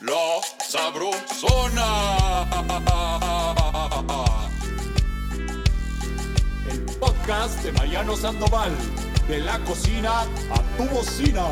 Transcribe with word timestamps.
La 0.00 0.40
Sabrosona. 0.64 2.46
El 6.70 6.84
podcast 7.00 7.64
de 7.64 7.72
Mariano 7.72 8.16
Sandoval. 8.16 8.70
De 9.26 9.40
la 9.40 9.58
cocina 9.64 10.20
a 10.20 10.62
tu 10.76 10.84
bocina. 10.84 11.46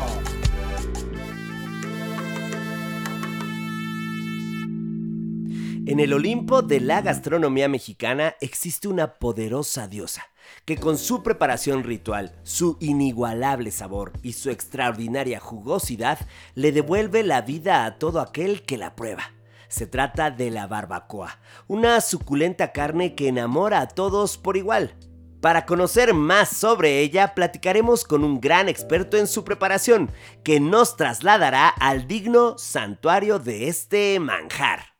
En 5.85 5.99
el 5.99 6.13
Olimpo 6.13 6.61
de 6.61 6.79
la 6.79 7.01
gastronomía 7.01 7.67
mexicana 7.67 8.35
existe 8.39 8.87
una 8.87 9.19
poderosa 9.19 9.89
diosa 9.89 10.25
que 10.65 10.77
con 10.77 10.97
su 10.97 11.23
preparación 11.23 11.83
ritual, 11.83 12.35
su 12.43 12.77
inigualable 12.79 13.71
sabor 13.71 14.13
y 14.21 14.33
su 14.33 14.49
extraordinaria 14.49 15.39
jugosidad 15.39 16.19
le 16.55 16.71
devuelve 16.71 17.23
la 17.23 17.41
vida 17.41 17.85
a 17.85 17.97
todo 17.97 18.19
aquel 18.19 18.63
que 18.63 18.77
la 18.77 18.95
prueba. 18.95 19.31
Se 19.69 19.85
trata 19.85 20.31
de 20.31 20.49
la 20.49 20.67
barbacoa, 20.67 21.39
una 21.67 21.99
suculenta 22.01 22.71
carne 22.71 23.15
que 23.15 23.27
enamora 23.27 23.81
a 23.81 23.87
todos 23.87 24.37
por 24.37 24.57
igual. 24.57 24.95
Para 25.41 25.65
conocer 25.65 26.13
más 26.13 26.49
sobre 26.49 26.99
ella, 26.99 27.35
platicaremos 27.35 28.03
con 28.03 28.23
un 28.23 28.41
gran 28.41 28.69
experto 28.69 29.17
en 29.17 29.27
su 29.27 29.43
preparación, 29.43 30.11
que 30.43 30.59
nos 30.59 30.97
trasladará 30.97 31.69
al 31.69 32.07
digno 32.07 32.57
santuario 32.57 33.37
de 33.37 33.67
este 33.67 34.19
manjar. 34.19 34.97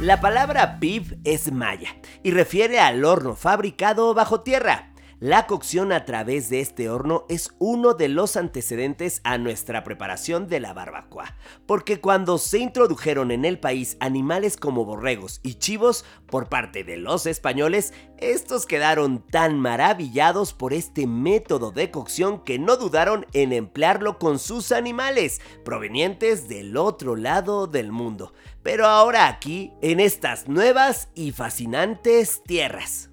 La 0.00 0.20
palabra 0.20 0.78
pib 0.78 1.18
es 1.24 1.50
maya 1.50 1.88
y 2.22 2.30
refiere 2.30 2.80
al 2.80 3.02
horno 3.02 3.34
fabricado 3.34 4.12
bajo 4.12 4.42
tierra. 4.42 4.92
La 5.18 5.46
cocción 5.46 5.92
a 5.92 6.04
través 6.04 6.50
de 6.50 6.60
este 6.60 6.90
horno 6.90 7.24
es 7.30 7.54
uno 7.58 7.94
de 7.94 8.10
los 8.10 8.36
antecedentes 8.36 9.22
a 9.24 9.38
nuestra 9.38 9.82
preparación 9.82 10.46
de 10.46 10.60
la 10.60 10.74
barbacoa, 10.74 11.34
porque 11.64 12.02
cuando 12.02 12.36
se 12.36 12.58
introdujeron 12.58 13.30
en 13.30 13.46
el 13.46 13.58
país 13.58 13.96
animales 14.00 14.58
como 14.58 14.84
borregos 14.84 15.40
y 15.42 15.54
chivos 15.54 16.04
por 16.26 16.50
parte 16.50 16.84
de 16.84 16.98
los 16.98 17.24
españoles, 17.24 17.94
estos 18.18 18.66
quedaron 18.66 19.26
tan 19.26 19.58
maravillados 19.58 20.52
por 20.52 20.74
este 20.74 21.06
método 21.06 21.70
de 21.70 21.90
cocción 21.90 22.44
que 22.44 22.58
no 22.58 22.76
dudaron 22.76 23.24
en 23.32 23.54
emplearlo 23.54 24.18
con 24.18 24.38
sus 24.38 24.70
animales, 24.70 25.40
provenientes 25.64 26.46
del 26.46 26.76
otro 26.76 27.16
lado 27.16 27.66
del 27.66 27.90
mundo, 27.90 28.34
pero 28.62 28.84
ahora 28.84 29.28
aquí, 29.28 29.72
en 29.80 29.98
estas 29.98 30.46
nuevas 30.46 31.08
y 31.14 31.32
fascinantes 31.32 32.42
tierras. 32.44 33.08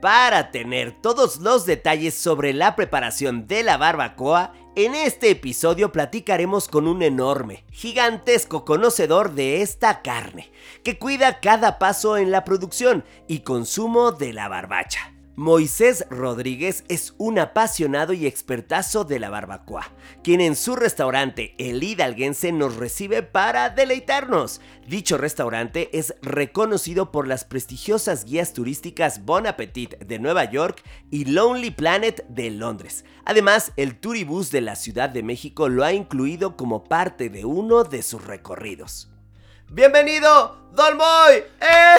Para 0.00 0.50
tener 0.50 0.92
todos 0.92 1.38
los 1.38 1.64
detalles 1.64 2.14
sobre 2.14 2.52
la 2.52 2.76
preparación 2.76 3.46
de 3.46 3.62
la 3.62 3.78
barbacoa, 3.78 4.52
en 4.74 4.94
este 4.94 5.30
episodio 5.30 5.90
platicaremos 5.90 6.68
con 6.68 6.86
un 6.86 7.02
enorme, 7.02 7.64
gigantesco 7.72 8.66
conocedor 8.66 9.32
de 9.32 9.62
esta 9.62 10.02
carne, 10.02 10.52
que 10.84 10.98
cuida 10.98 11.40
cada 11.40 11.78
paso 11.78 12.18
en 12.18 12.30
la 12.30 12.44
producción 12.44 13.04
y 13.26 13.40
consumo 13.40 14.12
de 14.12 14.34
la 14.34 14.48
barbacha. 14.48 15.15
Moisés 15.38 16.06
Rodríguez 16.08 16.82
es 16.88 17.12
un 17.18 17.38
apasionado 17.38 18.14
y 18.14 18.26
expertazo 18.26 19.04
de 19.04 19.18
la 19.18 19.28
barbacoa, 19.28 19.92
quien 20.24 20.40
en 20.40 20.56
su 20.56 20.76
restaurante 20.76 21.54
El 21.58 21.82
Hidalguense 21.82 22.52
nos 22.52 22.76
recibe 22.76 23.22
para 23.22 23.68
deleitarnos. 23.68 24.62
Dicho 24.88 25.18
restaurante 25.18 25.90
es 25.92 26.14
reconocido 26.22 27.12
por 27.12 27.28
las 27.28 27.44
prestigiosas 27.44 28.24
guías 28.24 28.54
turísticas 28.54 29.26
Bon 29.26 29.46
Appetit 29.46 29.98
de 29.98 30.18
Nueva 30.18 30.50
York 30.50 30.82
y 31.10 31.26
Lonely 31.26 31.70
Planet 31.70 32.26
de 32.30 32.50
Londres. 32.50 33.04
Además, 33.26 33.74
el 33.76 34.00
Turibus 34.00 34.50
de 34.50 34.62
la 34.62 34.74
Ciudad 34.74 35.10
de 35.10 35.22
México 35.22 35.68
lo 35.68 35.84
ha 35.84 35.92
incluido 35.92 36.56
como 36.56 36.84
parte 36.84 37.28
de 37.28 37.44
uno 37.44 37.84
de 37.84 38.02
sus 38.02 38.24
recorridos. 38.24 39.10
¡Bienvenido, 39.68 40.56
Don 40.72 40.96
Boy! 40.96 41.42
¡Eh! 41.60 41.96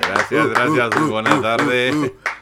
Gracias, 0.00 0.48
gracias. 0.48 0.96
Uh, 0.96 1.04
uh, 1.04 1.10
Buenas 1.10 1.38
uh, 1.38 1.42
tardes. 1.42 1.94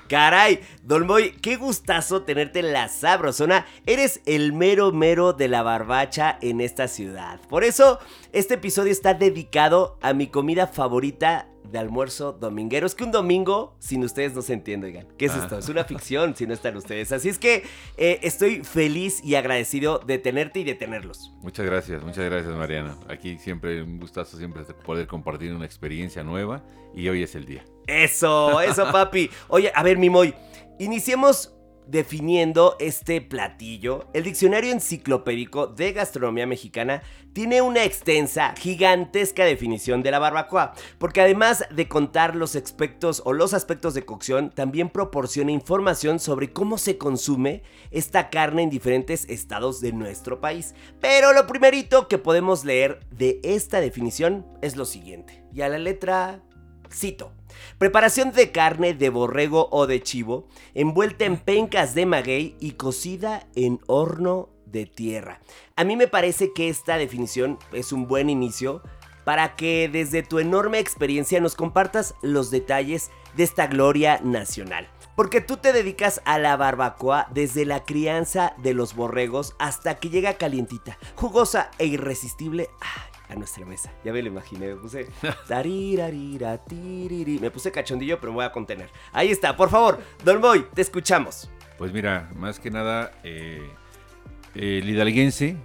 Caray, 0.09 0.61
Don 0.85 1.07
Boy, 1.07 1.33
qué 1.33 1.57
gustazo 1.57 2.23
tenerte 2.23 2.61
en 2.61 2.73
la 2.73 2.89
sabrosona. 2.89 3.67
Eres 3.85 4.21
el 4.25 4.53
mero 4.53 4.93
mero 4.93 5.33
de 5.33 5.49
la 5.49 5.63
barbacha 5.63 6.39
en 6.43 6.61
esta 6.61 6.87
ciudad. 6.87 7.41
Por 7.49 7.65
eso, 7.65 7.99
este 8.33 8.55
episodio 8.55 8.93
está 8.93 9.15
dedicado 9.15 9.99
a 10.01 10.13
mi 10.13 10.29
comida 10.29 10.69
favorita 10.69 11.49
de 11.71 11.79
almuerzo 11.79 12.33
dominguero. 12.33 12.87
Es 12.87 12.95
que 12.95 13.05
un 13.05 13.13
domingo 13.13 13.77
sin 13.79 14.05
ustedes 14.05 14.35
no 14.35 14.43
se 14.43 14.53
entiende, 14.53 14.89
oigan. 14.89 15.07
¿Qué 15.17 15.27
es 15.27 15.35
esto? 15.35 15.59
Es 15.59 15.69
una 15.69 15.85
ficción 15.85 16.35
si 16.37 16.47
no 16.47 16.55
están 16.55 16.77
ustedes. 16.77 17.13
Así 17.13 17.29
es 17.29 17.39
que 17.39 17.65
eh, 17.97 18.21
estoy 18.23 18.65
feliz 18.65 19.23
y 19.25 19.35
agradecido 19.35 19.99
de 19.99 20.19
tenerte 20.19 20.61
y 20.61 20.65
de 20.65 20.75
tenerlos. 20.75 21.33
Muchas 21.43 21.67
gracias, 21.67 22.03
muchas 22.03 22.25
gracias, 22.25 22.55
Mariana. 22.55 22.97
Aquí 23.09 23.39
siempre 23.39 23.83
un 23.83 23.99
gustazo 23.99 24.37
siempre 24.37 24.65
poder 24.85 25.07
compartir 25.07 25.55
una 25.55 25.65
experiencia 25.65 26.23
nueva 26.23 26.63
y 26.95 27.09
hoy 27.09 27.23
es 27.23 27.35
el 27.35 27.47
día. 27.47 27.65
Eso, 27.87 28.61
eso, 28.61 28.91
papi. 28.93 29.31
Oye, 29.49 29.73
a 29.75 29.83
ver, 29.83 29.99
Mimoy, 29.99 30.35
iniciemos 30.79 31.55
definiendo 31.87 32.77
este 32.79 33.21
platillo, 33.21 34.07
el 34.13 34.25
diccionario 34.25 34.73
enciclopédico 34.73 35.67
de 35.67 35.93
gastronomía 35.93 36.47
mexicana 36.47 37.03
tiene 37.33 37.63
una 37.63 37.85
extensa, 37.85 38.55
gigantesca 38.59 39.45
definición 39.45 40.03
de 40.03 40.11
la 40.11 40.19
barbacoa, 40.19 40.75
porque 40.99 41.21
además 41.21 41.65
de 41.71 41.89
contar 41.89 42.37
los 42.37 42.57
aspectos 42.57 43.23
o 43.25 43.33
los 43.33 43.55
aspectos 43.55 43.95
de 43.95 44.05
cocción, 44.05 44.51
también 44.51 44.91
proporciona 44.91 45.51
información 45.51 46.21
sobre 46.21 46.53
cómo 46.53 46.79
se 46.79 46.99
consume 46.99 47.63
esta 47.91 48.31
carne 48.31 48.63
en 48.63 48.71
diferentes 48.71 49.29
estados 49.29 49.81
de 49.81 49.93
nuestro 49.93 50.41
país. 50.41 50.75
Pero 51.01 51.33
lo 51.33 51.47
primerito 51.47 52.09
que 52.09 52.19
podemos 52.19 52.65
leer 52.65 53.01
de 53.11 53.41
esta 53.43 53.81
definición 53.81 54.47
es 54.61 54.77
lo 54.77 54.85
siguiente, 54.85 55.45
y 55.53 55.63
a 55.63 55.69
la 55.69 55.79
letra 55.79 56.43
cito. 56.93 57.33
Preparación 57.79 58.33
de 58.33 58.51
carne 58.51 58.95
de 58.95 59.11
borrego 59.11 59.69
o 59.71 59.87
de 59.87 60.03
chivo, 60.03 60.49
envuelta 60.75 61.25
en 61.25 61.37
pencas 61.37 61.95
de 61.95 62.07
maguey 62.07 62.57
y 62.61 62.73
cocida 62.73 63.47
en 63.55 63.81
horno 63.87 64.49
de 64.67 64.87
tierra. 64.87 65.41
A 65.77 65.85
mí 65.85 65.97
me 65.97 66.09
parece 66.09 66.53
que 66.53 66.69
esta 66.69 66.97
definición 66.97 67.59
es 67.73 67.93
un 67.93 68.09
buen 68.09 68.31
inicio 68.31 68.83
para 69.25 69.55
que 69.55 69.89
desde 69.93 70.23
tu 70.23 70.39
enorme 70.39 70.79
experiencia 70.79 71.41
nos 71.41 71.55
compartas 71.55 72.15
los 72.23 72.51
detalles 72.51 73.11
de 73.37 73.45
esta 73.45 73.67
gloria 73.67 74.21
nacional. 74.23 74.89
Porque 75.15 75.41
tú 75.41 75.59
te 75.59 75.73
dedicas 75.73 76.23
a 76.25 76.39
la 76.39 76.57
barbacoa 76.57 77.29
desde 77.33 77.67
la 77.67 77.85
crianza 77.85 78.55
de 78.59 78.75
los 78.75 78.95
borregos 78.95 79.55
hasta 79.59 79.97
que 79.97 80.09
llega 80.09 80.35
calientita, 80.35 80.99
jugosa 81.15 81.71
e 81.79 81.87
irresistible 81.87 82.71
nuestra 83.35 83.65
mesa. 83.65 83.93
Ya 84.05 84.13
me 84.13 84.23
lo 84.23 84.29
imaginé, 84.29 84.69
me 84.69 84.77
puse 84.77 85.09
Me 87.41 87.51
puse 87.51 87.73
cachondillo, 87.73 88.19
pero 88.21 88.33
me 88.33 88.37
voy 88.37 88.45
a 88.45 88.53
contener. 88.53 88.91
Ahí 89.13 89.31
está, 89.31 89.57
por 89.57 89.71
favor, 89.71 90.01
Don 90.25 90.41
Boy, 90.41 90.67
te 90.75 90.83
escuchamos. 90.83 91.51
Pues 91.79 91.93
mira, 91.93 92.31
más 92.37 92.61
que 92.61 92.71
nada, 92.71 93.13
eh, 93.25 93.69
el 94.55 94.89
hidalguense 94.89 95.57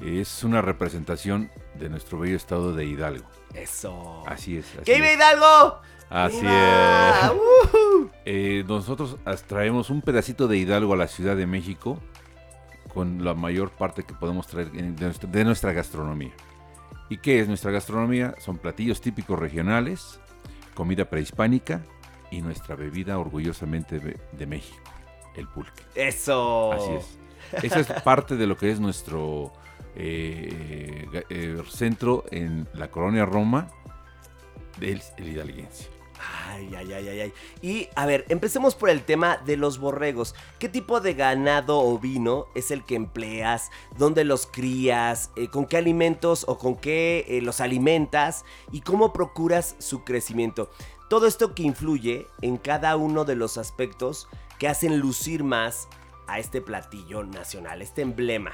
es 0.00 0.44
una 0.44 0.62
representación 0.62 1.50
de 1.78 1.88
nuestro 1.88 2.18
bello 2.18 2.36
estado 2.36 2.72
de 2.74 2.84
Hidalgo. 2.84 3.26
Eso. 3.54 4.22
Así 4.26 4.56
es. 4.56 4.66
¡Que 4.84 4.94
vive 4.94 5.14
Hidalgo! 5.14 5.80
Así 6.10 6.38
es. 6.38 7.32
Eh, 8.24 8.64
nosotros 8.68 9.16
traemos 9.48 9.90
un 9.90 10.02
pedacito 10.02 10.46
de 10.46 10.58
Hidalgo 10.58 10.94
a 10.94 10.96
la 10.96 11.08
Ciudad 11.08 11.36
de 11.36 11.46
México 11.46 11.98
con 12.92 13.24
la 13.24 13.34
mayor 13.34 13.70
parte 13.70 14.02
que 14.04 14.14
podemos 14.14 14.46
traer 14.46 14.70
de 14.70 15.44
nuestra 15.44 15.72
gastronomía. 15.72 16.32
¿Y 17.08 17.18
qué 17.18 17.40
es 17.40 17.48
nuestra 17.48 17.70
gastronomía? 17.70 18.34
Son 18.38 18.58
platillos 18.58 19.00
típicos 19.00 19.38
regionales, 19.38 20.20
comida 20.74 21.04
prehispánica 21.04 21.82
y 22.30 22.40
nuestra 22.40 22.74
bebida 22.74 23.18
orgullosamente 23.18 23.98
de, 23.98 24.46
México, 24.46 24.90
el 25.36 25.46
pulque. 25.48 25.82
Eso. 25.94 26.72
Así 26.72 26.92
es. 26.92 27.64
Esa 27.64 27.80
es 27.80 28.02
parte 28.02 28.36
de 28.36 28.46
lo 28.46 28.56
que 28.56 28.70
es 28.70 28.80
nuestro 28.80 29.52
eh, 29.94 31.06
eh, 31.28 31.62
centro 31.68 32.24
en 32.30 32.66
la 32.72 32.90
colonia 32.90 33.26
Roma 33.26 33.68
del 34.80 35.02
hidalguense. 35.18 35.90
Ay, 36.48 36.72
ay, 36.76 36.92
ay, 36.92 37.08
ay, 37.08 37.32
Y 37.62 37.88
a 37.96 38.06
ver, 38.06 38.24
empecemos 38.28 38.74
por 38.74 38.90
el 38.90 39.02
tema 39.02 39.38
de 39.38 39.56
los 39.56 39.78
borregos. 39.78 40.34
¿Qué 40.58 40.68
tipo 40.68 41.00
de 41.00 41.14
ganado 41.14 41.80
o 41.80 41.98
vino 41.98 42.46
es 42.54 42.70
el 42.70 42.84
que 42.84 42.94
empleas? 42.94 43.70
¿Dónde 43.98 44.24
los 44.24 44.46
crías? 44.46 45.30
Eh, 45.36 45.48
¿Con 45.48 45.66
qué 45.66 45.78
alimentos 45.78 46.44
o 46.46 46.58
con 46.58 46.76
qué 46.76 47.24
eh, 47.28 47.40
los 47.42 47.60
alimentas? 47.60 48.44
¿Y 48.70 48.82
cómo 48.82 49.12
procuras 49.12 49.74
su 49.78 50.04
crecimiento? 50.04 50.70
Todo 51.08 51.26
esto 51.26 51.54
que 51.54 51.64
influye 51.64 52.26
en 52.40 52.56
cada 52.56 52.96
uno 52.96 53.24
de 53.24 53.34
los 53.34 53.58
aspectos 53.58 54.28
que 54.58 54.68
hacen 54.68 54.98
lucir 54.98 55.42
más 55.42 55.88
a 56.28 56.38
este 56.38 56.60
platillo 56.60 57.24
nacional, 57.24 57.82
este 57.82 58.02
emblema. 58.02 58.52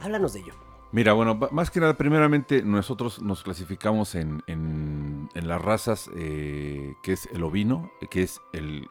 Háblanos 0.00 0.34
de 0.34 0.40
ello. 0.40 0.65
Mira, 0.96 1.12
bueno, 1.12 1.38
más 1.50 1.70
que 1.70 1.78
nada, 1.78 1.92
primeramente 1.92 2.62
nosotros 2.62 3.20
nos 3.20 3.42
clasificamos 3.42 4.14
en, 4.14 4.42
en, 4.46 5.28
las 5.34 5.60
razas 5.60 6.08
eh, 6.16 6.94
que 7.02 7.12
es 7.12 7.28
el 7.34 7.42
ovino, 7.42 7.92
que 8.10 8.22
es 8.22 8.40
el, 8.54 8.88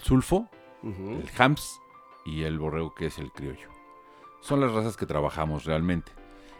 sulfo, 0.00 0.48
el 0.84 1.28
hams 1.36 1.80
y 2.24 2.44
el 2.44 2.60
borrego 2.60 2.94
que 2.94 3.06
es 3.06 3.18
el 3.18 3.32
criollo. 3.32 3.68
Son 4.40 4.60
las 4.60 4.70
razas 4.70 4.96
que 4.96 5.06
trabajamos 5.06 5.64
realmente. 5.64 6.12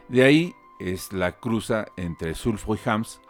De 0.08 0.25
ahí 0.25 0.56
es 0.81 1.12
la 1.12 1.38
cruza 1.38 1.87
entre 1.96 2.34
sulfo 2.34 2.75
y 2.75 2.81
hams, 2.84 3.20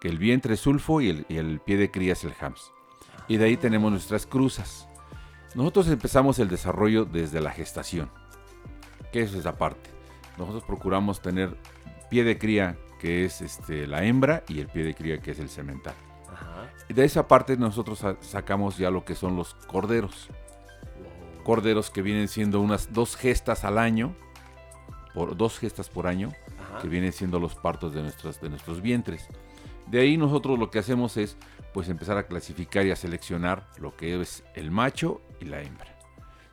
que 0.00 0.06
el 0.06 0.18
vientre 0.18 0.54
es 0.54 0.60
sulfo 0.60 1.00
y 1.00 1.08
el, 1.08 1.26
y 1.28 1.38
el 1.38 1.58
pie 1.58 1.76
de 1.76 1.90
cría 1.90 2.12
es 2.12 2.22
el 2.22 2.34
hams. 2.40 2.72
Y 3.26 3.38
de 3.38 3.46
ahí 3.46 3.56
tenemos 3.56 3.90
nuestras 3.90 4.26
cruzas. 4.26 4.88
Nosotros 5.56 5.88
empezamos 5.88 6.38
el 6.38 6.46
desarrollo 6.46 7.04
desde 7.04 7.40
la 7.40 7.50
gestación, 7.50 8.08
que 9.12 9.22
es 9.22 9.44
aparte. 9.44 9.95
Nosotros 10.38 10.64
procuramos 10.64 11.20
tener 11.20 11.56
pie 12.10 12.24
de 12.24 12.38
cría, 12.38 12.76
que 13.00 13.24
es 13.24 13.40
este, 13.40 13.86
la 13.86 14.04
hembra, 14.04 14.44
y 14.48 14.60
el 14.60 14.68
pie 14.68 14.84
de 14.84 14.94
cría, 14.94 15.18
que 15.20 15.30
es 15.32 15.38
el 15.38 15.48
semental. 15.48 15.94
Ajá. 16.32 16.70
De 16.88 17.04
esa 17.04 17.26
parte 17.26 17.56
nosotros 17.56 17.98
sa- 18.00 18.16
sacamos 18.20 18.76
ya 18.78 18.90
lo 18.90 19.04
que 19.04 19.14
son 19.14 19.36
los 19.36 19.54
corderos. 19.66 20.28
Corderos 21.44 21.90
que 21.90 22.02
vienen 22.02 22.28
siendo 22.28 22.60
unas 22.60 22.92
dos 22.92 23.16
gestas 23.16 23.64
al 23.64 23.78
año, 23.78 24.14
por 25.14 25.36
dos 25.36 25.58
gestas 25.58 25.88
por 25.88 26.06
año, 26.06 26.32
Ajá. 26.70 26.80
que 26.82 26.88
vienen 26.88 27.12
siendo 27.12 27.38
los 27.38 27.54
partos 27.54 27.94
de 27.94 28.02
nuestros, 28.02 28.40
de 28.40 28.50
nuestros 28.50 28.82
vientres. 28.82 29.28
De 29.86 30.00
ahí 30.00 30.16
nosotros 30.16 30.58
lo 30.58 30.70
que 30.70 30.80
hacemos 30.80 31.16
es 31.16 31.36
pues 31.72 31.88
empezar 31.88 32.16
a 32.18 32.26
clasificar 32.26 32.84
y 32.86 32.90
a 32.90 32.96
seleccionar 32.96 33.66
lo 33.78 33.94
que 33.96 34.20
es 34.20 34.42
el 34.54 34.70
macho 34.70 35.20
y 35.40 35.44
la 35.44 35.62
hembra. 35.62 35.95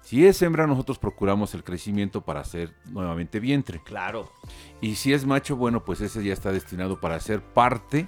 Si 0.03 0.27
es 0.27 0.41
hembra, 0.41 0.67
nosotros 0.67 0.99
procuramos 0.99 1.53
el 1.53 1.63
crecimiento 1.63 2.21
para 2.21 2.41
hacer 2.41 2.75
nuevamente 2.91 3.39
vientre. 3.39 3.81
Claro. 3.81 4.29
Y 4.81 4.95
si 4.95 5.13
es 5.13 5.25
macho, 5.25 5.55
bueno, 5.55 5.85
pues 5.85 6.01
ese 6.01 6.21
ya 6.23 6.33
está 6.33 6.51
destinado 6.51 6.99
para 6.99 7.19
ser 7.21 7.41
parte 7.41 8.07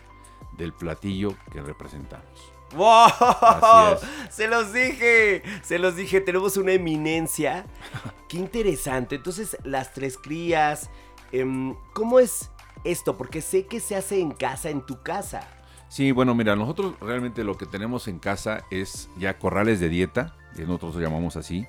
del 0.58 0.74
platillo 0.74 1.36
que 1.54 1.62
representamos. 1.62 2.52
¡Wow! 2.76 3.98
Se 4.30 4.48
los 4.48 4.74
dije, 4.74 5.44
se 5.64 5.80
los 5.80 5.96
dije, 5.96 6.20
tenemos 6.20 6.58
una 6.58 6.74
eminencia. 6.74 7.66
Qué 8.28 8.38
interesante. 8.38 9.16
Entonces, 9.16 9.56
las 9.64 9.94
tres 9.94 10.18
crías, 10.18 10.90
em, 11.32 11.76
¿cómo 11.94 12.20
es 12.20 12.50
esto? 12.84 13.18
Porque 13.18 13.42
sé 13.42 13.68
que 13.68 13.80
se 13.80 13.96
hace 13.96 14.20
en 14.20 14.32
casa, 14.32 14.70
en 14.70 14.82
tu 14.86 15.02
casa. 15.02 15.48
Sí, 15.88 16.12
bueno, 16.12 16.36
mira, 16.36 16.58
nosotros 16.58 16.96
realmente 17.00 17.46
lo 17.46 17.56
que 17.56 17.66
tenemos 17.66 18.10
en 18.10 18.20
casa 18.20 18.66
es 18.72 19.08
ya 19.18 19.38
corrales 19.38 19.80
de 19.80 19.88
dieta, 19.88 20.36
que 20.56 20.64
nosotros 20.64 20.96
lo 20.96 21.02
llamamos 21.02 21.38
así, 21.38 21.66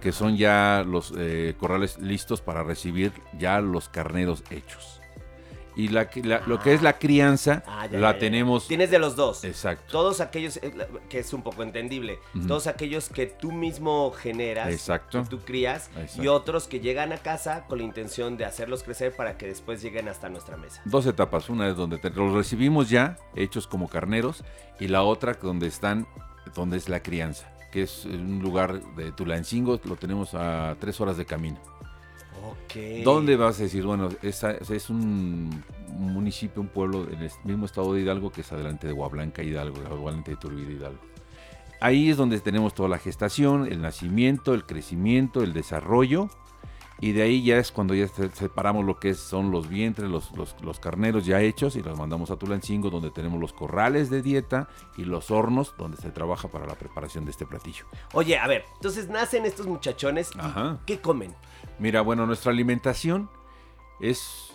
que 0.00 0.12
son 0.12 0.36
ya 0.36 0.84
los 0.86 1.12
eh, 1.16 1.54
corrales 1.58 1.98
listos 1.98 2.40
para 2.40 2.62
recibir 2.62 3.12
ya 3.38 3.60
los 3.60 3.88
carneros 3.88 4.42
hechos. 4.50 4.96
Y 5.76 5.88
la, 5.88 6.10
lo 6.46 6.58
que 6.58 6.74
es 6.74 6.82
la 6.82 6.98
crianza 6.98 7.62
Ah, 7.66 7.86
ya, 7.86 7.98
la 7.98 8.08
ya, 8.08 8.12
ya. 8.14 8.18
tenemos... 8.18 8.66
Tienes 8.66 8.90
de 8.90 8.98
los 8.98 9.14
dos. 9.14 9.44
Exacto. 9.44 9.84
Todos 9.90 10.20
aquellos, 10.20 10.56
eh, 10.58 10.74
que 11.08 11.20
es 11.20 11.32
un 11.32 11.42
poco 11.42 11.62
entendible, 11.62 12.18
todos 12.48 12.66
aquellos 12.66 13.08
que 13.08 13.26
tú 13.26 13.52
mismo 13.52 14.10
generas, 14.10 14.68
Exacto. 14.68 15.22
que 15.22 15.28
tú 15.30 15.38
crías, 15.40 15.88
y 15.96 16.00
Exacto. 16.00 16.34
otros 16.34 16.66
que 16.66 16.80
llegan 16.80 17.12
a 17.12 17.18
casa 17.18 17.64
con 17.68 17.78
la 17.78 17.84
intención 17.84 18.36
de 18.36 18.44
hacerlos 18.44 18.82
crecer 18.82 19.14
para 19.14 19.38
que 19.38 19.46
después 19.46 19.80
lleguen 19.80 20.08
hasta 20.08 20.28
nuestra 20.28 20.56
mesa. 20.56 20.82
Dos 20.84 21.06
etapas. 21.06 21.48
Una 21.48 21.68
es 21.68 21.76
donde 21.76 21.98
te- 21.98 22.10
los 22.10 22.32
recibimos 22.34 22.90
ya 22.90 23.16
hechos 23.36 23.66
como 23.66 23.88
carneros 23.88 24.44
y 24.80 24.88
la 24.88 25.02
otra 25.02 25.34
donde 25.34 25.68
están, 25.68 26.06
donde 26.54 26.76
es 26.78 26.88
la 26.88 27.00
crianza, 27.00 27.50
que 27.70 27.82
es 27.82 28.04
un 28.04 28.40
lugar 28.40 28.82
de 28.96 29.12
Tulancingo, 29.12 29.80
lo 29.84 29.96
tenemos 29.96 30.34
a 30.34 30.76
tres 30.80 31.00
horas 31.00 31.16
de 31.16 31.24
camino. 31.26 31.58
Ok. 32.44 33.02
¿Dónde 33.04 33.36
vas 33.36 33.60
a 33.60 33.64
decir? 33.64 33.84
Bueno, 33.84 34.08
esa- 34.22 34.52
es 34.52 34.90
un 34.90 35.62
municipio, 35.88 36.62
un 36.62 36.68
pueblo 36.68 37.06
en 37.10 37.20
el 37.22 37.30
mismo 37.44 37.66
estado 37.66 37.92
de 37.92 38.00
Hidalgo 38.00 38.30
que 38.32 38.40
es 38.40 38.52
adelante 38.52 38.86
de 38.86 38.92
Guablanca, 38.92 39.42
Hidalgo, 39.42 39.76
adelante 39.86 40.30
de 40.32 40.36
Turbide, 40.36 40.72
Hidalgo. 40.72 41.00
Ahí 41.82 42.10
es 42.10 42.16
donde 42.16 42.38
tenemos 42.40 42.74
toda 42.74 42.88
la 42.88 42.98
gestación, 42.98 43.66
el 43.66 43.80
nacimiento, 43.80 44.52
el 44.54 44.64
crecimiento, 44.66 45.42
el 45.42 45.52
desarrollo. 45.52 46.28
Y 47.02 47.12
de 47.12 47.22
ahí 47.22 47.42
ya 47.42 47.56
es 47.58 47.72
cuando 47.72 47.94
ya 47.94 48.06
se- 48.08 48.28
separamos 48.30 48.84
lo 48.84 48.98
que 49.00 49.14
son 49.14 49.50
los 49.50 49.68
vientres, 49.70 50.08
los, 50.10 50.30
los- 50.36 50.54
los 50.62 50.78
carneros 50.80 51.24
ya 51.24 51.40
hechos 51.40 51.74
y 51.76 51.82
los 51.82 51.98
mandamos 51.98 52.30
a 52.30 52.36
Tulancingo 52.36 52.90
donde 52.90 53.10
tenemos 53.10 53.40
los 53.40 53.54
corrales 53.54 54.10
de 54.10 54.20
dieta 54.20 54.68
y 54.98 55.04
los 55.06 55.30
hornos 55.30 55.74
donde 55.78 55.96
se 55.96 56.10
trabaja 56.10 56.48
para 56.48 56.66
la 56.66 56.74
preparación 56.74 57.24
de 57.24 57.30
este 57.30 57.46
platillo. 57.46 57.86
Oye, 58.12 58.36
a 58.38 58.46
ver, 58.46 58.64
entonces 58.74 59.08
nacen 59.08 59.46
estos 59.46 59.66
muchachones 59.66 60.30
y 60.36 60.40
Ajá. 60.40 60.78
¿qué 60.84 61.00
comen? 61.00 61.34
Mira, 61.78 62.02
bueno, 62.02 62.26
nuestra 62.26 62.52
alimentación 62.52 63.30
es 64.00 64.52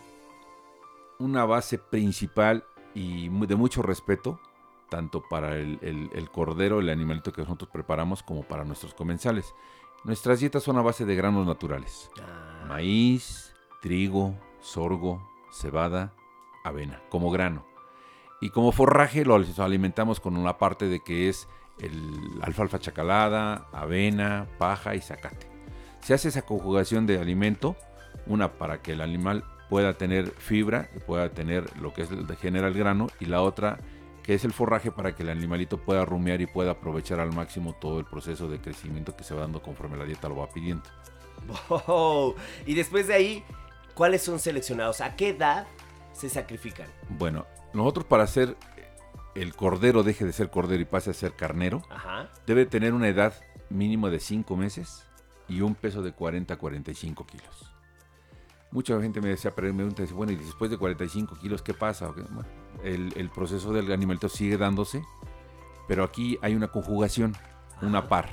una 1.17 1.45
base 1.45 1.77
principal 1.79 2.63
y 2.93 3.29
de 3.29 3.55
mucho 3.55 3.81
respeto, 3.81 4.39
tanto 4.89 5.23
para 5.29 5.55
el, 5.57 5.79
el- 5.81 6.09
el 6.13 6.29
cordero, 6.29 6.79
el 6.79 6.89
animalito 6.89 7.33
que 7.33 7.41
nosotros 7.41 7.69
preparamos, 7.73 8.21
como 8.21 8.43
para 8.43 8.63
nuestros 8.65 8.93
comensales. 8.93 9.53
Nuestras 10.05 10.39
dietas 10.39 10.61
son 10.61 10.77
a 10.77 10.83
base 10.83 11.03
de 11.03 11.15
granos 11.15 11.47
naturales. 11.47 12.11
Ah, 12.21 12.65
Maíz, 12.67 13.55
trigo, 13.81 14.39
sorgo, 14.61 15.27
cebada, 15.51 16.13
avena, 16.63 17.01
como 17.09 17.31
grano. 17.31 17.65
Y 18.39 18.51
como 18.51 18.71
forraje 18.71 19.25
lo 19.25 19.35
alimentamos 19.57 20.19
con 20.19 20.37
una 20.37 20.59
parte 20.59 20.87
de 20.87 20.99
que 20.99 21.27
es 21.27 21.47
el 21.79 22.39
alfalfa 22.43 22.77
chacalada, 22.77 23.67
avena, 23.73 24.47
paja 24.59 24.93
y 24.93 25.01
zacate. 25.01 25.49
Se 26.01 26.13
hace 26.13 26.27
esa 26.27 26.43
conjugación 26.43 27.07
de 27.07 27.19
alimento, 27.19 27.75
una 28.27 28.59
para 28.59 28.83
que 28.83 28.91
el 28.91 29.01
animal 29.01 29.43
pueda 29.71 29.97
tener 29.97 30.29
fibra, 30.29 30.87
y 30.95 30.99
pueda 30.99 31.29
tener 31.29 31.75
lo 31.79 31.93
que 31.93 32.03
es 32.03 32.09
genera 32.39 32.67
el 32.67 32.75
grano, 32.75 33.07
y 33.19 33.25
la 33.25 33.41
otra 33.41 33.79
que 34.25 34.33
es 34.33 34.43
el 34.43 34.53
forraje 34.53 34.91
para 34.91 35.15
que 35.15 35.21
el 35.21 35.29
animalito 35.29 35.77
pueda 35.77 36.03
rumiar 36.03 36.41
y 36.41 36.47
pueda 36.47 36.71
aprovechar 36.71 37.19
al 37.19 37.31
máximo 37.31 37.73
todo 37.73 37.99
el 37.99 38.05
proceso 38.05 38.49
de 38.49 38.59
crecimiento 38.59 39.15
que 39.15 39.23
se 39.23 39.35
va 39.35 39.41
dando 39.41 39.61
conforme 39.61 39.97
la 39.97 40.03
dieta 40.03 40.27
lo 40.27 40.37
va 40.37 40.49
pidiendo. 40.49 40.83
wow. 41.69 42.33
Y 42.65 42.73
después 42.73 43.07
de 43.07 43.13
ahí, 43.13 43.43
¿cuáles 43.93 44.23
son 44.23 44.39
seleccionados? 44.39 44.99
¿A 45.01 45.15
qué 45.15 45.29
edad 45.29 45.67
se 46.11 46.29
sacrifican? 46.29 46.87
Bueno, 47.09 47.45
nosotros 47.73 48.05
para 48.05 48.23
hacer 48.23 48.57
el 49.35 49.53
cordero 49.53 50.01
deje 50.01 50.25
de 50.25 50.33
ser 50.33 50.49
cordero 50.49 50.81
y 50.81 50.85
pase 50.85 51.11
a 51.11 51.13
ser 51.13 51.35
carnero, 51.35 51.83
Ajá. 51.91 52.31
debe 52.47 52.65
tener 52.65 52.95
una 52.95 53.07
edad 53.07 53.33
mínima 53.69 54.09
de 54.09 54.19
5 54.19 54.57
meses 54.57 55.03
y 55.47 55.61
un 55.61 55.75
peso 55.75 56.01
de 56.01 56.13
40 56.13 56.51
a 56.51 56.57
45 56.57 57.27
kilos. 57.27 57.71
Mucha 58.71 58.99
gente 58.99 59.21
me 59.21 59.29
decía, 59.29 59.51
pero 59.51 59.67
me 59.71 59.85
pregunta, 59.85 60.03
bueno, 60.15 60.31
y 60.31 60.35
después 60.35 60.71
de 60.71 60.77
45 60.79 61.37
kilos, 61.39 61.61
¿qué 61.61 61.75
pasa? 61.75 62.07
Bueno, 62.07 62.43
el, 62.83 63.13
el 63.15 63.29
proceso 63.29 63.73
del 63.73 63.91
animalito 63.91 64.29
sigue 64.29 64.57
dándose, 64.57 65.03
pero 65.87 66.03
aquí 66.03 66.37
hay 66.41 66.55
una 66.55 66.69
conjugación, 66.69 67.35
una 67.81 68.07
par. 68.07 68.29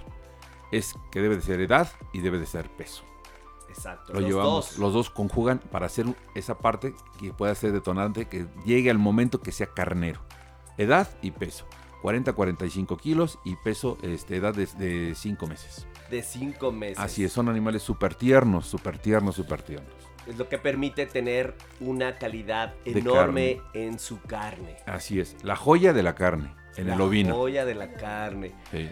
Es 0.71 0.95
que 1.11 1.21
debe 1.21 1.37
de 1.37 1.43
ser 1.43 1.61
edad 1.61 1.91
y 2.13 2.21
debe 2.21 2.39
de 2.39 2.47
ser 2.47 2.71
peso. 2.71 3.05
Exacto. 3.69 4.13
Lo 4.13 4.21
los 4.21 4.29
llevamos, 4.29 4.71
dos. 4.71 4.79
los 4.79 4.93
dos 4.93 5.11
conjugan 5.11 5.59
para 5.59 5.87
hacer 5.87 6.07
esa 6.35 6.59
parte 6.59 6.95
que 7.19 7.33
pueda 7.33 7.55
ser 7.55 7.73
detonante, 7.73 8.27
que 8.27 8.47
llegue 8.65 8.91
al 8.91 8.99
momento 8.99 9.41
que 9.41 9.53
sea 9.53 9.67
carnero. 9.67 10.21
Edad 10.79 11.09
y 11.23 11.31
peso. 11.31 11.67
40 12.03 12.33
45 12.33 12.97
kilos 12.97 13.39
y 13.45 13.55
peso, 13.57 13.97
este, 14.03 14.37
edad 14.37 14.55
de 14.55 15.15
5 15.15 15.47
meses. 15.47 15.87
De 16.11 16.23
cinco 16.23 16.73
meses. 16.73 16.99
Así 16.99 17.25
es, 17.25 17.33
son 17.33 17.49
animales 17.49 17.83
súper 17.83 18.15
tiernos, 18.15 18.67
súper 18.67 18.99
tiernos, 18.99 19.35
súper 19.35 19.63
tiernos. 19.63 19.95
Es 20.27 20.39
lo 20.39 20.49
que 20.49 20.59
permite 20.59 21.07
tener 21.07 21.55
una 21.81 22.19
calidad 22.19 22.75
enorme 22.85 23.61
en 23.75 23.99
su 23.99 24.21
carne. 24.21 24.77
Así 24.87 25.21
es, 25.21 25.37
la 25.43 25.57
joya 25.57 25.93
de 25.93 26.03
la 26.03 26.15
carne 26.15 26.55
en 26.77 26.89
la 26.89 26.95
el 26.95 27.01
ovino. 27.01 27.35
joya 27.35 27.65
de 27.65 27.75
la 27.75 27.93
carne. 27.93 28.53
Sí. 28.71 28.89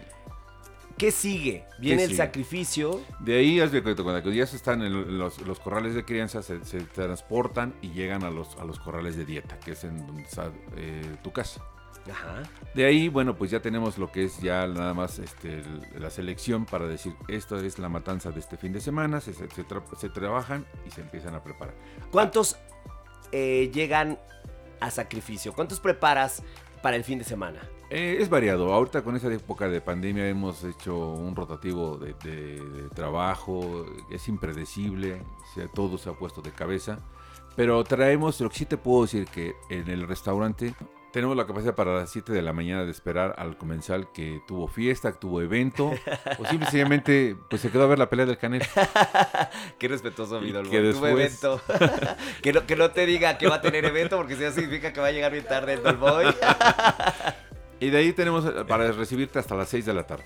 ¿Qué 0.98 1.10
sigue? 1.12 1.64
Viene 1.78 2.02
el 2.02 2.10
sigue? 2.10 2.18
sacrificio. 2.18 3.00
De 3.20 3.38
ahí, 3.38 3.58
cuando 4.02 4.30
ya 4.32 4.46
se 4.46 4.56
están 4.56 4.82
en 4.82 5.18
los, 5.18 5.40
los 5.40 5.58
corrales 5.58 5.94
de 5.94 6.04
crianza, 6.04 6.42
se, 6.42 6.62
se 6.64 6.80
transportan 6.80 7.74
y 7.80 7.90
llegan 7.92 8.22
a 8.22 8.30
los, 8.30 8.56
a 8.56 8.64
los 8.64 8.78
corrales 8.80 9.16
de 9.16 9.24
dieta, 9.24 9.58
que 9.60 9.72
es 9.72 9.84
en 9.84 10.06
donde 10.06 10.22
está 10.24 10.50
eh, 10.76 11.16
tu 11.22 11.32
casa. 11.32 11.64
Ajá. 12.10 12.42
De 12.74 12.84
ahí, 12.86 13.08
bueno, 13.08 13.36
pues 13.36 13.50
ya 13.50 13.60
tenemos 13.60 13.98
lo 13.98 14.10
que 14.12 14.24
es 14.24 14.38
ya 14.40 14.66
nada 14.66 14.94
más 14.94 15.18
este, 15.18 15.62
la 15.98 16.08
selección 16.10 16.64
para 16.66 16.86
decir, 16.86 17.14
esto 17.28 17.56
es 17.58 17.78
la 17.78 17.88
matanza 17.88 18.30
de 18.30 18.40
este 18.40 18.56
fin 18.56 18.72
de 18.72 18.80
semana, 18.80 19.20
se, 19.20 19.34
se- 19.34 19.50
se 19.50 19.66
tra- 19.66 19.82
se 19.96 20.08
trabajan 20.08 20.64
y 20.86 20.90
se 20.90 21.00
empiezan 21.00 21.34
a 21.34 21.42
preparar. 21.42 21.74
¿Cuántos 22.10 22.56
eh, 23.32 23.70
llegan 23.74 24.18
a 24.80 24.90
sacrificio? 24.90 25.52
¿Cuántos 25.52 25.80
preparas 25.80 26.42
para 26.82 26.96
el 26.96 27.04
fin 27.04 27.18
de 27.18 27.24
semana? 27.24 27.60
Eh, 27.90 28.18
es 28.20 28.28
variado, 28.30 28.72
ahorita 28.72 29.02
con 29.02 29.16
esa 29.16 29.32
época 29.32 29.68
de 29.68 29.80
pandemia 29.80 30.28
hemos 30.28 30.62
hecho 30.62 30.96
un 30.96 31.34
rotativo 31.34 31.98
de, 31.98 32.14
de- 32.22 32.64
de 32.64 32.88
trabajo, 32.90 33.84
es 34.10 34.28
impredecible, 34.28 35.20
se- 35.54 35.66
todo 35.68 35.98
se 35.98 36.08
ha 36.08 36.12
puesto 36.12 36.40
de 36.40 36.52
cabeza, 36.52 36.98
pero 37.56 37.82
traemos, 37.84 38.40
lo 38.40 38.48
que 38.48 38.56
sí 38.58 38.64
te 38.64 38.76
puedo 38.76 39.02
decir 39.02 39.26
que 39.26 39.54
en 39.70 39.88
el 39.90 40.06
restaurante 40.06 40.72
tenemos 41.12 41.36
la 41.36 41.46
capacidad 41.46 41.74
para 41.74 41.94
las 41.94 42.10
7 42.10 42.32
de 42.32 42.42
la 42.42 42.52
mañana 42.52 42.84
de 42.84 42.90
esperar 42.90 43.34
al 43.38 43.56
comensal 43.56 44.12
que 44.12 44.40
tuvo 44.46 44.68
fiesta, 44.68 45.12
que 45.12 45.18
tuvo 45.18 45.42
evento, 45.42 45.92
o 46.38 46.46
simplemente 46.50 47.36
pues 47.48 47.62
se 47.62 47.70
quedó 47.70 47.84
a 47.84 47.86
ver 47.86 47.98
la 47.98 48.08
pelea 48.08 48.26
del 48.26 48.38
Canelo. 48.38 48.64
Qué 49.78 49.88
respetuoso, 49.88 50.40
mi 50.40 50.52
Dolbo. 50.52 50.70
que 50.70 50.92
Tuvo 50.92 51.06
evento. 51.08 51.60
que, 52.42 52.52
no, 52.52 52.66
que 52.66 52.76
no 52.76 52.90
te 52.90 53.06
diga 53.06 53.38
que 53.38 53.48
va 53.48 53.56
a 53.56 53.60
tener 53.60 53.84
evento 53.84 54.16
porque 54.16 54.36
si 54.36 54.42
no 54.42 54.52
significa 54.52 54.92
que 54.92 55.00
va 55.00 55.08
a 55.08 55.12
llegar 55.12 55.32
bien 55.32 55.44
tarde 55.44 55.74
el 55.74 55.82
Dolboy. 55.82 56.26
Y 57.80 57.90
de 57.90 57.98
ahí 57.98 58.12
tenemos 58.12 58.44
eh, 58.44 58.64
para 58.68 58.92
recibirte 58.92 59.38
hasta 59.38 59.54
las 59.54 59.68
6 59.68 59.86
de 59.86 59.94
la 59.94 60.06
tarde. 60.06 60.24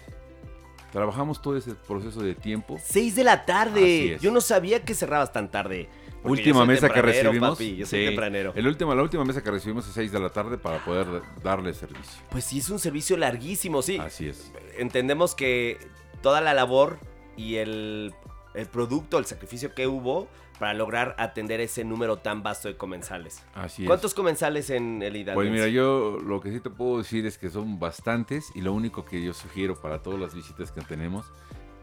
Trabajamos 0.93 1.43
todo 1.43 1.57
ese 1.57 1.75
proceso 1.75 2.23
de 2.23 2.35
tiempo. 2.35 2.79
6 2.83 3.17
de 3.17 3.25
la 3.25 3.45
tarde. 3.45 4.19
Yo 4.21 4.31
no 4.31 4.41
sabía 4.41 4.85
que 4.85 4.95
cerrabas 4.95 5.33
tan 5.33 5.51
tarde. 5.51 5.89
Porque 6.25 6.41
última 6.41 6.65
mesa 6.65 6.89
que 6.89 7.03
recibimos. 7.03 7.51
papi, 7.51 7.77
yo 7.77 7.87
soy 7.87 8.01
sí, 8.01 8.07
tempranero. 8.07 8.53
el 8.57 8.67
último, 8.67 8.95
la 8.95 9.03
última 9.03 9.25
mesa 9.25 9.43
que 9.43 9.51
recibimos 9.51 9.87
es 9.87 9.93
6 9.93 10.11
de 10.11 10.21
la 10.21 10.31
tarde 10.31 10.57
para 10.57 10.83
poder 10.83 11.07
darle 11.43 11.75
servicio. 11.75 12.23
Pues 12.31 12.45
sí, 12.45 12.59
es 12.59 12.71
un 12.71 12.79
servicio 12.79 13.17
larguísimo, 13.19 13.83
sí. 13.83 13.99
Así 13.99 14.29
es. 14.29 14.51
Entendemos 14.79 15.35
que 15.35 15.79
toda 16.23 16.41
la 16.41 16.55
labor 16.55 16.99
y 17.37 17.57
el, 17.57 18.15
el 18.55 18.67
producto, 18.67 19.19
el 19.19 19.27
sacrificio 19.27 19.75
que 19.75 19.87
hubo 19.87 20.27
para 20.59 20.73
lograr 20.73 21.15
atender 21.19 21.61
ese 21.61 21.85
número 21.85 22.17
tan 22.19 22.43
vasto 22.43 22.69
de 22.69 22.77
comensales. 22.77 23.43
Así 23.55 23.83
es. 23.83 23.89
¿Cuántos 23.89 24.15
comensales 24.15 24.71
en 24.71 25.03
el 25.03 25.17
Hidalgo? 25.17 25.41
Pues 25.41 25.51
mira, 25.51 25.69
yo 25.69 26.19
lo 26.25 26.41
que 26.41 26.51
sí 26.53 26.61
te 26.61 26.71
puedo 26.71 26.99
decir 26.99 27.27
es 27.27 27.37
que 27.37 27.51
son 27.51 27.79
bastantes 27.79 28.51
y 28.55 28.63
lo 28.63 28.73
único 28.73 29.05
que 29.05 29.23
yo 29.23 29.35
sugiero 29.35 29.75
para 29.81 30.03
todas 30.03 30.21
las 30.21 30.35
visitas 30.35 30.73
que 30.73 30.81
tenemos 30.81 31.27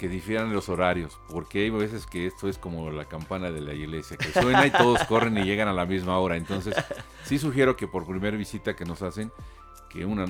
que 0.02 0.10
difieran 0.10 0.52
los 0.52 0.68
horarios, 0.68 1.20
porque 1.30 1.60
hay 1.62 1.70
veces 1.70 2.08
que 2.08 2.26
esto 2.26 2.50
es 2.50 2.58
como 2.58 2.90
la 2.90 3.06
campana 3.06 3.52
de 3.52 3.62
la 3.62 3.76
iglesia, 3.76 4.18
que 4.18 4.32
suena 4.32 4.66
y 4.66 4.72
todos 4.72 5.04
corren 5.04 5.38
y 5.38 5.44
llegan 5.44 5.68
a 5.68 5.74
la 5.74 5.86
misma 5.86 6.18
hora. 6.18 6.38
Entonces, 6.38 6.74
sí 7.24 7.38
sugiero 7.38 7.78
que 7.78 7.88
por 7.88 8.08
primera 8.08 8.36
visita 8.36 8.76
que 8.76 8.84
nos 8.84 9.04
hacen, 9.04 9.32
que 9.90 10.06
una, 10.06 10.26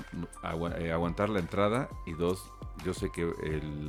eh, 0.79 0.91
aguantar 0.91 1.29
la 1.29 1.39
entrada 1.39 1.89
y 2.05 2.13
dos, 2.13 2.51
yo 2.83 2.93
sé 2.93 3.11
que 3.11 3.31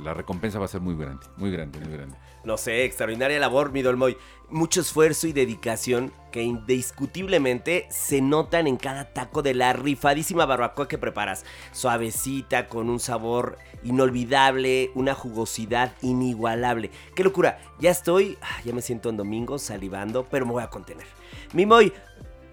la 0.03 0.13
recompensa 0.13 0.59
va 0.59 0.65
a 0.65 0.67
ser 0.67 0.81
muy 0.81 0.95
grande, 0.95 1.25
muy 1.37 1.51
grande, 1.51 1.79
muy 1.79 1.91
grande. 1.91 2.15
No 2.43 2.57
sé, 2.57 2.83
extraordinaria 2.83 3.39
labor, 3.39 3.71
mi 3.71 3.81
Dolmoy. 3.81 4.17
Mucho 4.49 4.81
esfuerzo 4.81 5.25
y 5.25 5.33
dedicación 5.33 6.11
que 6.31 6.43
indiscutiblemente 6.43 7.87
se 7.89 8.21
notan 8.21 8.67
en 8.67 8.77
cada 8.77 9.13
taco 9.13 9.41
de 9.41 9.53
la 9.53 9.73
rifadísima 9.73 10.45
barbacoa 10.45 10.87
que 10.87 10.97
preparas. 10.97 11.45
Suavecita, 11.71 12.67
con 12.67 12.89
un 12.89 12.99
sabor 12.99 13.57
inolvidable, 13.83 14.91
una 14.93 15.15
jugosidad 15.15 15.93
inigualable. 16.01 16.91
¡Qué 17.15 17.23
locura! 17.23 17.59
Ya 17.79 17.89
estoy, 17.89 18.37
ah, 18.41 18.61
ya 18.63 18.73
me 18.73 18.81
siento 18.81 19.09
en 19.09 19.17
domingo 19.17 19.57
salivando, 19.57 20.27
pero 20.29 20.45
me 20.45 20.51
voy 20.51 20.63
a 20.63 20.69
contener. 20.69 21.07
Mimoy, 21.53 21.93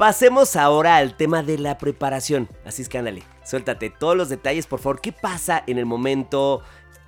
pasemos 0.00 0.56
ahora 0.56 0.96
al 0.96 1.14
tema 1.14 1.42
de 1.42 1.58
la 1.58 1.76
preparación. 1.76 2.48
Así 2.64 2.80
es 2.80 2.88
que 2.88 2.96
ándale, 2.96 3.22
suéltate 3.44 3.90
todos 3.90 4.16
los 4.16 4.30
detalles, 4.30 4.66
por 4.66 4.80
favor. 4.80 5.02
¿Qué 5.02 5.12
pasa 5.12 5.62
en 5.66 5.76
el 5.78 5.84
momento? 5.84 6.62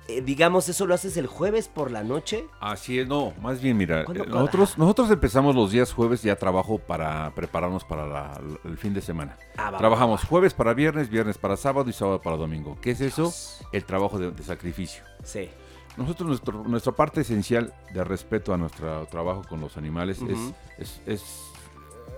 eh, 0.09 0.21
digamos, 0.21 0.67
eso 0.67 0.85
lo 0.85 0.93
haces 0.93 1.15
el 1.15 1.27
jueves 1.27 1.69
por 1.69 1.89
la 1.89 2.03
noche. 2.03 2.43
Así 2.59 2.99
es, 2.99 3.07
no, 3.07 3.33
más 3.41 3.61
bien 3.61 3.77
mira, 3.77 4.03
¿Cuándo- 4.03 4.25
eh, 4.25 4.27
nosotros, 4.27 4.77
nosotros 4.77 5.09
empezamos 5.09 5.55
los 5.55 5.71
días 5.71 5.93
jueves 5.93 6.21
ya 6.21 6.35
trabajo 6.35 6.77
para 6.77 7.31
prepararnos 7.33 7.85
para 7.85 8.05
la- 8.05 8.41
el 8.65 8.77
fin 8.77 8.93
de 8.93 9.01
semana. 9.01 9.37
Ah, 9.57 9.71
va, 9.71 9.77
Trabajamos 9.77 10.19
va, 10.19 10.23
va. 10.25 10.29
jueves 10.29 10.53
para 10.53 10.73
viernes, 10.73 11.09
viernes 11.09 11.37
para 11.37 11.55
sábado 11.55 11.89
y 11.89 11.93
sábado 11.93 12.21
para 12.21 12.35
domingo. 12.35 12.77
¿Qué 12.81 12.91
es 12.91 12.99
eso? 13.01 13.21
Dios. 13.23 13.61
El 13.71 13.85
trabajo 13.85 14.19
de, 14.19 14.29
de 14.31 14.43
sacrificio. 14.43 15.03
Sí. 15.23 15.49
Nosotros, 15.95 16.27
nuestro- 16.27 16.63
nuestra 16.65 16.91
parte 16.91 17.21
esencial 17.21 17.73
de 17.93 18.03
respeto 18.03 18.53
a 18.53 18.57
nuestro 18.57 19.05
trabajo 19.07 19.41
con 19.47 19.61
los 19.61 19.77
animales 19.77 20.19
es- 20.21 20.53
es, 20.77 21.01
es, 21.05 21.23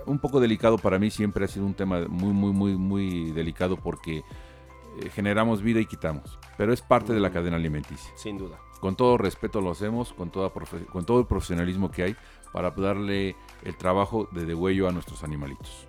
un 0.05 0.19
poco 0.19 0.39
delicado 0.39 0.77
para 0.77 1.00
mí, 1.00 1.09
siempre 1.12 1.45
ha 1.45 1.47
sido 1.47 1.65
un 1.65 1.74
tema 1.74 2.05
muy, 2.07 2.33
muy, 2.33 2.51
muy, 2.53 2.75
muy 2.75 3.31
delicado 3.31 3.77
porque 3.77 4.17
eh, 4.19 5.09
generamos 5.13 5.62
vida 5.62 5.79
y 5.79 5.85
quitamos, 5.85 6.39
pero 6.57 6.74
es 6.74 6.81
parte 6.81 7.13
de 7.13 7.19
la 7.19 7.31
cadena 7.31 7.55
alimenticia. 7.57 8.12
Sin 8.15 8.38
duda. 8.38 8.59
Con 8.79 8.95
todo 8.95 9.17
respeto 9.17 9.62
lo 9.62 9.71
hacemos, 9.71 10.13
con, 10.13 10.29
toda 10.29 10.51
con 10.91 11.05
todo 11.05 11.19
el 11.19 11.25
profesionalismo 11.25 11.89
que 11.91 12.03
hay 12.03 12.15
para 12.51 12.71
darle 12.71 13.35
el 13.63 13.75
trabajo 13.75 14.27
de 14.31 14.45
degüello 14.45 14.88
a 14.88 14.91
nuestros 14.91 15.24
animalitos. 15.24 15.88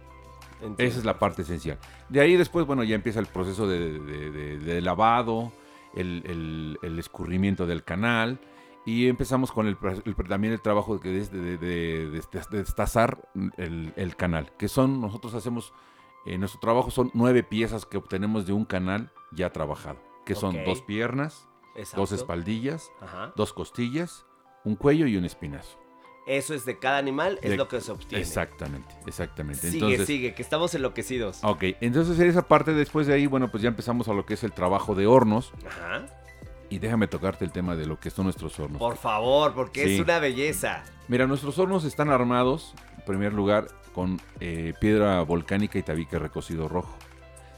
Entiendo. 0.63 0.77
Esa 0.83 0.99
es 1.01 1.05
la 1.05 1.19
parte 1.19 1.43
esencial. 1.43 1.79
De 2.09 2.21
ahí 2.21 2.37
después, 2.37 2.65
bueno, 2.67 2.83
ya 2.85 2.95
empieza 2.95 3.21
el 3.21 3.27
proceso 3.27 3.69
de, 3.69 3.99
de- 4.01 4.31
de- 4.31 4.59
de 4.59 4.81
lavado, 4.81 5.53
el, 5.95 6.23
el- 6.27 6.79
el 6.83 6.99
escurrimiento 6.99 7.67
del 7.67 7.85
canal 7.85 8.39
y 8.87 9.09
empezamos 9.09 9.53
con 9.53 9.67
el, 9.67 9.77
el- 10.05 10.15
también 10.29 10.53
el 10.55 10.61
trabajo 10.63 10.97
de, 10.97 11.11
de- 11.13 11.27
de- 11.29 11.59
de- 11.59 12.09
de 12.09 12.59
destazar 12.59 13.29
el, 13.59 13.93
el 13.97 14.17
canal, 14.17 14.53
que 14.57 14.69
son, 14.69 15.01
nosotros 15.03 15.35
hacemos, 15.35 15.75
eh, 16.25 16.39
nuestro 16.39 16.61
trabajo 16.61 16.91
son 16.91 17.11
nueve 17.13 17.43
piezas 17.43 17.85
que 17.85 17.99
obtenemos 17.99 18.47
de 18.47 18.53
un 18.55 18.65
canal 18.65 19.11
ya 19.33 19.51
trabajado, 19.53 19.99
que 20.25 20.35
son 20.35 20.57
dos 20.65 20.81
piernas, 20.83 21.49
Exacto. 21.75 22.01
dos 22.01 22.13
espaldillas, 22.13 22.91
Ajá. 23.03 23.33
dos 23.37 23.53
costillas, 23.53 24.25
un 24.65 24.77
cuello 24.77 25.07
y 25.07 25.17
un 25.17 25.25
espinazo. 25.25 25.79
Eso 26.27 26.55
es 26.55 26.65
de 26.65 26.77
cada 26.81 26.99
animal, 26.99 27.39
es 27.43 27.57
lo 27.57 27.69
que 27.69 27.81
se 27.81 27.93
obtiene. 27.93 28.21
Exactamente, 28.21 28.93
exactamente. 29.07 29.61
Sigue, 29.71 29.77
Entonces, 29.85 30.07
sigue, 30.09 30.35
que 30.35 30.43
estamos 30.43 30.75
enloquecidos. 30.75 31.39
Ok, 31.45 31.63
entonces 31.81 32.19
esa 32.19 32.49
parte 32.49 32.73
después 32.75 33.07
de 33.07 33.15
ahí, 33.15 33.27
bueno, 33.27 33.49
pues 33.49 33.63
ya 33.63 33.69
empezamos 33.69 34.09
a 34.09 34.13
lo 34.13 34.27
que 34.27 34.35
es 34.35 34.43
el 34.43 34.51
trabajo 34.53 34.97
de 34.97 35.07
hornos. 35.07 35.53
Ajá. 35.65 36.07
Y 36.69 36.79
déjame 36.79 37.07
tocarte 37.07 37.45
el 37.45 37.53
tema 37.53 37.77
de 37.77 37.87
lo 37.87 37.99
que 38.01 38.11
son 38.11 38.25
nuestros 38.25 38.59
hornos. 38.59 38.79
Por 38.79 38.97
favor, 38.97 39.55
porque 39.55 39.85
Sí. 39.85 39.95
es 39.95 40.01
una 40.01 40.19
belleza. 40.19 40.83
Mira, 41.09 41.27
nuestros 41.27 41.59
hornos 41.59 41.85
están 41.85 42.11
armados, 42.11 42.75
en 42.99 43.05
primer 43.05 43.33
lugar, 43.33 43.69
con 43.95 44.21
eh, 44.41 44.75
piedra 44.81 45.23
volcánica 45.23 45.79
y 45.79 45.83
tabique 45.83 46.19
recocido 46.19 46.69
rojo. 46.69 46.95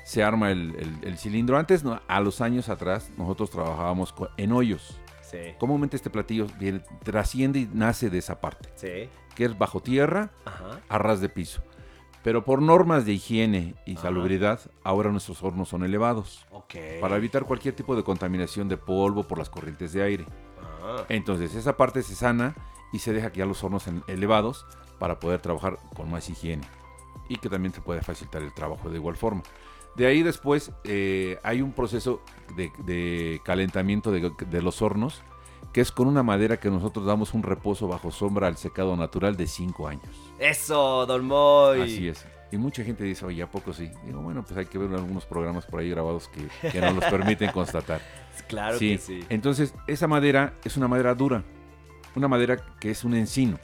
Se 0.05 0.23
arma 0.23 0.51
el, 0.51 0.75
el- 0.79 1.09
el 1.09 1.19
cilindro. 1.19 1.59
Antes, 1.59 1.85
no, 1.85 2.01
a 2.07 2.21
los 2.21 2.41
años 2.41 2.69
atrás, 2.69 3.11
nosotros 3.17 3.51
trabajábamos 3.51 4.15
en 4.37 4.53
hoyos. 4.53 4.99
Sí. 5.23 5.39
Comúnmente 5.59 5.97
este 5.97 6.09
platillo 6.11 6.47
viene- 6.59 6.83
trasciende 7.03 7.59
y 7.61 7.71
nace 7.73 8.09
de 8.09 8.19
esa 8.19 8.41
parte, 8.41 8.71
Sí. 8.77 9.11
que 9.35 9.45
es 9.45 9.59
bajo 9.59 9.81
tierra, 9.81 10.31
Ajá. 10.47 10.81
a 10.89 10.99
ras 10.99 11.21
de 11.21 11.29
piso. 11.29 11.63
Pero 12.25 12.45
por 12.45 12.61
normas 12.61 13.05
de 13.07 13.13
higiene 13.13 13.75
y 13.87 13.93
Ajá. 13.93 14.03
salubridad, 14.03 14.61
ahora 14.83 15.11
nuestros 15.11 15.43
hornos 15.43 15.69
son 15.69 15.85
elevados. 15.85 16.47
Ok. 16.53 16.75
para 17.01 17.17
evitar 17.17 17.45
cualquier 17.45 17.75
tipo 17.75 17.97
de 17.97 18.03
contaminación 18.05 18.69
de 18.69 18.77
polvo 18.77 19.23
por 19.23 19.39
las 19.39 19.49
corrientes 19.49 19.93
de 19.95 20.03
aire. 20.03 20.27
Ah. 20.83 21.05
Entonces 21.09 21.55
esa 21.55 21.77
parte 21.79 22.03
se 22.03 22.15
sana 22.15 22.55
y 22.93 22.99
se 22.99 23.13
deja 23.13 23.31
que 23.33 23.39
ya 23.39 23.47
los 23.47 23.63
hornos 23.65 23.87
en- 23.87 24.03
elevados 24.07 24.67
para 24.99 25.19
poder 25.19 25.41
trabajar 25.41 25.79
con 25.97 26.11
más 26.11 26.29
higiene 26.29 26.65
y 27.29 27.37
que 27.37 27.49
también 27.49 27.73
se 27.73 27.81
puede 27.81 28.03
facilitar 28.03 28.43
el 28.43 28.53
trabajo 28.53 28.91
de 28.91 28.97
igual 28.97 29.17
forma. 29.17 29.43
De 29.97 30.07
ahí 30.07 30.23
después 30.23 30.73
eh, 30.85 31.39
hay 31.43 31.63
un 31.63 31.73
proceso 31.73 32.21
de, 32.57 32.71
de 32.85 33.41
calentamiento 33.45 34.11
de, 34.13 34.31
de 34.51 34.63
los 34.63 34.83
hornos 34.83 35.23
que 35.73 35.81
es 35.81 35.93
con 35.93 36.09
una 36.09 36.23
madera 36.23 36.59
que 36.59 36.71
nosotros 36.71 37.05
damos 37.07 37.35
un 37.35 37.43
reposo 37.43 37.87
bajo 37.89 38.11
sombra 38.11 38.47
al 38.49 38.57
secado 38.57 38.97
natural 38.97 39.37
de 39.37 39.47
5 39.47 39.89
años. 39.89 40.09
Eso, 40.39 41.05
Don 41.07 41.27
Moy. 41.27 41.83
Así 41.83 42.09
es. 42.09 42.25
Y 42.51 42.57
mucha 42.57 42.83
gente 42.83 43.05
dice, 43.05 43.27
oye, 43.27 43.43
¿a 43.43 43.51
poco 43.51 43.75
sí? 43.75 43.91
Digo, 44.07 44.21
bueno, 44.23 44.43
pues 44.43 44.57
hay 44.57 44.65
que 44.67 44.79
ver 44.79 44.89
algunos 44.95 45.27
programas 45.27 45.67
por 45.67 45.81
ahí 45.81 45.91
grabados 45.91 46.29
que, 46.29 46.71
que 46.71 46.81
nos 46.81 46.95
los 46.95 47.05
permiten 47.05 47.51
constatar. 47.53 48.01
Claro 48.49 48.79
sí. 48.79 48.93
que 48.93 48.99
sí. 48.99 49.25
Entonces, 49.29 49.75
esa 49.89 50.07
madera 50.07 50.55
es 50.65 50.77
una 50.79 50.89
madera 50.89 51.15
dura. 51.15 51.43
Una 52.15 52.29
madera 52.29 52.57
que 52.81 52.91
es 52.91 53.05
un 53.05 53.15
encino. 53.15 53.59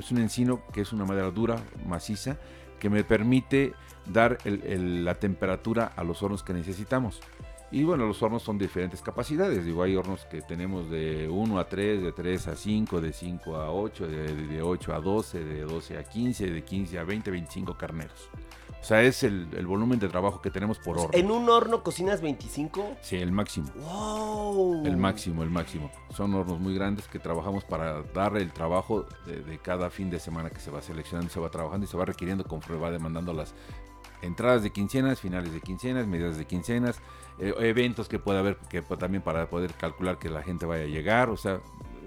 Es 0.00 0.10
un 0.10 0.18
encino 0.18 0.62
que 0.72 0.80
es 0.80 0.92
una 0.92 1.04
madera 1.04 1.30
dura, 1.30 1.58
maciza, 1.86 2.38
que 2.80 2.90
me 2.90 3.04
permite 3.04 3.74
dar 4.06 4.38
el- 4.44 4.62
el- 4.64 5.04
la 5.04 5.14
temperatura 5.16 5.92
a 5.94 6.02
los 6.02 6.22
hornos 6.22 6.42
que 6.42 6.54
necesitamos. 6.54 7.20
Y 7.70 7.84
bueno, 7.84 8.06
los 8.06 8.22
hornos 8.22 8.42
son 8.42 8.56
de 8.56 8.66
diferentes 8.66 9.02
capacidades. 9.02 9.64
Digo, 9.64 9.82
hay 9.82 9.94
hornos 9.94 10.24
que 10.24 10.40
tenemos 10.40 10.88
de 10.90 11.28
1 11.28 11.58
a 11.58 11.68
3, 11.68 12.02
de 12.02 12.12
3 12.12 12.48
a 12.48 12.56
5, 12.56 13.00
de 13.00 13.12
5 13.12 13.56
a 13.56 13.70
8, 13.70 14.06
de, 14.06 14.34
de 14.34 14.62
8 14.62 14.94
a 14.94 15.00
12, 15.00 15.44
de 15.44 15.60
12 15.62 15.98
a 15.98 16.04
15, 16.04 16.50
de 16.50 16.64
15 16.64 16.98
a 16.98 17.04
20, 17.04 17.30
25 17.30 17.76
carneros. 17.76 18.30
O 18.80 18.84
sea, 18.84 19.02
es 19.02 19.22
el, 19.22 19.48
el 19.54 19.66
volumen 19.66 19.98
de 19.98 20.08
trabajo 20.08 20.40
que 20.40 20.50
tenemos 20.50 20.78
por 20.78 20.96
horno. 20.98 21.10
¿En 21.12 21.30
un 21.30 21.50
horno 21.50 21.82
cocinas 21.82 22.22
25? 22.22 22.96
Sí, 23.02 23.16
el 23.16 23.32
máximo. 23.32 23.68
¡Wow! 23.74 24.86
El 24.86 24.96
máximo, 24.96 25.42
el 25.42 25.50
máximo. 25.50 25.90
Son 26.16 26.32
hornos 26.32 26.60
muy 26.60 26.74
grandes 26.74 27.06
que 27.08 27.18
trabajamos 27.18 27.64
para 27.64 28.02
dar 28.14 28.36
el 28.36 28.52
trabajo 28.52 29.04
de, 29.26 29.42
de 29.42 29.58
cada 29.58 29.90
fin 29.90 30.08
de 30.08 30.20
semana 30.20 30.48
que 30.48 30.60
se 30.60 30.70
va 30.70 30.80
seleccionando, 30.80 31.30
se 31.30 31.40
va 31.40 31.50
trabajando 31.50 31.84
y 31.84 31.88
se 31.88 31.96
va 31.96 32.06
requiriendo 32.06 32.44
conforme 32.44 32.80
va 32.80 32.90
demandando 32.90 33.34
las 33.34 33.52
entradas 34.22 34.62
de 34.62 34.70
quincenas, 34.70 35.20
finales 35.20 35.52
de 35.52 35.60
quincenas, 35.60 36.06
medidas 36.06 36.38
de 36.38 36.44
quincenas, 36.46 37.00
eh, 37.40 37.54
eventos 37.60 38.08
que 38.08 38.18
pueda 38.18 38.40
haber 38.40 38.56
que 38.56 38.82
pues, 38.82 38.98
también 38.98 39.22
para 39.22 39.48
poder 39.48 39.72
calcular 39.74 40.18
que 40.18 40.28
la 40.28 40.42
gente 40.42 40.66
vaya 40.66 40.84
a 40.84 40.88
llegar. 40.88 41.30
O 41.30 41.36
sea, 41.36 41.60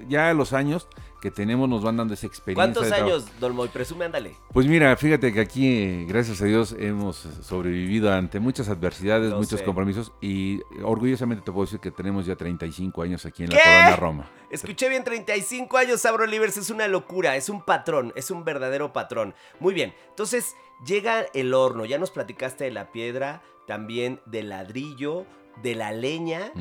ya 0.08 0.34
los 0.34 0.54
años 0.54 0.88
que 1.22 1.30
tenemos 1.30 1.70
nos 1.70 1.84
van 1.84 1.98
dando 1.98 2.16
esa 2.16 2.26
experiencia. 2.26 2.74
¿Cuántos 2.82 2.92
años, 2.92 3.40
Don 3.40 3.56
Moy? 3.56 3.68
Presume, 3.70 4.06
ándale. 4.06 4.36
Pues 4.52 4.66
mira, 4.66 4.96
fíjate 4.98 5.32
que 5.32 5.40
aquí, 5.40 6.04
gracias 6.06 6.42
a 6.42 6.46
Dios, 6.46 6.76
hemos 6.80 7.16
sobrevivido 7.16 8.12
ante 8.12 8.40
muchas 8.40 8.70
adversidades, 8.70 9.32
muchos 9.32 9.60
sé. 9.60 9.66
compromisos 9.66 10.12
y 10.20 10.62
orgullosamente 10.84 11.44
te 11.44 11.52
puedo 11.52 11.66
decir 11.66 11.80
que 11.80 11.92
tenemos 11.92 12.26
ya 12.26 12.36
35 12.36 13.04
años 13.04 13.26
aquí 13.26 13.44
en 13.44 13.52
la 13.52 13.56
¿Qué? 13.56 13.64
colonia 13.64 13.96
Roma. 13.96 14.32
Escuché 14.50 14.90
bien, 14.90 15.04
35 15.04 15.78
años, 15.78 16.02
Sabro 16.02 16.26
Livers, 16.26 16.58
es 16.58 16.72
una 16.72 16.88
locura, 16.88 17.36
es 17.36 17.50
un 17.50 17.62
patrón, 17.62 18.12
es 18.16 18.32
un 18.32 18.44
verdadero 18.44 18.92
patrón. 18.92 19.36
Muy 19.60 19.76
bien, 19.76 19.94
entonces 20.10 20.56
llega 20.84 21.26
el 21.36 21.54
horno, 21.54 21.86
ya 21.86 22.00
nos 22.00 22.10
platicaste 22.10 22.64
de 22.64 22.72
la 22.72 22.92
piedra, 22.92 23.44
también 23.68 24.20
del 24.26 24.50
ladrillo, 24.50 25.28
de 25.62 25.76
la 25.76 25.92
leña, 25.92 26.52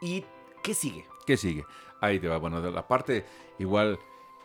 y 0.00 0.24
¿qué 0.62 0.74
sigue? 0.74 1.06
¿Qué 1.26 1.36
sigue? 1.36 1.64
Ahí 2.02 2.18
te 2.18 2.28
va. 2.28 2.36
Bueno, 2.36 2.60
la 2.70 2.86
parte 2.86 3.24
igual 3.58 3.98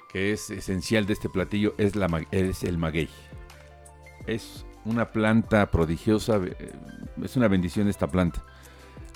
que 0.10 0.32
es 0.32 0.50
esencial 0.50 1.06
de 1.06 1.12
este 1.14 1.28
platillo 1.28 1.74
es, 1.78 1.98
la, 1.98 2.08
ma- 2.08 2.22
es 2.32 2.64
el 2.64 2.78
maguey. 2.78 3.10
Es 4.26 4.66
una 4.86 5.12
planta 5.12 5.66
prodigiosa, 5.72 6.38
eh, 6.38 6.72
es 7.22 7.36
una 7.36 7.48
bendición 7.50 7.90
esta 7.90 8.08
planta. 8.08 8.42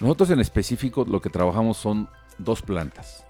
Nosotros 0.02 0.32
en 0.32 0.40
específico 0.40 1.06
lo 1.08 1.22
que 1.22 1.30
trabajamos 1.30 1.78
son 1.78 2.10
dos 2.38 2.62
plantas, 2.62 3.26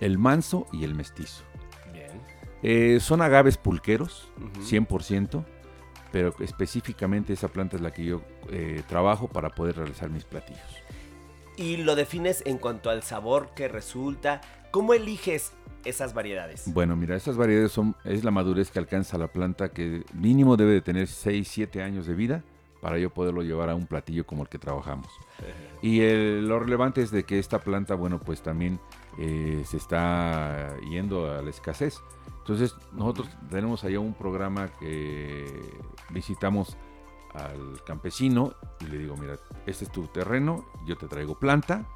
el 0.00 0.18
manso 0.18 0.66
y 0.72 0.84
el 0.84 0.94
mestizo. 0.94 1.44
Bien. 1.92 2.20
Eh, 2.62 2.98
son 3.00 3.22
agaves 3.22 3.56
pulqueros, 3.56 4.28
Ujú. 4.36 4.62
100%, 4.62 5.44
pero 6.10 6.34
específicamente 6.40 7.32
esa 7.32 7.48
planta 7.48 7.76
es 7.76 7.82
la 7.82 7.92
que 7.92 8.04
yo 8.04 8.22
eh, 8.50 8.82
trabajo 8.88 9.28
para 9.28 9.50
poder 9.50 9.76
realizar 9.76 10.10
mis 10.10 10.24
platillos. 10.24 10.79
Y 11.60 11.76
lo 11.76 11.94
defines 11.94 12.42
en 12.46 12.56
cuanto 12.56 12.88
al 12.88 13.02
sabor 13.02 13.50
que 13.54 13.68
resulta. 13.68 14.40
¿Cómo 14.70 14.94
eliges 14.94 15.52
esas 15.84 16.14
variedades? 16.14 16.64
Bueno, 16.72 16.96
mira, 16.96 17.16
estas 17.16 17.36
variedades 17.36 17.70
son, 17.72 17.94
es 18.04 18.24
la 18.24 18.30
madurez 18.30 18.70
que 18.70 18.78
alcanza 18.78 19.18
la 19.18 19.28
planta 19.28 19.68
que 19.70 20.02
mínimo 20.14 20.56
debe 20.56 20.72
de 20.72 20.80
tener 20.80 21.06
6, 21.06 21.46
7 21.46 21.82
años 21.82 22.06
de 22.06 22.14
vida 22.14 22.42
para 22.80 22.98
yo 22.98 23.10
poderlo 23.10 23.42
llevar 23.42 23.68
a 23.68 23.74
un 23.74 23.86
platillo 23.86 24.24
como 24.26 24.42
el 24.44 24.48
que 24.48 24.58
trabajamos. 24.58 25.08
Y 25.82 26.00
el- 26.00 26.48
lo 26.48 26.58
relevante 26.60 27.02
es 27.02 27.10
de 27.10 27.24
que 27.24 27.38
esta 27.38 27.58
planta, 27.58 27.94
bueno, 27.94 28.18
pues 28.18 28.40
también 28.42 28.80
eh, 29.18 29.62
se 29.66 29.76
está 29.76 30.74
yendo 30.88 31.30
a 31.30 31.42
la 31.42 31.50
escasez. 31.50 32.00
Entonces, 32.38 32.74
nosotros 32.92 33.28
tenemos 33.50 33.84
allá 33.84 34.00
un 34.00 34.14
programa 34.14 34.70
que 34.80 35.46
visitamos 36.08 36.78
al 37.34 37.82
campesino 37.84 38.54
y 38.80 38.86
le 38.86 38.98
digo, 38.98 39.16
mira, 39.16 39.36
este 39.66 39.84
es 39.84 39.90
tu 39.92 40.06
terreno, 40.08 40.64
yo 40.86 40.96
te 40.96 41.06
traigo 41.06 41.38
planta, 41.38 41.86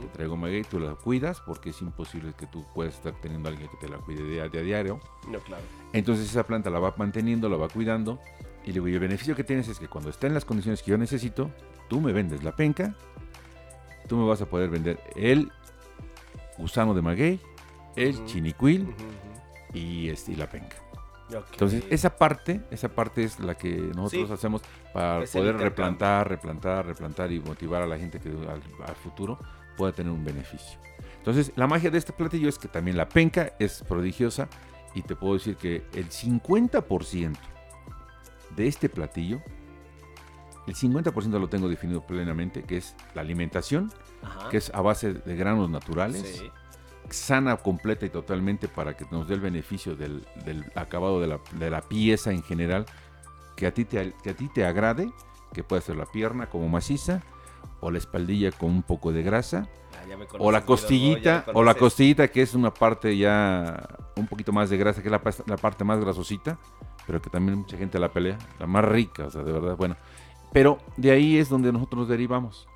te 0.00 0.06
traigo 0.08 0.36
maguey, 0.36 0.62
tú 0.64 0.78
la 0.80 0.94
cuidas 0.94 1.40
porque 1.40 1.70
es 1.70 1.80
imposible 1.80 2.34
que 2.36 2.46
tú 2.46 2.66
puedas 2.74 2.94
estar 2.94 3.14
teniendo 3.20 3.48
a 3.48 3.52
alguien 3.52 3.70
que 3.70 3.76
te 3.76 3.88
la 3.88 3.98
cuide 3.98 4.22
de 4.24 4.42
a, 4.42 4.48
de 4.48 4.58
a 4.58 4.62
diario. 4.62 5.00
No, 5.28 5.38
claro. 5.40 5.62
Entonces 5.92 6.28
esa 6.28 6.44
planta 6.44 6.70
la 6.70 6.80
va 6.80 6.94
manteniendo, 6.96 7.48
la 7.48 7.56
va 7.56 7.68
cuidando. 7.68 8.18
Y 8.64 8.68
le 8.68 8.72
digo, 8.74 8.88
y 8.88 8.94
el 8.94 9.00
beneficio 9.00 9.34
que 9.34 9.44
tienes 9.44 9.68
es 9.68 9.78
que 9.78 9.88
cuando 9.88 10.10
está 10.10 10.26
en 10.26 10.34
las 10.34 10.44
condiciones 10.44 10.82
que 10.82 10.90
yo 10.90 10.98
necesito, 10.98 11.50
tú 11.88 12.00
me 12.00 12.12
vendes 12.12 12.42
la 12.44 12.54
penca, 12.54 12.94
tú 14.06 14.16
me 14.18 14.26
vas 14.26 14.42
a 14.42 14.46
poder 14.46 14.68
vender 14.68 15.00
el 15.16 15.50
gusano 16.58 16.92
de 16.92 17.00
maguey, 17.00 17.40
el 17.96 18.16
Ujú. 18.16 18.24
chinicuil 18.26 18.94
y, 19.72 20.10
este, 20.10 20.32
y 20.32 20.36
la 20.36 20.48
penca. 20.50 20.76
Entonces 21.52 21.84
esa 21.90 22.16
parte, 22.16 22.60
esa 22.70 22.88
parte 22.88 23.24
es 23.24 23.38
la 23.40 23.54
que 23.56 23.70
nosotros 23.94 24.28
Sí. 24.28 24.32
hacemos 24.34 24.62
para 24.92 25.22
Es 25.24 25.30
poder 25.32 25.56
replantar, 25.56 26.28
replantar, 26.28 26.86
replantar 26.86 27.30
y 27.32 27.40
motivar 27.40 27.82
a 27.82 27.86
la 27.86 27.98
gente 27.98 28.18
que 28.20 28.28
al, 28.30 28.62
al 28.86 28.96
futuro 28.96 29.38
pueda 29.76 29.92
tener 29.92 30.12
un 30.12 30.24
beneficio. 30.24 30.78
Entonces 31.18 31.52
la 31.56 31.66
magia 31.66 31.90
de 31.90 31.98
este 31.98 32.12
platillo 32.12 32.48
es 32.48 32.58
que 32.58 32.68
también 32.68 32.96
la 32.96 33.08
penca 33.08 33.52
es 33.58 33.82
prodigiosa 33.82 34.48
y 34.94 35.02
te 35.02 35.14
puedo 35.16 35.34
decir 35.34 35.56
que 35.56 35.84
el 35.94 36.08
50% 36.10 37.36
de 38.56 38.66
este 38.66 38.88
platillo, 38.88 39.40
el 40.66 40.74
50% 40.74 41.38
lo 41.38 41.48
tengo 41.48 41.68
definido 41.68 42.04
plenamente, 42.06 42.62
que 42.64 42.76
es 42.78 42.94
la 43.14 43.22
alimentación, 43.22 43.92
Ajá. 44.22 44.48
que 44.50 44.56
es 44.58 44.70
a 44.74 44.80
base 44.80 45.14
de 45.14 45.36
granos 45.36 45.70
naturales 45.70 46.22
Sí. 46.38 46.50
Sana 47.10 47.56
completa 47.56 48.06
y 48.06 48.10
totalmente 48.10 48.68
para 48.68 48.96
que 48.96 49.04
nos 49.10 49.28
dé 49.28 49.34
el 49.34 49.40
beneficio 49.40 49.96
del, 49.96 50.26
del 50.44 50.64
acabado 50.74 51.20
de 51.20 51.26
la, 51.26 51.40
de 51.52 51.70
la 51.70 51.82
pieza 51.82 52.32
en 52.32 52.42
general, 52.42 52.86
que 53.56 53.66
a, 53.66 53.74
ti 53.74 53.84
te, 53.84 54.14
que 54.22 54.30
a 54.30 54.34
ti 54.34 54.48
te 54.48 54.64
agrade, 54.64 55.10
que 55.52 55.62
puede 55.64 55.82
ser 55.82 55.96
la 55.96 56.06
pierna 56.06 56.48
como 56.48 56.68
maciza, 56.68 57.22
o 57.80 57.90
la 57.90 57.98
espaldilla 57.98 58.52
con 58.52 58.70
un 58.70 58.82
poco 58.82 59.12
de 59.12 59.22
grasa, 59.22 59.68
Ah, 60.00 60.16
o 60.38 60.50
la 60.50 60.64
costillita, 60.64 61.44
o 61.52 61.62
la 61.62 61.74
costillita 61.74 62.28
que 62.28 62.42
es 62.42 62.54
una 62.54 62.72
parte 62.72 63.16
ya 63.16 63.88
un 64.16 64.26
poquito 64.26 64.52
más 64.52 64.70
de 64.70 64.76
grasa, 64.76 65.02
que 65.02 65.08
es 65.08 65.12
la, 65.12 65.20
la 65.46 65.56
parte 65.56 65.84
más 65.84 66.00
grasosita, 66.00 66.58
pero 67.06 67.20
que 67.20 67.30
también 67.30 67.58
mucha 67.58 67.76
gente 67.76 67.98
la 67.98 68.10
pelea, 68.10 68.38
la 68.58 68.66
más 68.66 68.84
rica, 68.84 69.26
o 69.26 69.30
sea, 69.30 69.42
de 69.42 69.52
verdad, 69.52 69.76
bueno. 69.76 69.96
Pero 70.52 70.78
de 70.96 71.10
ahí 71.10 71.38
es 71.38 71.48
donde 71.48 71.72
nosotros 71.72 72.00
nos 72.00 72.08
derivamos, 72.08 72.66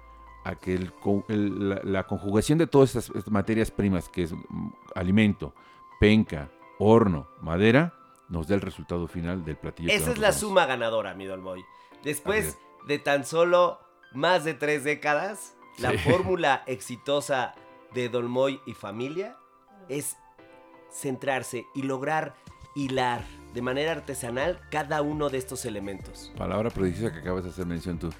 a 0.45 0.55
que 0.57 0.75
el 0.75 0.93
co- 0.93 1.25
el- 1.29 1.69
la, 1.71 1.81
la 1.85 2.07
conjugación 2.07 2.59
de 2.59 2.67
todas 2.67 2.95
estas 2.97 3.29
materias 3.31 3.71
primas, 3.71 4.09
que 4.09 4.25
es 4.25 4.33
mm, 4.33 4.69
alimento, 4.95 5.55
penca, 6.01 6.51
horno, 6.79 7.27
madera, 7.41 7.95
nos 8.29 8.49
da 8.49 8.55
el 8.55 8.61
resultado 8.61 9.07
final 9.09 9.45
del 9.45 9.57
platillo. 9.57 9.91
Esa 9.91 10.11
es 10.13 10.19
la 10.19 10.29
damos. 10.29 10.41
suma 10.41 10.67
ganadora, 10.67 11.15
mi 11.15 11.25
Dolmoy. 11.27 11.65
Después 12.03 12.47
es. 12.47 12.59
de 12.87 12.99
tan 12.99 13.25
solo 13.25 13.79
más 14.13 14.45
de 14.45 14.55
tres 14.55 14.85
décadas, 14.85 15.55
la 15.79 15.93
fórmula 15.99 16.63
exitosa 16.67 17.55
de 17.95 18.09
Dolmoy 18.09 18.61
y 18.67 18.75
familia 18.75 19.37
es 19.89 20.17
centrarse 20.91 21.67
y 21.75 21.83
lograr 21.83 22.35
hilar 22.77 23.23
de 23.53 23.63
manera 23.63 23.93
artesanal 23.93 24.61
cada 24.71 25.01
uno 25.03 25.31
de 25.31 25.39
estos 25.39 25.65
elementos. 25.65 26.33
Palabra 26.37 26.71
prodigiosa 26.71 27.13
que 27.13 27.21
acabas 27.21 27.45
de 27.45 27.51
hacer 27.51 27.67
mención 27.67 27.99
tú. 27.99 28.11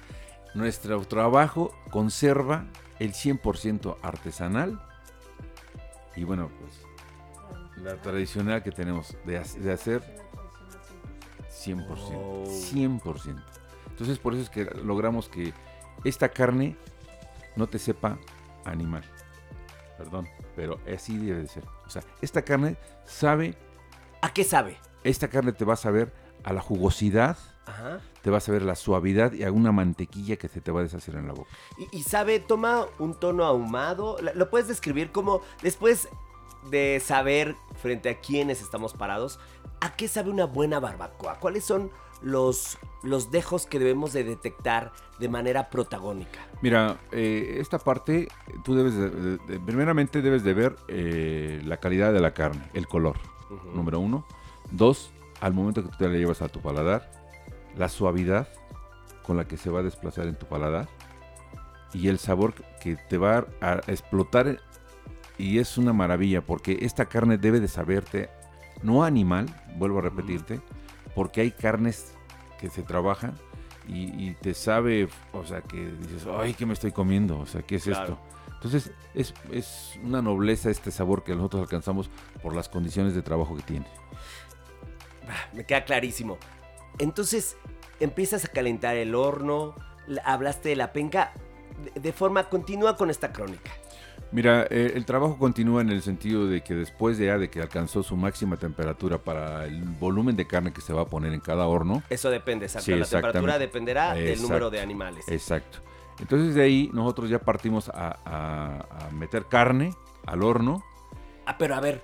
Nuestro 0.55 0.99
trabajo 1.01 1.75
conserva 1.91 2.65
el 2.99 3.13
100% 3.13 3.97
artesanal 4.01 4.81
y 6.15 6.23
bueno, 6.23 6.49
pues 6.59 7.83
la 7.83 8.01
tradicional 8.01 8.63
que 8.63 8.71
tenemos 8.71 9.17
de, 9.25 9.37
ha- 9.37 9.43
de 9.43 9.71
hacer 9.73 10.01
100%. 11.51 11.85
Oh. 11.89 12.43
100%. 12.45 13.43
Entonces 13.89 14.17
por 14.17 14.33
eso 14.33 14.43
es 14.43 14.49
que 14.49 14.65
logramos 14.83 15.27
que 15.29 15.53
esta 16.03 16.29
carne 16.29 16.77
no 17.55 17.67
te 17.67 17.77
sepa 17.79 18.17
animal. 18.63 19.03
Perdón, 19.97 20.27
pero 20.55 20.79
así 20.93 21.17
debe 21.17 21.41
de 21.41 21.47
ser. 21.47 21.63
O 21.85 21.89
sea, 21.89 22.01
esta 22.21 22.41
carne 22.43 22.77
sabe, 23.05 23.55
¿A 24.21 24.33
qué 24.33 24.43
sabe? 24.43 24.77
esta 25.03 25.27
carne 25.29 25.51
te 25.53 25.65
va 25.65 25.73
a 25.73 25.77
saber 25.77 26.13
a 26.43 26.51
la 26.53 26.61
jugosidad, 26.61 27.37
Ajá. 27.65 27.99
te 28.21 28.29
vas 28.29 28.47
a 28.47 28.51
ver 28.51 28.61
la 28.61 28.75
suavidad 28.75 29.33
y 29.33 29.43
a 29.43 29.51
una 29.51 29.71
mantequilla 29.71 30.35
que 30.37 30.47
se 30.47 30.61
te 30.61 30.71
va 30.71 30.81
a 30.81 30.83
deshacer 30.83 31.15
en 31.15 31.27
la 31.27 31.33
boca. 31.33 31.49
Y, 31.77 31.97
y 31.97 32.03
sabe, 32.03 32.39
toma 32.39 32.85
un 32.99 33.13
tono 33.13 33.43
ahumado. 33.45 34.17
Lo 34.35 34.49
puedes 34.49 34.67
describir 34.67 35.11
como 35.11 35.41
después 35.63 36.07
de 36.69 36.99
saber 37.03 37.55
frente 37.81 38.09
a 38.09 38.19
quiénes 38.19 38.61
estamos 38.61 38.93
parados, 38.93 39.39
¿a 39.81 39.95
qué 39.95 40.07
sabe 40.07 40.29
una 40.31 40.45
buena 40.45 40.79
barbacoa? 40.79 41.39
¿Cuáles 41.39 41.63
son 41.63 41.91
los, 42.23 42.79
los 43.03 43.29
dejos 43.29 43.67
que 43.67 43.77
debemos 43.77 44.13
de 44.13 44.23
detectar 44.23 44.91
de 45.19 45.29
manera 45.29 45.69
protagónica? 45.69 46.39
Mira, 46.61 46.97
eh, 47.11 47.57
esta 47.59 47.77
parte, 47.77 48.29
tú 48.63 48.73
debes 48.73 48.95
de, 48.95 49.09
de- 49.11 49.37
de- 49.37 49.59
primeramente 49.59 50.23
debes 50.23 50.43
de 50.43 50.53
ver 50.55 50.75
eh, 50.87 51.61
la 51.65 51.77
calidad 51.77 52.11
de 52.13 52.19
la 52.19 52.33
carne, 52.33 52.67
el 52.73 52.87
color, 52.87 53.17
número 53.75 53.99
uno. 53.99 54.25
Dos, 54.71 55.11
al 55.41 55.53
momento 55.53 55.83
que 55.83 55.89
tú 55.89 55.97
te 55.99 56.07
la 56.09 56.15
llevas 56.15 56.41
a 56.41 56.47
tu 56.49 56.61
paladar, 56.61 57.11
la 57.77 57.89
suavidad 57.89 58.47
con 59.23 59.37
la 59.37 59.45
que 59.45 59.57
se 59.57 59.69
va 59.69 59.79
a 59.79 59.83
desplazar 59.83 60.27
en 60.27 60.35
tu 60.35 60.45
paladar 60.45 60.87
y 61.93 62.07
el 62.09 62.19
sabor 62.19 62.53
que 62.81 62.95
te 62.95 63.17
va 63.17 63.45
a 63.61 63.75
explotar 63.87 64.59
y 65.37 65.59
es 65.59 65.77
una 65.77 65.93
maravilla 65.93 66.41
porque 66.41 66.79
esta 66.81 67.05
carne 67.05 67.37
debe 67.37 67.59
de 67.59 67.67
saberte, 67.67 68.29
no 68.83 69.03
animal, 69.03 69.47
vuelvo 69.77 69.99
a 69.99 70.01
repetirte, 70.03 70.61
porque 71.13 71.41
hay 71.41 71.51
carnes 71.51 72.13
que 72.59 72.69
se 72.69 72.83
trabajan 72.83 73.33
y, 73.87 74.29
y 74.29 74.33
te 74.35 74.53
sabe, 74.53 75.07
o 75.33 75.45
sea, 75.45 75.61
que 75.61 75.85
dices, 75.91 76.25
ay, 76.39 76.53
¿qué 76.53 76.65
me 76.65 76.73
estoy 76.73 76.91
comiendo? 76.91 77.39
O 77.39 77.45
sea, 77.45 77.61
¿qué 77.61 77.75
es 77.75 77.83
Claro. 77.83 78.01
esto? 78.03 78.19
Entonces, 78.55 78.91
es, 79.13 79.33
es 79.51 79.99
una 80.03 80.21
nobleza 80.21 80.69
este 80.71 80.89
sabor 80.89 81.23
que 81.23 81.35
nosotros 81.35 81.61
alcanzamos 81.61 82.09
por 82.41 82.55
las 82.55 82.67
condiciones 82.69 83.13
de 83.13 83.21
trabajo 83.21 83.55
que 83.55 83.61
tiene. 83.63 83.85
Ah, 85.29 85.49
Me 85.53 85.65
queda 85.65 85.83
clarísimo. 85.85 86.37
Entonces, 86.99 87.57
empiezas 87.99 88.45
a 88.45 88.47
calentar 88.49 88.95
el 88.95 89.15
horno, 89.15 89.75
la- 90.07 90.21
hablaste 90.23 90.69
de 90.69 90.75
la 90.75 90.93
penca, 90.93 91.33
de, 91.95 92.13
forma 92.13 92.49
continua 92.49 92.95
con 92.95 93.09
esta 93.09 93.33
crónica. 93.33 93.71
Mira, 94.31 94.65
eh, 94.69 94.93
el 94.95 95.05
trabajo 95.05 95.37
continúa 95.37 95.81
en 95.81 95.89
el 95.89 96.01
sentido 96.01 96.47
de 96.47 96.61
que 96.61 96.73
después 96.73 97.17
de 97.17 97.27
ya 97.27 97.37
de 97.37 97.49
que 97.49 97.61
alcanzó 97.61 98.01
su 98.01 98.15
máxima 98.17 98.57
temperatura 98.57 99.17
para 99.17 99.65
el 99.65 99.83
volumen 99.83 100.35
de 100.35 100.47
carne 100.47 100.73
que 100.73 100.81
se 100.81 100.93
va 100.93 101.01
a 101.03 101.05
poner 101.05 101.31
en 101.33 101.39
cada 101.39 101.67
horno, 101.67 102.01
Eso 102.09 102.29
depende, 102.29 102.65
exacto. 102.65 102.85
Sí, 102.85 102.95
la 102.95 103.05
temperatura 103.05 103.59
dependerá 103.59 104.13
del 104.13 104.41
número 104.41 104.69
de 104.69 104.81
animales. 104.81 105.25
exacto. 105.27 105.79
Entonces 106.19 106.55
de 106.55 106.63
ahí 106.63 106.89
nosotros 106.93 107.29
ya 107.29 107.39
partimos 107.39 107.89
a, 107.89 108.17
a- 108.25 109.07
a 109.07 109.11
meter 109.11 109.45
carne 109.45 109.93
al 110.25 110.43
horno. 110.43 110.83
Ah, 111.45 111.57
pero 111.57 111.75
a 111.75 111.79
ver, 111.81 112.01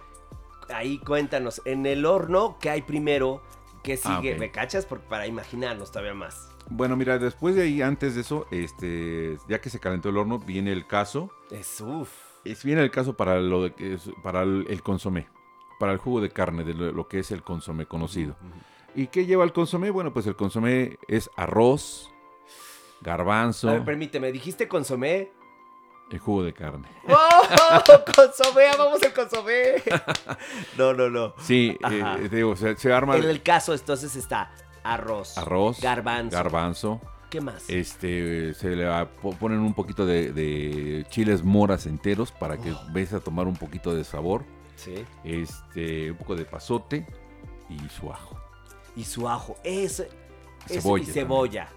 ahí 0.74 1.00
cuéntanos, 1.00 1.62
en 1.66 1.86
el 1.86 2.06
horno, 2.06 2.58
¿qué 2.60 2.70
hay 2.70 2.82
primero? 2.82 3.42
¿Qué 3.84 3.94
Ah, 4.04 4.18
sigue? 4.20 4.34
ok. 4.34 4.40
¿Me 4.40 4.52
cachas? 4.52 4.86
Por- 4.86 5.02
para 5.02 5.28
imaginarnos 5.28 5.92
todavía 5.92 6.14
más. 6.14 6.50
Bueno, 6.70 6.96
mira, 6.96 7.18
después 7.18 7.56
de 7.56 7.64
ahí, 7.64 7.82
antes 7.82 8.16
de 8.16 8.22
eso, 8.22 8.48
este, 8.52 9.38
ya 9.50 9.60
que 9.60 9.70
se 9.70 9.80
calentó 9.80 10.10
el 10.10 10.18
horno, 10.18 10.40
viene 10.40 10.72
el 10.72 10.86
caso. 10.88 11.32
Es 11.50 11.82
uff. 11.82 12.10
Es 12.44 12.64
viene 12.64 12.82
el 12.82 12.92
caso 12.92 13.16
para 13.18 13.40
lo 13.40 13.64
de 13.64 13.74
es- 13.78 14.10
para 14.24 14.44
el, 14.44 14.66
el 14.70 14.82
consomé, 14.84 15.28
para 15.80 15.92
el 15.92 15.98
jugo 15.98 16.22
de 16.22 16.30
carne 16.30 16.64
de 16.64 16.74
lo, 16.74 16.92
lo 16.92 17.08
que 17.08 17.20
es 17.20 17.32
el 17.32 17.44
consomé 17.44 17.86
conocido. 17.88 18.36
¿Y 18.96 19.08
qué 19.08 19.26
lleva 19.26 19.44
el 19.44 19.54
consomé? 19.54 19.90
Bueno, 19.90 20.12
pues 20.14 20.26
el 20.28 20.36
consomé 20.36 20.98
es 21.08 21.30
arroz, 21.36 22.12
garbanzo, 23.02 23.70
A 23.70 23.74
ver, 23.74 23.86
permíteme, 23.86 24.32
dijiste 24.32 24.68
consomé. 24.68 25.32
El 26.16 26.20
jugo 26.20 26.44
de 26.44 26.54
carne. 26.54 26.88
¡Oh! 27.08 27.82
¡Consomé! 28.16 28.66
¡Vamos 28.78 29.02
el 29.04 29.14
consomé! 29.14 29.82
No, 30.78 30.94
no, 30.94 31.10
no. 31.10 31.34
Sí, 31.40 31.78
eh, 31.92 32.02
Ajá. 32.02 32.18
te 32.18 32.36
digo, 32.36 32.56
se, 32.56 32.76
se 32.78 32.92
arma 32.94 33.16
En 33.18 33.24
el 33.24 33.42
caso, 33.44 33.74
entonces 33.74 34.16
está 34.16 34.52
arroz, 34.84 35.38
arroz, 35.38 35.80
garbanzo, 35.82 36.36
garbanzo, 36.36 37.02
¿Qué 37.30 37.40
más? 37.40 37.70
Este, 37.70 38.54
se 38.56 38.76
le 38.76 38.86
va- 38.86 39.08
ponen 39.40 39.60
un 39.60 39.74
poquito 39.74 40.06
de, 40.06 40.34
de 40.34 41.06
chiles 41.10 41.44
moras 41.44 41.86
enteros 41.86 42.32
para 42.32 42.58
que 42.58 42.72
Oh. 42.74 42.82
veas 42.92 43.14
a 43.14 43.20
tomar 43.22 43.48
un 43.48 43.56
poquito 43.56 43.94
de 43.96 44.04
sabor. 44.04 44.44
Sí. 44.76 45.06
Este, 45.24 46.12
un 46.12 46.18
poco 46.18 46.36
de 46.36 46.44
pasote 46.46 47.06
y 47.70 47.78
su 47.90 48.12
ajo. 48.12 48.38
Y 48.98 49.04
su 49.06 49.30
ajo. 49.30 49.56
Eso. 49.64 50.04
eso 50.04 50.82
Cebolla 50.82 51.04
y 51.04 51.06
cebolla. 51.14 51.68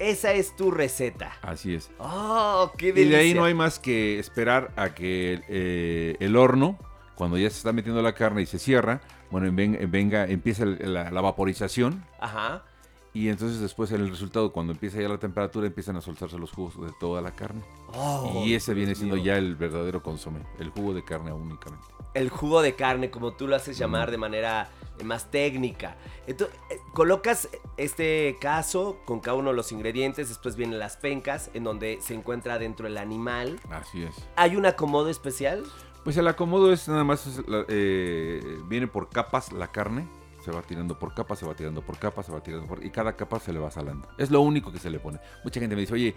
Esa 0.00 0.32
es 0.32 0.56
tu 0.56 0.70
receta. 0.70 1.32
Así 1.42 1.74
es. 1.74 1.90
¡Oh, 1.98 2.72
qué 2.76 2.88
Y 2.88 2.92
delicia! 2.92 3.18
de 3.18 3.22
ahí 3.24 3.34
no 3.34 3.44
hay 3.44 3.54
más 3.54 3.78
que 3.78 4.18
esperar 4.18 4.72
a 4.76 4.94
que 4.94 5.42
eh, 5.48 6.16
el 6.20 6.36
horno, 6.36 6.78
cuando 7.14 7.36
ya 7.38 7.50
se 7.50 7.58
está 7.58 7.72
metiendo 7.72 8.00
la 8.02 8.14
carne 8.14 8.42
y 8.42 8.46
se 8.46 8.58
cierra, 8.58 9.00
bueno, 9.30 9.48
ven- 9.52 9.78
venga, 9.90 10.24
empieza 10.26 10.64
la, 10.64 11.10
la 11.10 11.20
vaporización 11.20 12.02
Ajá. 12.18 12.64
y 13.12 13.28
entonces 13.28 13.60
después 13.60 13.92
en 13.92 14.00
el 14.00 14.08
resultado, 14.10 14.52
cuando 14.52 14.72
empieza 14.72 15.00
ya 15.00 15.08
la 15.08 15.18
temperatura, 15.18 15.66
empiezan 15.66 15.96
a 15.96 16.00
soltarse 16.00 16.38
los 16.38 16.50
jugos 16.50 16.80
de 16.80 16.90
toda 16.98 17.20
la 17.20 17.32
carne. 17.32 17.62
Oh, 17.92 18.42
y 18.44 18.54
ese 18.54 18.72
viene 18.74 18.94
siendo 18.94 19.16
mío. 19.16 19.24
ya 19.26 19.36
el 19.36 19.54
verdadero 19.54 20.02
consomé, 20.02 20.40
el 20.58 20.70
jugo 20.70 20.94
de 20.94 21.04
carne 21.04 21.30
únicamente. 21.32 21.86
El 22.14 22.28
jugo 22.28 22.62
de 22.62 22.74
carne, 22.74 23.10
como 23.10 23.32
tú 23.32 23.46
lo 23.46 23.56
haces 23.56 23.78
llamar 23.78 24.10
de 24.10 24.18
manera 24.18 24.68
eh, 24.98 25.04
más 25.04 25.30
técnica. 25.30 25.96
Entonces, 26.26 26.56
eh, 26.70 26.78
colocas 26.92 27.48
este 27.76 28.36
caso 28.40 28.98
con 29.04 29.20
cada 29.20 29.36
uno 29.36 29.50
de 29.50 29.56
los 29.56 29.72
ingredientes, 29.72 30.28
después 30.28 30.56
vienen 30.56 30.78
las 30.78 30.96
pencas, 30.96 31.50
en 31.54 31.64
donde 31.64 31.98
se 32.00 32.14
encuentra 32.14 32.58
dentro 32.58 32.86
el 32.86 32.98
animal. 32.98 33.60
Así 33.70 34.02
es. 34.02 34.14
¿Hay 34.36 34.56
un 34.56 34.66
acomodo 34.66 35.08
especial? 35.08 35.64
Pues 36.04 36.16
el 36.16 36.26
acomodo 36.28 36.72
es 36.72 36.88
nada 36.88 37.04
más, 37.04 37.42
eh, 37.68 38.58
viene 38.66 38.86
por 38.86 39.10
capas 39.10 39.52
la 39.52 39.70
carne, 39.70 40.08
se 40.44 40.50
va 40.50 40.62
tirando 40.62 40.98
por 40.98 41.14
capas, 41.14 41.38
se 41.38 41.46
va 41.46 41.54
tirando 41.54 41.82
por 41.82 41.98
capas, 41.98 42.26
se 42.26 42.32
va 42.32 42.42
tirando 42.42 42.66
por... 42.66 42.84
Y 42.84 42.90
cada 42.90 43.14
capa 43.14 43.38
se 43.38 43.52
le 43.52 43.58
va 43.58 43.70
salando. 43.70 44.08
Es 44.16 44.30
lo 44.30 44.40
único 44.40 44.72
que 44.72 44.78
se 44.78 44.90
le 44.90 44.98
pone. 44.98 45.20
Mucha 45.44 45.60
gente 45.60 45.74
me 45.74 45.82
dice, 45.82 45.94
oye, 45.94 46.14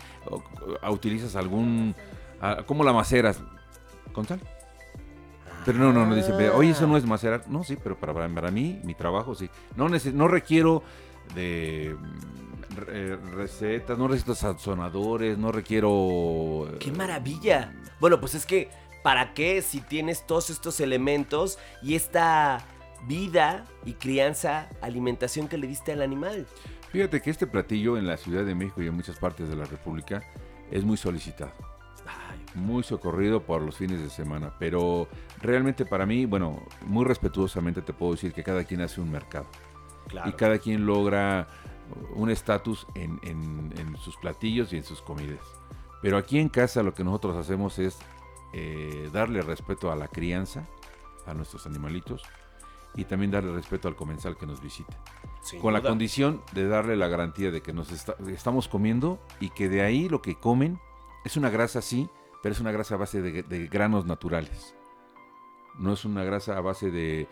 ¿utilizas 0.90 1.36
algún... 1.36 1.94
¿Cómo 2.66 2.84
la 2.84 2.94
maceras? 2.94 3.42
¿Con 4.14 4.26
sal? 4.26 4.40
Pero 5.66 5.78
no, 5.80 5.94
no, 5.94 6.06
no, 6.06 6.16
dice, 6.16 6.32
oye, 6.52 6.72
eso 6.72 6.88
no 6.88 6.98
es 6.98 7.06
macerar. 7.06 7.44
No, 7.48 7.64
sí, 7.64 7.78
pero 7.82 7.98
para, 7.98 8.14
para 8.14 8.52
mí, 8.52 8.80
mi 8.84 8.94
trabajo, 8.96 9.36
sí. 9.36 9.50
No, 9.76 9.88
nece- 9.90 10.14
no 10.14 10.28
requiero 10.28 10.84
de 11.36 11.96
re- 12.76 13.16
recetas, 13.18 13.98
no 13.98 14.08
necesito 14.08 14.36
sazonadores, 14.36 15.38
no 15.38 15.52
requiero... 15.52 16.68
eh, 16.74 16.78
¡Qué 16.80 16.92
maravilla! 16.92 17.74
Bueno, 18.00 18.20
pues 18.20 18.36
es 18.36 18.46
que, 18.46 18.70
¿para 19.04 19.34
qué 19.34 19.62
si 19.62 19.80
tienes 19.82 20.26
todos 20.28 20.50
estos 20.50 20.80
elementos 20.80 21.58
y 21.82 21.96
esta 21.96 22.60
vida 23.08 23.66
y 23.86 23.94
crianza, 23.94 24.68
alimentación 24.82 25.48
que 25.48 25.58
le 25.58 25.68
diste 25.68 25.92
al 25.94 26.02
animal? 26.02 26.46
Fíjate 26.92 27.22
que 27.22 27.30
este 27.30 27.48
platillo 27.48 27.98
en 27.98 28.06
la 28.06 28.18
Ciudad 28.18 28.44
de 28.46 28.54
México 28.54 28.82
y 28.82 28.88
en 28.88 28.94
muchas 28.96 29.18
partes 29.18 29.50
de 29.50 29.56
la 29.56 29.66
República 29.66 30.22
es 30.72 30.84
muy 30.84 30.98
solicitado, 30.98 31.52
muy 32.56 32.84
socorrido 32.84 33.44
por 33.44 33.62
los 33.62 33.78
fines 33.78 34.00
de 34.02 34.10
semana, 34.10 34.54
pero 34.60 35.08
realmente 35.42 35.86
para 35.86 36.06
mí, 36.06 36.26
bueno, 36.26 36.62
muy 36.86 37.06
respetuosamente 37.06 37.82
te 37.82 37.94
puedo 37.94 38.12
decir 38.14 38.34
que 38.34 38.44
cada 38.44 38.64
quien 38.64 38.82
hace 38.82 39.02
un 39.02 39.12
mercado 39.12 39.46
claro. 40.08 40.30
y 40.30 40.34
cada 40.34 40.60
quien 40.60 40.86
logra 40.86 41.48
un 42.16 42.30
estatus 42.30 42.88
en, 42.96 43.20
en- 43.24 43.74
en 43.78 43.98
sus 43.98 44.16
platillos 44.18 44.72
y 44.74 44.78
en 44.78 44.84
sus 44.84 45.02
comidas. 45.02 45.40
Pero 46.02 46.18
aquí 46.18 46.40
en 46.40 46.50
casa 46.50 46.84
lo 46.84 46.94
que 46.94 47.04
nosotros 47.04 47.36
hacemos 47.36 47.80
es 47.80 47.98
eh, 48.54 49.10
darle 49.14 49.42
respeto 49.42 49.92
a 49.92 49.96
la 49.96 50.08
crianza, 50.08 50.68
a 51.26 51.34
nuestros 51.34 51.66
animalitos, 51.66 52.22
y 52.96 53.06
también 53.06 53.32
darle 53.32 53.52
respeto 53.54 53.88
al 53.88 53.96
comensal 53.96 54.38
que 54.38 54.46
nos 54.46 54.62
visita 54.62 54.96
Sin 55.42 55.60
con 55.60 55.74
la 55.74 55.80
duda. 55.80 55.90
condición 55.90 56.42
de 56.52 56.68
darle 56.68 56.96
la 56.96 57.08
garantía 57.08 57.50
de 57.50 57.62
que 57.62 57.74
nos 57.74 57.92
está- 57.92 58.16
estamos 58.28 58.68
comiendo 58.68 59.20
y 59.40 59.50
que 59.50 59.68
de 59.70 59.82
ahí 59.82 60.08
lo 60.10 60.22
que 60.22 60.36
comen 60.36 60.80
es 61.26 61.36
una 61.38 61.50
grasa 61.50 61.82
sí, 61.82 62.10
pero 62.44 62.54
es 62.54 62.60
una 62.62 62.72
grasa 62.72 62.94
a 62.96 62.98
base 62.98 63.22
de, 63.22 63.42
de 63.42 63.68
granos 63.68 64.06
naturales. 64.06 64.76
No 65.80 65.94
es 65.94 66.06
una 66.06 66.24
grasa 66.24 66.56
a 66.58 66.62
base 66.62 66.92
de 66.92 67.22
eh, 67.22 67.28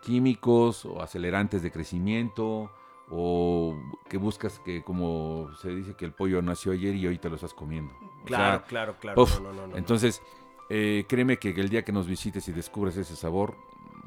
químicos 0.00 0.86
o 0.86 1.02
acelerantes 1.02 1.62
de 1.62 1.70
crecimiento 1.70 2.70
o 3.10 3.76
que 4.08 4.16
buscas 4.16 4.58
que 4.60 4.82
como 4.82 5.50
se 5.60 5.68
dice 5.68 5.94
que 5.94 6.06
el 6.06 6.12
pollo 6.12 6.40
nació 6.40 6.72
ayer 6.72 6.94
y 6.94 7.06
hoy 7.06 7.18
te 7.18 7.28
lo 7.28 7.34
estás 7.34 7.52
comiendo. 7.52 7.92
O 8.22 8.24
Claro, 8.24 8.58
sea, 8.60 8.66
claro, 8.66 8.96
claro. 8.98 9.22
uf, 9.22 9.40
no, 9.40 9.52
no, 9.52 9.66
no, 9.66 9.76
entonces, 9.76 10.22
eh, 10.70 11.04
créeme 11.06 11.38
que 11.38 11.50
el 11.50 11.68
día 11.68 11.84
que 11.84 11.92
nos 11.92 12.06
visites 12.06 12.48
y 12.48 12.52
descubres 12.52 12.96
ese 12.96 13.16
sabor, 13.16 13.54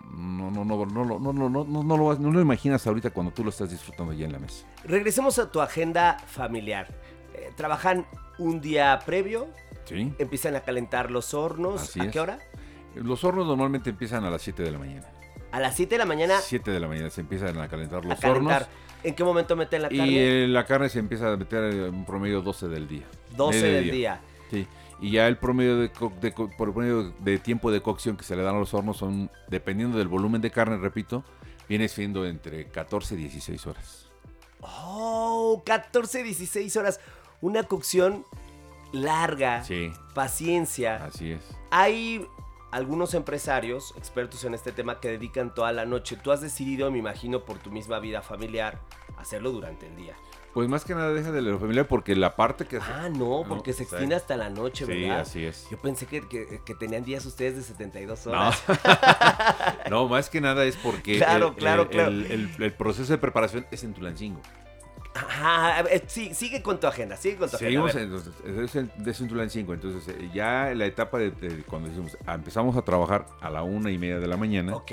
no, 0.09 0.49
no, 0.49 0.65
no, 0.65 0.85
no, 0.85 1.05
no, 1.05 1.19
no, 1.19 1.49
no, 1.49 1.83
no, 1.83 1.97
lo, 1.97 2.15
no 2.17 2.31
lo 2.31 2.41
imaginas 2.41 2.87
ahorita 2.87 3.11
cuando 3.11 3.31
tú 3.33 3.43
lo 3.43 3.49
estás 3.51 3.69
disfrutando 3.69 4.13
ya 4.13 4.25
en 4.25 4.31
la 4.31 4.39
mesa. 4.39 4.65
Regresemos 4.85 5.37
a 5.37 5.51
tu 5.51 5.61
agenda 5.61 6.17
familiar. 6.25 6.99
Eh, 7.35 7.51
¿Trabajan 7.55 8.07
un 8.37 8.61
día 8.61 8.99
previo? 9.05 9.47
¿Sí? 9.85 10.13
¿Empiezan 10.19 10.55
a 10.55 10.61
calentar 10.61 11.11
los 11.11 11.33
hornos? 11.33 11.81
Así 11.81 11.99
¿A 12.01 12.03
es. 12.05 12.11
qué 12.11 12.19
hora? 12.19 12.39
Los 12.95 13.23
hornos 13.23 13.45
normalmente 13.47 13.89
empiezan 13.89 14.23
a 14.25 14.29
las 14.29 14.41
7 14.41 14.63
de 14.63 14.71
la 14.71 14.79
mañana. 14.79 15.07
A 15.51 15.59
las 15.59 15.75
7 15.75 15.95
de 15.95 15.99
la 15.99 16.05
mañana 16.05 16.39
7 16.41 16.71
de 16.71 16.79
la 16.79 16.87
mañana 16.87 17.09
se 17.09 17.21
empiezan 17.21 17.57
a 17.59 17.67
calentar 17.67 18.03
a 18.03 18.07
los 18.07 18.19
calentar. 18.19 18.63
hornos. 18.63 18.67
¿En 19.03 19.15
qué 19.15 19.23
momento 19.23 19.55
meten 19.55 19.83
la 19.83 19.87
Y 19.93 19.97
carne? 19.97 20.43
eh, 20.43 20.47
la 20.47 20.65
carne 20.65 20.89
se 20.89 20.99
empieza 20.99 21.31
a 21.31 21.37
meter 21.37 21.63
en 21.65 21.93
un 21.93 22.05
promedio 22.05 22.41
12 22.41 22.67
del 22.67 22.87
día. 22.87 23.05
12 23.37 23.61
del 23.65 23.91
día. 23.91 24.19
Sí. 24.51 24.67
Y 24.99 25.11
ya 25.11 25.27
el 25.27 25.37
promedio 25.37 25.77
de, 25.77 25.89
promedio 26.57 27.13
de 27.19 27.37
tiempo 27.37 27.71
de 27.71 27.81
cocción 27.81 28.17
que 28.17 28.23
se 28.23 28.35
le 28.35 28.41
dan 28.41 28.55
a 28.55 28.59
los 28.59 28.73
hornos 28.73 28.97
son, 28.97 29.29
dependiendo 29.47 29.99
del 29.99 30.07
volumen 30.07 30.41
de 30.41 30.49
carne, 30.49 30.77
repito, 30.77 31.23
viene 31.69 31.87
siendo 31.87 32.25
entre 32.25 32.65
14 32.65 33.13
y 33.13 33.17
16 33.17 33.67
horas. 33.67 34.07
Oh, 34.61 35.61
14, 35.65 36.23
16 36.23 36.75
horas. 36.77 36.99
Una 37.41 37.63
cocción 37.63 38.25
larga. 38.91 39.63
Sí, 39.63 39.91
Paciencia. 40.13 41.05
así 41.05 41.31
es. 41.33 41.41
Hay 41.71 42.25
algunos 42.71 43.13
empresarios, 43.13 43.93
expertos 43.97 44.43
en 44.43 44.53
este 44.53 44.71
tema, 44.71 44.99
que 44.99 45.09
dedican 45.09 45.53
toda 45.53 45.71
la 45.71 45.85
noche. 45.85 46.17
Tú 46.21 46.31
has 46.31 46.41
decidido, 46.41 46.89
me 46.91 46.97
imagino, 46.97 47.45
por 47.45 47.57
tu 47.59 47.71
misma 47.71 47.99
vida 47.99 48.21
familiar, 48.21 48.79
hacerlo 49.17 49.51
durante 49.51 49.87
el 49.87 49.95
día. 49.95 50.15
Pues 50.53 50.67
más 50.69 50.83
que 50.83 50.95
nada 50.95 51.13
deja 51.13 51.31
de 51.31 51.41
lo 51.43 51.59
familiar 51.59 51.87
porque 51.87 52.15
la 52.15 52.35
parte 52.35 52.65
que... 52.65 52.77
Ah, 52.77 53.09
no, 53.11 53.43
No, 53.43 53.47
porque 53.47 53.73
se 53.73 53.79
sí. 53.79 53.83
extiende 53.83 54.15
hasta 54.15 54.35
la 54.37 54.49
noche, 54.49 54.85
sí, 54.87 54.91
¿verdad? 55.03 55.19
así 55.19 55.45
es. 55.45 55.67
Yo 55.69 55.77
pensé 55.77 56.07
que, 56.07 56.27
que- 56.27 56.61
que 56.65 56.73
tenían 56.73 57.03
días 57.03 57.23
ustedes 57.27 57.55
de 57.57 57.61
72 57.61 58.25
No. 58.25 58.31
horas. 58.31 58.63
no, 59.91 60.07
más 60.07 60.29
que 60.29 60.41
nada 60.41 60.63
es 60.65 60.75
porque 60.77 61.17
Claro, 61.17 61.49
el, 61.49 61.55
claro, 61.55 61.81
el- 61.83 61.87
claro. 61.89 62.11
el 62.65 62.73
proceso 62.73 63.11
de 63.13 63.19
preparación 63.19 63.67
es 63.69 63.83
en 63.83 63.93
Tulancingo. 63.93 64.41
Ajá, 65.17 65.81
eh, 65.89 66.03
sí, 66.07 66.33
sigue 66.33 66.61
con 66.61 66.79
tu 66.79 66.87
agenda, 66.87 67.17
sigue 67.17 67.37
con 67.37 67.49
tu 67.49 67.57
Seguimos 67.57 67.95
agenda. 67.95 68.17
en, 68.17 68.49
entonces, 68.49 68.85
es 68.85 69.07
es 69.07 69.21
en 69.21 69.27
Tulancingo, 69.27 69.73
entonces 69.73 70.15
eh, 70.15 70.29
ya 70.33 70.73
la 70.75 70.85
etapa 70.85 71.17
de, 71.17 71.31
de 71.31 71.63
cuando 71.63 71.89
decimos, 71.89 72.17
ah, 72.25 72.35
empezamos 72.35 72.75
a 72.77 72.81
trabajar 72.81 73.25
a 73.41 73.49
la 73.49 73.63
una 73.63 73.91
y 73.91 73.97
media 73.97 74.19
de 74.19 74.27
la 74.27 74.37
mañana, 74.37 74.75
Ok, 74.75 74.91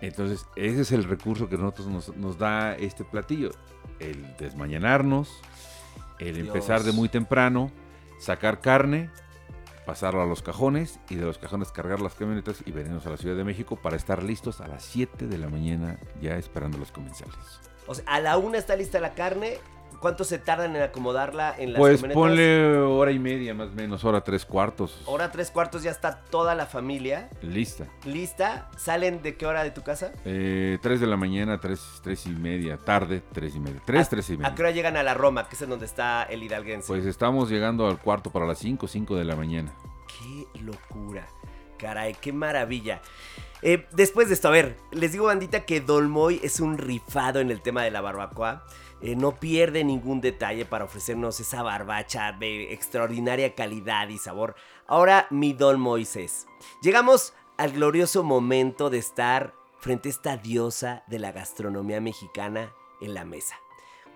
entonces 0.00 0.46
ese 0.56 0.82
es 0.82 0.92
el 0.92 1.04
recurso 1.04 1.48
que 1.48 1.56
nosotros 1.56 1.86
nos, 1.86 2.16
nos 2.16 2.38
da 2.38 2.74
este 2.74 3.04
platillo, 3.04 3.50
el 4.00 4.36
desmañanarnos, 4.36 5.40
el 6.18 6.34
Dios. 6.34 6.46
empezar 6.48 6.82
de 6.82 6.92
muy 6.92 7.08
temprano, 7.08 7.70
sacar 8.18 8.60
carne, 8.60 9.10
pasarlo 9.86 10.22
a 10.22 10.26
los 10.26 10.42
cajones 10.42 11.00
y 11.08 11.16
de 11.16 11.24
los 11.24 11.38
cajones 11.38 11.72
cargar 11.72 12.00
las 12.00 12.14
camionetas 12.14 12.62
y 12.64 12.72
venirnos 12.72 13.06
a 13.06 13.10
la 13.10 13.16
Ciudad 13.16 13.36
de 13.36 13.44
México 13.44 13.76
para 13.76 13.96
estar 13.96 14.22
listos 14.22 14.60
a 14.60 14.68
las 14.68 14.84
7 14.84 15.26
de 15.26 15.38
la 15.38 15.48
mañana 15.48 15.98
ya 16.20 16.36
esperando 16.36 16.76
a 16.76 16.80
los 16.80 16.92
comensales. 16.92 17.34
O 17.86 17.94
sea, 17.94 18.04
a 18.06 18.20
la 18.20 18.36
una 18.38 18.58
está 18.58 18.76
lista 18.76 19.00
la 19.00 19.14
carne. 19.14 19.58
¿Cuánto 20.00 20.24
se 20.24 20.40
tardan 20.40 20.74
en 20.74 20.82
acomodarla 20.82 21.54
en 21.56 21.74
las 21.74 21.78
Pues 21.78 22.00
camionetas? 22.00 22.16
ponle 22.20 22.76
hora 22.76 23.12
y 23.12 23.20
media 23.20 23.54
más 23.54 23.68
o 23.68 23.72
menos, 23.72 24.04
hora 24.04 24.20
tres 24.22 24.44
cuartos. 24.44 25.00
Hora 25.06 25.30
tres 25.30 25.52
cuartos 25.52 25.84
ya 25.84 25.92
está 25.92 26.24
toda 26.24 26.56
la 26.56 26.66
familia 26.66 27.28
Lista. 27.40 27.86
lista. 28.04 28.68
¿Salen 28.76 29.22
de 29.22 29.36
qué 29.36 29.46
hora 29.46 29.62
de 29.62 29.70
tu 29.70 29.82
casa? 29.82 30.10
Eh, 30.24 30.78
3 30.82 30.98
de 31.00 31.06
la 31.06 31.16
mañana, 31.16 31.60
3, 31.60 32.00
tres 32.02 32.26
y 32.26 32.30
media. 32.30 32.78
Tarde, 32.78 33.22
3 33.32 33.54
y 33.54 33.60
media. 33.60 33.80
3, 33.86 34.06
¿A- 34.08 34.10
3 34.10 34.30
y 34.30 34.34
¿A 34.34 34.36
media. 34.38 34.54
qué 34.56 34.62
hora 34.62 34.70
llegan 34.72 34.96
a 34.96 35.04
la 35.04 35.14
Roma, 35.14 35.48
que 35.48 35.54
es 35.54 35.62
en 35.62 35.70
donde 35.70 35.86
está 35.86 36.24
el 36.24 36.42
hidalguense? 36.42 36.88
Pues 36.88 37.06
estamos 37.06 37.48
llegando 37.48 37.86
al 37.86 38.00
cuarto 38.00 38.30
para 38.32 38.44
las 38.44 38.58
5, 38.58 38.88
5 38.88 39.14
de 39.14 39.24
la 39.24 39.36
mañana. 39.36 39.72
Qué 40.18 40.60
locura. 40.62 41.28
Caray, 41.82 42.14
qué 42.14 42.32
maravilla. 42.32 43.02
Eh, 43.60 43.88
después 43.90 44.28
de 44.28 44.34
esto, 44.34 44.46
a 44.46 44.52
ver, 44.52 44.76
les 44.92 45.10
digo, 45.10 45.26
bandita, 45.26 45.66
que 45.66 45.80
Dolmoy 45.80 46.38
es 46.44 46.60
un 46.60 46.78
rifado 46.78 47.40
en 47.40 47.50
el 47.50 47.60
tema 47.60 47.82
de 47.82 47.90
la 47.90 48.00
barbacoa. 48.00 48.64
Eh, 49.00 49.16
no 49.16 49.40
pierde 49.40 49.82
ningún 49.82 50.20
detalle 50.20 50.64
para 50.64 50.84
ofrecernos 50.84 51.40
esa 51.40 51.60
barbacha 51.64 52.30
de 52.30 52.72
extraordinaria 52.72 53.56
calidad 53.56 54.08
y 54.10 54.18
sabor. 54.18 54.54
Ahora, 54.86 55.26
mi 55.30 55.54
Don 55.54 55.80
Moisés. 55.80 56.46
Llegamos 56.82 57.34
al 57.56 57.72
glorioso 57.72 58.22
momento 58.22 58.88
de 58.88 58.98
estar 58.98 59.52
frente 59.80 60.08
a 60.08 60.12
esta 60.12 60.36
diosa 60.36 61.02
de 61.08 61.18
la 61.18 61.32
gastronomía 61.32 62.00
mexicana 62.00 62.72
en 63.00 63.12
la 63.12 63.24
mesa. 63.24 63.56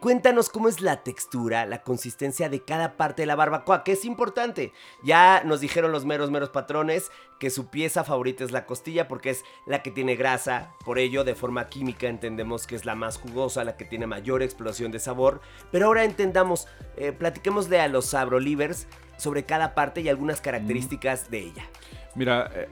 Cuéntanos 0.00 0.50
cómo 0.50 0.68
es 0.68 0.82
la 0.82 1.02
textura, 1.02 1.64
la 1.64 1.82
consistencia 1.82 2.50
de 2.50 2.62
cada 2.62 2.98
parte 2.98 3.22
de 3.22 3.26
la 3.26 3.35
barbacoa, 3.35 3.82
que 3.82 3.92
es 3.92 4.04
importante. 4.04 4.74
Ya 5.02 5.42
nos 5.44 5.61
dijeron 5.61 5.90
los 5.90 6.04
meros, 6.04 6.30
meros 6.30 6.50
patrones 6.50 7.11
que 7.40 7.48
su 7.48 7.68
pieza 7.68 8.04
favorita 8.04 8.44
es 8.44 8.52
la 8.52 8.66
costilla 8.66 9.09
porque 9.09 9.30
es 9.30 9.42
la 9.64 9.82
que 9.82 9.90
tiene 9.90 10.14
grasa. 10.14 10.74
Por 10.85 10.98
ello, 10.98 11.24
de 11.24 11.35
forma 11.35 11.68
química 11.68 12.09
entendemos 12.09 12.66
que 12.66 12.76
es 12.76 12.85
la 12.85 12.94
más 12.94 13.16
jugosa, 13.16 13.64
la 13.64 13.78
que 13.78 13.87
tiene 13.87 14.06
mayor 14.06 14.42
explosión 14.42 14.92
de 14.92 14.98
sabor. 14.98 15.40
Pero 15.72 15.87
ahora 15.87 16.04
entendamos, 16.04 16.68
eh, 16.98 17.12
platiquémosle 17.12 17.80
a 17.80 17.88
los 17.88 18.04
sabrolivers 18.04 18.87
sobre 19.16 19.44
cada 19.44 19.74
parte 19.74 20.02
y 20.02 20.11
algunas 20.11 20.42
características 20.42 21.30
de 21.30 21.38
ella. 21.38 21.70
Mira, 22.14 22.50
eh, 22.54 22.68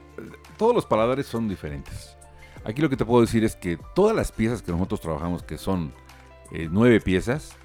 todos 0.57 0.75
los 0.75 0.85
paladares 0.85 1.25
son 1.25 1.49
diferentes. 1.49 2.15
Aquí 2.63 2.81
lo 2.81 2.89
que 2.89 2.97
te 2.97 3.05
puedo 3.05 3.21
decir 3.21 3.43
es 3.43 3.55
que 3.55 3.79
todas 3.95 4.15
las 4.15 4.31
piezas 4.31 4.61
que 4.61 4.71
nosotros 4.71 5.01
trabajamos, 5.01 5.43
que 5.43 5.57
son 5.57 5.91
eh, 6.51 6.67
nueve 6.71 6.99
piezas, 7.01 7.55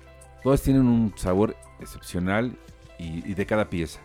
todas 0.43 0.63
tienen 0.63 0.83
un 0.87 1.13
sabor 1.17 1.57
excepcional 1.81 2.57
y, 2.99 3.29
y 3.31 3.35
de 3.35 3.47
cada 3.47 3.69
pieza. 3.71 4.01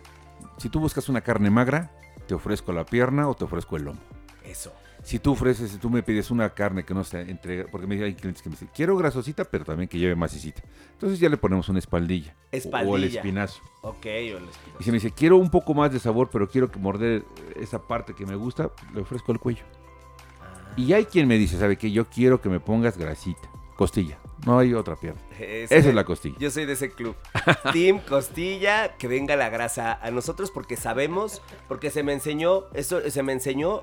Si 0.58 0.68
tú 0.68 0.80
buscas 0.80 1.08
una 1.08 1.20
carne 1.20 1.50
magra, 1.50 1.90
te 2.26 2.34
ofrezco 2.34 2.72
la 2.72 2.84
pierna 2.84 3.28
o 3.28 3.34
te 3.34 3.44
ofrezco 3.44 3.76
el 3.76 3.84
lomo. 3.84 4.00
Eso. 4.44 4.72
Si 5.02 5.20
tú 5.20 5.32
ofreces, 5.32 5.70
si 5.70 5.78
tú 5.78 5.88
me 5.88 6.02
pides 6.02 6.32
una 6.32 6.50
carne 6.50 6.84
que 6.84 6.92
no 6.92 7.04
se 7.04 7.20
entrega, 7.20 7.66
porque 7.70 7.86
me 7.86 7.94
hay 8.02 8.14
clientes 8.14 8.42
que 8.42 8.48
me 8.48 8.54
dicen, 8.54 8.70
quiero 8.74 8.96
grasosita, 8.96 9.44
pero 9.44 9.64
también 9.64 9.88
que 9.88 9.98
lleve 9.98 10.16
masicita. 10.16 10.62
Entonces 10.92 11.20
ya 11.20 11.28
le 11.28 11.36
ponemos 11.36 11.68
una 11.68 11.78
espaldilla. 11.78 12.32
o- 12.32 12.38
O 12.42 12.48
el 12.50 12.56
Espaldilla. 12.58 13.20
espinazo. 13.20 13.60
Ok, 13.82 14.04
o 14.04 14.08
el 14.08 14.48
espinazo. 14.48 14.76
Y 14.80 14.82
si 14.84 14.90
me 14.90 14.94
dice, 14.96 15.12
quiero 15.12 15.36
un 15.36 15.50
poco 15.50 15.74
más 15.74 15.92
de 15.92 16.00
sabor, 16.00 16.28
pero 16.32 16.48
quiero 16.48 16.70
que 16.72 16.80
morder 16.80 17.22
esa 17.54 17.86
parte 17.86 18.14
que 18.14 18.26
me 18.26 18.34
gusta, 18.34 18.70
le 18.94 19.02
ofrezco 19.02 19.30
el 19.30 19.38
cuello. 19.38 19.62
Ah, 20.40 20.72
Y 20.76 20.92
hay 20.92 21.04
quien 21.04 21.28
me 21.28 21.38
dice, 21.38 21.56
¿sabe 21.58 21.76
qué? 21.76 21.92
Yo 21.92 22.06
quiero 22.06 22.40
que 22.40 22.48
me 22.48 22.58
pongas 22.58 22.98
grasita, 22.98 23.48
costilla. 23.76 24.18
No 24.44 24.58
hay 24.58 24.74
otra 24.74 24.96
pierna. 24.96 25.20
Esa 25.38 25.76
es 25.76 25.94
la 25.94 26.04
costilla. 26.04 26.36
Yo 26.38 26.50
soy 26.50 26.66
de 26.66 26.74
ese 26.74 26.90
club. 26.90 27.16
Team 27.72 28.00
Costilla, 28.00 28.96
que 28.96 29.08
venga 29.08 29.34
la 29.36 29.48
grasa 29.48 29.94
a 30.02 30.10
nosotros 30.10 30.50
porque 30.50 30.76
sabemos, 30.76 31.40
porque 31.68 31.90
se 31.90 32.02
me 32.02 32.12
enseñó, 32.12 32.64
eso 32.74 33.00
se 33.10 33.22
me 33.22 33.32
enseñó 33.32 33.82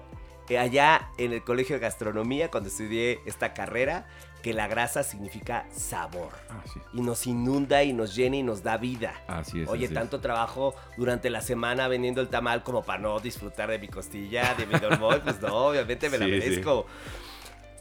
eh, 0.49 0.59
allá 0.59 1.09
en 1.17 1.33
el 1.33 1.43
colegio 1.43 1.75
de 1.77 1.79
gastronomía 1.81 2.51
cuando 2.51 2.69
estudié 2.69 3.19
esta 3.25 3.53
carrera, 3.53 4.07
que 4.43 4.53
la 4.53 4.67
grasa 4.67 5.03
significa 5.03 5.65
sabor. 5.71 6.29
Así, 6.63 6.79
Y 6.93 7.01
nos 7.01 7.25
inunda 7.27 7.81
y 7.83 7.93
nos 7.93 8.13
llena 8.15 8.35
y 8.35 8.43
nos 8.43 8.61
da 8.61 8.77
vida. 8.77 9.13
así 9.27 9.61
es. 9.61 9.69
Oye, 9.69 9.85
así 9.85 9.93
es. 9.93 9.99
tanto 9.99 10.19
trabajo 10.19 10.75
durante 10.97 11.29
la 11.29 11.41
semana 11.41 11.87
vendiendo 11.87 12.19
el 12.21 12.27
tamal 12.27 12.61
como 12.61 12.83
para 12.83 12.99
no 13.01 13.19
disfrutar 13.21 13.69
de 13.71 13.79
mi 13.79 13.87
costilla, 13.87 14.53
de 14.55 14.65
mi 14.67 14.77
dolmol, 14.79 15.21
pues 15.23 15.41
no, 15.41 15.55
obviamente 15.67 16.09
me 16.09 16.17
la 16.17 16.25
Sí, 16.25 16.31
sí. 16.41 16.49
merezco. 16.49 16.85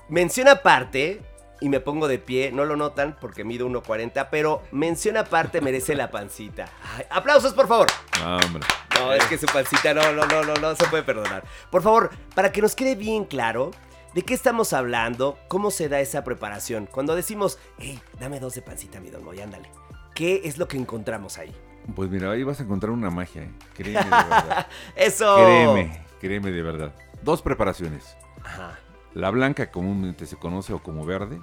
Mención 0.08 0.48
aparte, 0.48 1.20
y 1.62 1.68
me 1.68 1.78
pongo 1.78 2.08
de 2.08 2.18
pie, 2.18 2.50
no 2.52 2.64
lo 2.64 2.74
notan 2.76 3.16
porque 3.20 3.44
mido 3.44 3.68
1.40, 3.68 4.28
pero 4.30 4.62
mención 4.72 5.16
aparte 5.16 5.60
merece 5.60 5.94
la 5.94 6.10
pancita. 6.10 6.68
Ay, 6.96 7.04
aplausos, 7.08 7.54
por 7.54 7.68
favor. 7.68 7.86
No, 8.20 8.36
hombre. 8.38 8.64
No, 8.98 9.12
es 9.12 9.24
que 9.26 9.38
su 9.38 9.46
pancita 9.46 9.94
no, 9.94 10.12
no, 10.12 10.26
no, 10.26 10.42
no, 10.42 10.54
no 10.54 10.74
se 10.74 10.84
puede 10.86 11.04
perdonar. 11.04 11.44
Por 11.70 11.82
favor, 11.82 12.10
para 12.34 12.50
que 12.50 12.60
nos 12.60 12.74
quede 12.74 12.96
bien 12.96 13.24
claro, 13.24 13.70
¿de 14.12 14.22
qué 14.22 14.34
estamos 14.34 14.72
hablando? 14.72 15.38
¿Cómo 15.46 15.70
se 15.70 15.88
da 15.88 16.00
esa 16.00 16.24
preparación? 16.24 16.86
Cuando 16.86 17.14
decimos, 17.14 17.58
hey, 17.78 18.00
dame 18.18 18.40
dos 18.40 18.54
de 18.54 18.62
pancita, 18.62 18.98
mi 19.00 19.10
don 19.10 19.24
Moy, 19.24 19.40
ándale. 19.40 19.70
¿Qué 20.16 20.42
es 20.44 20.58
lo 20.58 20.66
que 20.66 20.76
encontramos 20.76 21.38
ahí? 21.38 21.54
Pues 21.94 22.10
mira, 22.10 22.32
ahí 22.32 22.42
vas 22.42 22.58
a 22.58 22.64
encontrar 22.64 22.90
una 22.90 23.10
magia, 23.10 23.42
¿eh? 23.42 23.52
Créeme 23.74 24.00
de 24.00 24.10
verdad. 24.10 24.66
¡Eso! 24.96 25.36
créeme, 25.36 26.04
créeme 26.20 26.50
de 26.50 26.62
verdad. 26.62 26.92
Dos 27.22 27.40
preparaciones. 27.40 28.16
Ajá, 28.44 28.78
La 29.14 29.30
blanca 29.30 29.70
comúnmente 29.70 30.26
se 30.26 30.36
conoce 30.36 30.72
o 30.72 30.82
como 30.82 31.04
verde 31.04 31.40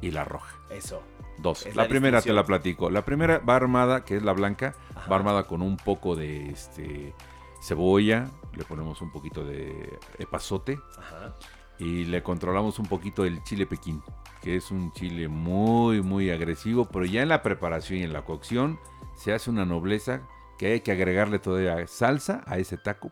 y 0.00 0.10
la 0.10 0.24
roja. 0.24 0.56
eso. 0.70 1.02
Dos. 1.38 1.66
Es 1.66 1.76
la, 1.76 1.84
la 1.84 1.88
primera 1.88 2.20
te 2.20 2.32
la 2.32 2.44
platico. 2.44 2.90
La 2.90 3.04
primera 3.04 3.38
va 3.38 3.54
armada, 3.56 4.04
que 4.04 4.16
es 4.16 4.22
la 4.24 4.32
blanca, 4.32 4.74
Ajá. 4.96 5.08
va 5.08 5.16
armada 5.16 5.44
con 5.44 5.62
un 5.62 5.76
poco 5.76 6.16
de 6.16 6.50
este 6.50 7.14
cebolla, 7.62 8.28
le 8.56 8.64
ponemos 8.64 9.00
un 9.02 9.12
poquito 9.12 9.44
de 9.44 9.98
epazote 10.18 10.80
Ajá. 10.98 11.34
y 11.78 12.04
le 12.06 12.22
controlamos 12.24 12.78
un 12.80 12.86
poquito 12.86 13.24
el 13.24 13.42
chile 13.44 13.66
pequín, 13.66 14.02
que 14.42 14.56
es 14.56 14.70
un 14.72 14.92
chile 14.92 15.28
muy 15.28 16.02
muy 16.02 16.30
agresivo, 16.30 16.86
pero 16.86 17.04
ya 17.04 17.22
en 17.22 17.28
la 17.28 17.42
preparación 17.42 18.00
y 18.00 18.02
en 18.02 18.12
la 18.12 18.24
cocción 18.24 18.78
se 19.16 19.32
hace 19.32 19.48
una 19.50 19.64
nobleza 19.64 20.22
que 20.58 20.72
hay 20.72 20.80
que 20.80 20.90
agregarle 20.92 21.38
todavía 21.38 21.86
salsa 21.86 22.42
a 22.46 22.58
ese 22.58 22.78
taco 22.78 23.10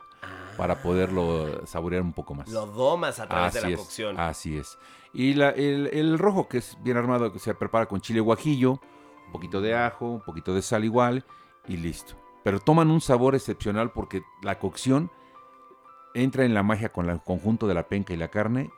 para 0.56 0.80
poderlo 0.82 1.66
saborear 1.66 2.02
un 2.02 2.12
poco 2.12 2.34
más. 2.34 2.48
Lo 2.48 2.66
domas 2.66 3.20
a 3.20 3.28
través 3.28 3.54
de 3.54 3.60
la 3.62 3.68
es, 3.70 3.76
cocción. 3.78 4.18
Así 4.18 4.56
es. 4.56 4.78
Y 5.12 5.34
la- 5.34 5.50
el, 5.50 5.88
el 5.92 6.18
rojo, 6.18 6.48
que 6.48 6.58
es 6.58 6.76
bien 6.82 6.96
armado, 6.96 7.32
que 7.32 7.38
se 7.38 7.54
prepara 7.54 7.86
con 7.86 8.00
chile 8.00 8.20
guajillo, 8.20 8.80
un 9.26 9.32
poquito 9.32 9.60
de 9.60 9.74
ajo, 9.74 10.06
un 10.06 10.20
poquito 10.22 10.54
de 10.54 10.62
sal 10.62 10.84
igual, 10.84 11.24
y 11.68 11.76
listo. 11.76 12.14
Pero 12.44 12.60
toman 12.60 12.90
un 12.90 13.00
sabor 13.00 13.34
excepcional 13.34 13.90
porque 13.92 14.22
la 14.42 14.58
cocción 14.58 15.10
entra 16.14 16.44
en 16.44 16.54
la 16.54 16.62
magia 16.62 16.90
con 16.92 17.10
el 17.10 17.20
conjunto 17.20 17.66
de 17.66 17.74
la 17.74 17.88
penca 17.88 18.14
y 18.14 18.16
la 18.16 18.28
carne, 18.28 18.70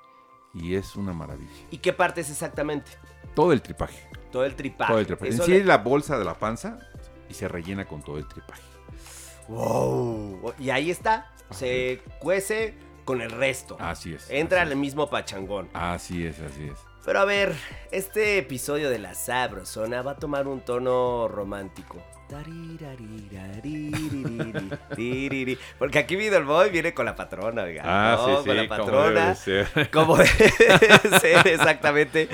y 0.55 0.75
es 0.75 0.97
una 0.97 1.13
maravilla. 1.13 1.51
¿Y 1.71 1.79
qué 1.79 1.93
parte 1.93 2.23
es 2.23 2.31
exactamente? 2.31 2.91
Todo 3.35 3.53
el 3.53 3.61
tripaje. 3.63 4.09
Todo 4.33 4.45
el 4.45 4.57
tripaje. 4.57 4.91
todo 4.93 5.01
el 5.01 5.07
tripaje. 5.07 5.29
En 5.29 5.35
Eso 5.35 5.45
sí 5.45 5.51
le- 5.53 5.59
es 5.59 5.67
la 5.67 5.79
bolsa 5.79 6.19
de 6.19 6.25
la 6.25 6.35
panza 6.35 6.79
y 7.29 7.35
se 7.35 7.47
rellena 7.47 7.85
con 7.87 8.03
todo 8.03 8.19
el 8.19 8.27
tripaje. 8.27 8.63
Wow. 9.49 10.55
Y 10.59 10.71
ahí 10.71 10.91
está. 10.91 11.31
Se 11.51 12.01
cuece 12.21 12.75
con 13.05 13.21
el 13.21 13.31
resto. 13.31 13.77
Así 13.81 14.15
es. 14.15 14.31
Entra 14.31 14.63
así 14.63 14.71
al 14.71 14.77
mismo 14.77 15.09
pachangón. 15.09 15.69
Así 15.73 16.27
es, 16.27 16.39
así 16.41 16.65
es. 16.65 16.79
Pero 17.05 17.21
a 17.21 17.25
ver, 17.25 17.55
este 17.91 18.37
episodio 18.37 18.91
de 18.91 18.99
la 18.99 19.15
sabrosona 19.15 20.03
va 20.03 20.13
a 20.13 20.17
tomar 20.17 20.47
un 20.47 20.61
tono 20.61 21.27
romántico. 21.27 21.97
Porque 25.79 25.99
aquí 25.99 26.17
mi 26.19 26.29
Boy 26.29 26.69
viene 26.69 26.93
con 26.93 27.07
la 27.07 27.17
patrona, 27.17 27.63
oiga. 27.63 28.17
¿no? 28.17 28.45
Con 28.45 28.57
la 28.57 28.69
patrona. 28.69 29.37
Como 29.91 30.19
debe 30.19 30.29
ser, 31.21 31.49
exactamente. 31.49 32.29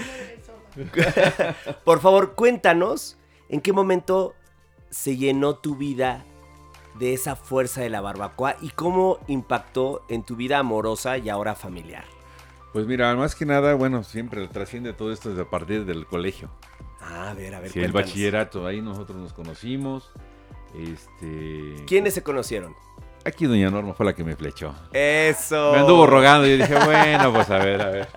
Por 1.84 2.00
favor, 2.00 2.34
cuéntanos 2.34 3.16
en 3.48 3.60
qué 3.60 3.72
momento 3.72 4.34
se 4.90 5.16
llenó 5.16 5.54
tu 5.54 5.76
vida 5.76 6.24
de 6.94 7.12
esa 7.12 7.36
fuerza 7.36 7.80
de 7.80 7.90
la 7.90 8.00
barbacoa 8.00 8.56
y 8.60 8.70
cómo 8.70 9.18
impactó 9.26 10.02
en 10.08 10.22
tu 10.22 10.36
vida 10.36 10.58
amorosa 10.58 11.18
y 11.18 11.28
ahora 11.28 11.54
familiar. 11.54 12.04
Pues 12.72 12.86
mira, 12.86 13.14
más 13.14 13.34
que 13.34 13.46
nada, 13.46 13.74
bueno, 13.74 14.02
siempre 14.02 14.46
trasciende 14.48 14.92
todo 14.92 15.12
esto 15.12 15.30
desde 15.30 15.42
a 15.42 15.50
partir 15.50 15.84
del 15.84 16.06
colegio. 16.06 16.50
Ah, 17.00 17.30
a 17.30 17.34
ver, 17.34 17.54
a 17.54 17.60
ver. 17.60 17.70
Sí, 17.70 17.80
el 17.80 17.92
bachillerato, 17.92 18.66
ahí 18.66 18.80
nosotros 18.80 19.18
nos 19.18 19.32
conocimos. 19.32 20.10
Este. 20.74 21.84
¿Quiénes 21.86 22.14
se 22.14 22.22
conocieron? 22.22 22.74
Aquí 23.24 23.46
doña 23.46 23.70
Norma 23.70 23.94
fue 23.94 24.04
la 24.04 24.12
que 24.12 24.22
me 24.24 24.36
flechó. 24.36 24.74
Eso. 24.92 25.72
Me 25.72 25.78
anduvo 25.78 26.06
rogando 26.06 26.46
y 26.46 26.50
yo 26.50 26.56
dije, 26.58 26.74
bueno, 26.84 27.32
pues 27.32 27.48
a 27.48 27.58
ver, 27.58 27.80
a 27.80 27.90
ver. 27.90 28.08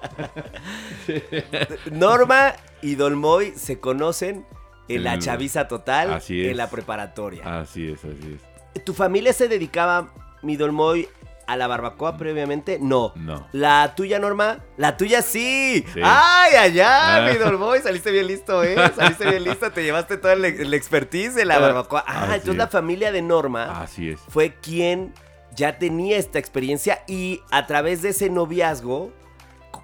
Norma 1.92 2.54
y 2.82 2.96
Dolmoy 2.96 3.54
se 3.56 3.80
conocen 3.80 4.46
en 4.90 5.04
la 5.04 5.20
chaviza 5.20 5.68
total 5.68 6.14
Así 6.14 6.42
es. 6.42 6.52
en 6.52 6.58
la 6.58 6.70
preparatoria. 6.70 7.60
Así 7.60 7.90
es, 7.90 8.00
así 8.04 8.36
es. 8.36 8.42
¿Tu 8.80 8.94
familia 8.94 9.34
se 9.34 9.48
dedicaba, 9.48 10.10
mi 10.42 10.56
Dolmoy, 10.58 11.08
a 11.48 11.56
la 11.56 11.68
barbacoa 11.68 12.18
previamente? 12.18 12.78
No. 12.82 13.14
No. 13.16 13.48
¿La 13.54 13.94
tuya, 13.96 14.20
Norma? 14.20 14.60
La 14.78 14.98
tuya 14.98 15.22
sí. 15.22 15.86
Sí. 15.94 16.00
¡Ay, 16.04 16.56
allá, 16.56 17.26
Ah. 17.26 17.30
mi 17.32 17.38
Dolmoy! 17.38 17.80
Saliste 17.80 18.12
bien 18.12 18.28
listo, 18.28 18.64
¿eh? 18.64 18.76
Saliste 18.96 19.30
bien 19.30 19.44
listo. 19.44 19.72
Te 19.72 19.84
llevaste 19.84 20.18
toda 20.18 20.36
la 20.36 20.48
el 20.48 20.74
expertise 20.74 21.36
de 21.36 21.46
la 21.46 21.56
Ah, 21.56 21.60
barbacoa. 21.60 22.04
Ah, 22.06 22.24
así 22.24 22.34
entonces 22.34 22.56
la 22.58 22.68
familia 22.68 23.12
de 23.12 23.22
Norma 23.22 23.82
Así 23.82 24.10
es. 24.10 24.20
fue 24.30 24.56
quien 24.56 25.14
ya 25.56 25.80
tenía 25.80 26.18
esta 26.18 26.38
experiencia 26.38 27.02
y 27.08 27.42
a 27.50 27.66
través 27.66 28.02
de 28.02 28.10
ese 28.10 28.30
noviazgo, 28.30 29.12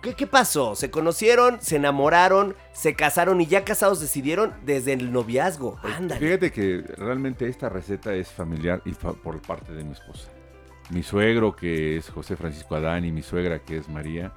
¿qué, 0.03 0.13
qué 0.13 0.27
pasó? 0.27 0.75
¿Se 0.75 0.91
conocieron, 0.91 1.59
se 1.61 1.77
enamoraron, 1.77 2.55
se 2.73 2.93
casaron 2.93 3.41
y 3.41 3.47
ya 3.47 3.65
casados 3.65 3.99
decidieron 3.99 4.53
desde 4.63 4.93
el 4.93 5.11
noviazgo? 5.11 5.79
Ándale. 5.81 6.19
Fíjate 6.21 6.51
que 6.51 6.83
realmente 6.97 7.47
esta 7.47 7.69
receta 7.69 8.13
es 8.13 8.27
familiar 8.29 8.81
y 8.85 8.91
fa- 8.91 9.13
por 9.13 9.41
parte 9.41 9.73
de 9.73 9.83
mi 9.83 9.93
esposa. 9.93 10.29
Mi 10.91 11.01
suegro, 11.01 11.55
que 11.55 11.97
es 11.97 12.09
José 12.09 12.35
Francisco 12.35 12.75
Adán, 12.75 13.05
y 13.05 13.11
mi 13.11 13.23
suegra, 13.23 13.59
que 13.59 13.77
es 13.77 13.89
María 13.89 14.33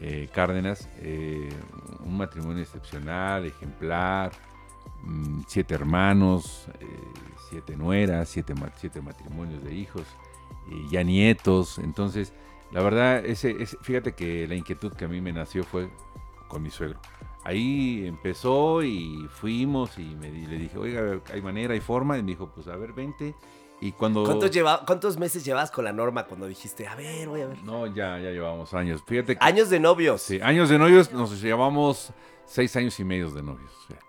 eh, 0.00 0.28
Cárdenas, 0.32 0.88
eh, 1.02 1.50
un 2.04 2.16
matrimonio 2.16 2.62
excepcional, 2.62 3.44
ejemplar, 3.44 4.32
mm, 5.02 5.42
siete 5.46 5.74
hermanos, 5.74 6.66
eh, 6.80 6.86
siete 7.50 7.76
nueras, 7.76 8.28
siete, 8.28 8.54
siete 8.76 9.00
matrimonios 9.02 9.62
de 9.62 9.74
hijos, 9.74 10.02
ya 10.90 11.02
nietos. 11.04 11.78
Entonces, 11.78 12.32
la 12.74 12.82
verdad, 12.82 13.24
ese, 13.24 13.54
fíjate 13.66 14.14
que 14.14 14.48
la 14.48 14.56
inquietud 14.56 14.92
que 14.92 15.04
a 15.04 15.08
mí 15.08 15.20
me 15.20 15.32
nació 15.32 15.62
fue 15.62 15.88
con 16.48 16.60
mi 16.60 16.70
suegro. 16.70 16.98
Ahí 17.44 18.04
empezó 18.04 18.82
y 18.82 19.28
fuimos 19.30 19.96
y 19.96 20.16
me 20.16 20.32
le 20.32 20.58
dije, 20.58 20.76
oiga, 20.76 21.20
hay 21.32 21.40
manera, 21.40 21.74
hay 21.74 21.80
forma. 21.80 22.18
Y 22.18 22.24
me 22.24 22.32
dijo, 22.32 22.50
pues 22.52 22.66
a 22.66 22.74
ver, 22.74 22.92
vente 22.92 23.36
Y 23.80 23.92
cuando... 23.92 24.24
¿Cuántos, 24.24 24.50
lleva- 24.50 24.82
¿Cuántos 24.86 25.18
meses 25.18 25.44
llevabas 25.44 25.70
con 25.70 25.84
la 25.84 25.92
norma 25.92 26.24
cuando 26.24 26.46
dijiste, 26.46 26.86
a 26.86 26.94
ver, 26.94 27.28
voy 27.28 27.42
a 27.42 27.46
ver? 27.48 27.62
No, 27.64 27.86
ya, 27.86 28.18
ya 28.18 28.30
llevamos 28.30 28.72
años. 28.72 29.02
Fíjate 29.06 29.36
que... 29.36 29.44
Años 29.44 29.68
de 29.68 29.78
novios. 29.80 30.22
Sí, 30.22 30.40
años 30.42 30.68
de 30.70 30.78
novios, 30.78 31.12
nos 31.12 31.40
llevamos 31.42 32.12
seis 32.46 32.74
años 32.76 32.98
y 33.00 33.04
medio 33.04 33.30
de 33.30 33.42
novios. 33.42 33.70
fíjate. 33.86 34.04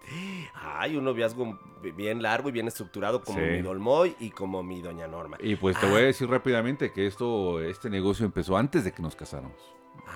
Ay, 0.77 0.95
un 0.95 1.03
noviazgo 1.03 1.59
bien 1.95 2.21
largo 2.21 2.49
y 2.49 2.51
bien 2.51 2.67
estructurado 2.67 3.21
como 3.23 3.39
Sí. 3.39 3.45
mi 3.45 3.61
Dolmoy 3.61 4.15
y 4.19 4.29
como 4.31 4.61
mi 4.63 4.81
Doña 4.81 5.07
Norma. 5.07 5.37
Y 5.41 5.55
pues 5.55 5.77
te 5.79 5.87
Ah. 5.87 5.89
voy 5.89 6.01
a 6.01 6.05
decir 6.05 6.29
rápidamente 6.29 6.91
que 6.93 7.07
esto, 7.07 7.61
este 7.61 7.89
negocio 7.89 8.25
empezó 8.25 8.55
antes 8.57 8.83
de 8.83 8.91
que 8.93 9.01
nos 9.01 9.15
casáramos. 9.15 9.57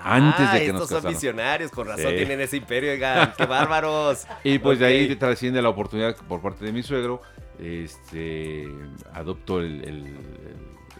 Antes 0.04 0.52
de 0.54 0.60
que 0.66 0.72
nos 0.74 0.82
Ah, 0.82 0.84
estos 0.84 0.90
son 0.90 0.98
casáramos. 0.98 1.14
visionarios, 1.22 1.72
con 1.72 1.88
razón 1.88 2.12
Sí. 2.12 2.16
tienen 2.18 2.40
ese 2.42 2.58
imperio, 2.58 2.92
oigan, 2.92 3.34
qué 3.36 3.46
bárbaros. 3.46 4.26
Y 4.44 4.60
pues 4.60 4.80
de 4.80 4.86
ahí 4.86 5.16
trasciende 5.16 5.62
la 5.62 5.70
oportunidad 5.70 6.16
por 6.28 6.42
parte 6.42 6.64
de 6.66 6.72
mi 6.72 6.84
suegro. 6.84 7.22
Este, 7.60 8.68
adopto 9.14 9.60
el- 9.60 9.84
el- 9.84 10.16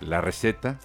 la 0.02 0.22
receta, 0.22 0.80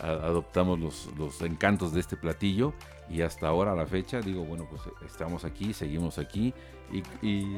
a- 0.00 0.06
adoptamos 0.08 0.78
los, 0.78 1.08
los 1.18 1.40
encantos 1.42 1.92
de 1.92 2.00
este 2.00 2.16
platillo 2.16 2.72
y 3.10 3.22
hasta 3.22 3.48
ahora 3.48 3.72
a 3.72 3.76
la 3.76 3.86
fecha 3.86 4.20
digo, 4.20 4.44
bueno, 4.44 4.66
pues 4.68 4.82
estamos 5.04 5.44
aquí, 5.44 5.72
seguimos 5.72 6.18
aquí 6.18 6.52
y, 6.92 7.02
y, 7.26 7.56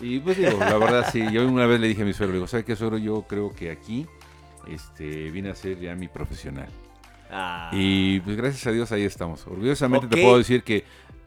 y, 0.00 0.20
pues 0.20 0.36
digo, 0.36 0.58
la 0.58 0.76
verdad 0.78 1.08
sí, 1.12 1.24
yo 1.32 1.46
una 1.46 1.66
vez 1.66 1.80
le 1.80 1.88
dije 1.88 2.02
a 2.02 2.04
mi 2.04 2.12
suegro, 2.12 2.32
le 2.32 2.38
digo, 2.38 2.46
¿sabe 2.48 2.64
qué 2.64 2.76
suegro? 2.76 2.98
Yo 2.98 3.22
creo 3.28 3.52
que 3.54 3.70
aquí 3.70 4.06
este, 4.66 5.30
vine 5.30 5.50
a 5.50 5.54
ser 5.54 5.78
ya 5.80 5.94
mi 5.94 6.08
profesional. 6.08 6.68
Ah, 7.30 7.70
Y 7.72 8.20
pues 8.20 8.36
gracias 8.36 8.66
a 8.66 8.72
Dios 8.72 8.90
ahí 8.92 9.02
estamos. 9.02 9.46
Orgullosamente 9.46 10.06
Ok. 10.06 10.12
te 10.12 10.22
puedo 10.22 10.38
decir 10.38 10.62
que 10.62 10.84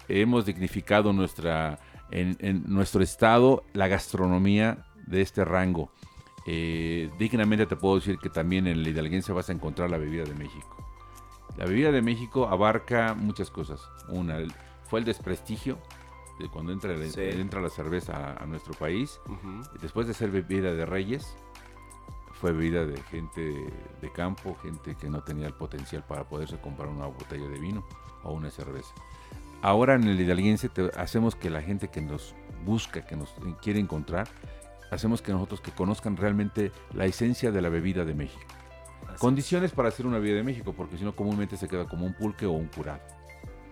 hemos 0.08 0.46
dignificado 0.46 1.14
nuestra, 1.14 1.80
en, 2.12 2.36
en 2.40 2.64
nuestro 2.68 3.02
estado 3.04 3.64
la 3.74 3.88
gastronomía 3.88 4.80
de 5.08 5.22
este 5.22 5.44
rango. 5.46 5.92
Eh, 6.48 7.10
dignamente 7.20 7.66
te 7.68 7.76
puedo 7.76 7.96
decir 7.96 8.18
que 8.18 8.30
también 8.30 8.66
en 8.68 8.78
el 8.78 8.88
hidalguense 8.88 9.32
vas 9.32 9.50
a 9.50 9.54
encontrar 9.54 9.90
la 9.90 9.98
bebida 9.98 10.24
de 10.24 10.34
México. 10.34 10.78
La 11.58 11.66
bebida 11.66 11.92
de 11.92 12.02
México 12.02 12.48
abarca 12.48 13.14
muchas 13.14 13.52
cosas. 13.52 13.82
Una, 14.08 14.38
fue 14.90 15.00
el 15.00 15.06
desprestigio 15.06 15.78
de 16.40 16.48
cuando 16.50 16.72
entra, 16.72 16.96
Sí. 17.10 17.22
entra 17.22 17.62
la 17.62 17.70
cerveza 17.70 18.14
a, 18.38 18.44
a 18.44 18.46
nuestro 18.46 18.74
país. 18.74 19.20
Después 19.82 20.08
de 20.08 20.14
ser 20.14 20.32
bebida 20.32 20.74
de 20.74 20.86
reyes, 20.86 21.36
fue 22.40 22.52
bebida 22.54 22.86
de 22.86 22.98
gente 23.04 23.42
de 24.02 24.12
campo, 24.12 24.56
gente 24.64 24.96
que 24.96 25.10
no 25.10 25.22
tenía 25.22 25.46
el 25.46 25.54
potencial 25.54 26.04
para 26.08 26.24
poderse 26.28 26.60
comprar 26.60 26.90
una 26.90 27.06
botella 27.06 27.48
de 27.48 27.60
vino 27.60 27.86
o 28.24 28.32
una 28.32 28.50
cerveza. 28.50 28.94
Ahora 29.62 29.94
en 29.94 30.06
el 30.06 30.20
hidalguense 30.20 30.70
te- 30.70 30.90
hacemos 30.98 31.36
que 31.36 31.52
la 31.52 31.62
gente 31.62 31.90
que 31.90 32.02
nos 32.02 32.34
busca, 32.66 33.06
que 33.06 33.16
nos 33.16 33.30
quiere 33.62 33.80
encontrar, 33.80 34.28
hacemos 34.92 35.22
que 35.22 35.32
nosotros 35.32 35.62
que 35.62 35.72
conozcan 35.72 36.18
realmente 36.18 36.72
la 36.94 37.06
esencia 37.06 37.52
de 37.52 37.62
la 37.62 37.70
bebida 37.70 38.06
de 38.06 38.14
México. 38.14 38.46
Así 39.08 39.18
Condiciones 39.18 39.72
para 39.72 39.90
hacer 39.90 40.06
una 40.06 40.20
bebida 40.20 40.36
de 40.36 40.44
México, 40.44 40.74
porque 40.74 40.98
si 40.98 41.04
no 41.04 41.16
comúnmente 41.16 41.58
se 41.58 41.68
queda 41.68 41.88
como 41.88 42.06
un 42.06 42.14
pulque 42.14 42.46
o 42.46 42.52
un 42.52 42.68
curado. 42.68 43.02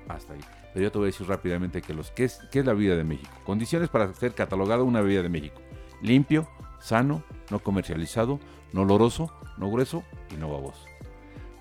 Hasta 0.07 0.33
ahí. 0.33 0.39
Pero 0.73 0.83
yo 0.83 0.91
te 0.91 0.97
voy 0.97 1.05
a 1.05 1.11
decir 1.11 1.27
rápidamente 1.27 1.81
que 1.81 1.93
los, 1.93 2.11
¿qué, 2.11 2.23
es, 2.23 2.39
¿qué 2.51 2.59
es 2.59 2.65
la 2.65 2.73
bebida 2.73 2.95
de 2.95 3.03
México? 3.03 3.31
Condiciones 3.45 3.89
para 3.89 4.11
ser 4.13 4.33
catalogada 4.33 4.83
una 4.83 5.01
bebida 5.01 5.21
de 5.21 5.29
México. 5.29 5.61
Limpio, 6.01 6.47
sano, 6.79 7.23
no 7.51 7.59
comercializado, 7.59 8.39
no 8.73 8.81
oloroso, 8.81 9.31
no 9.57 9.69
grueso 9.69 10.03
y 10.31 10.35
no 10.35 10.51
baboso. 10.51 10.85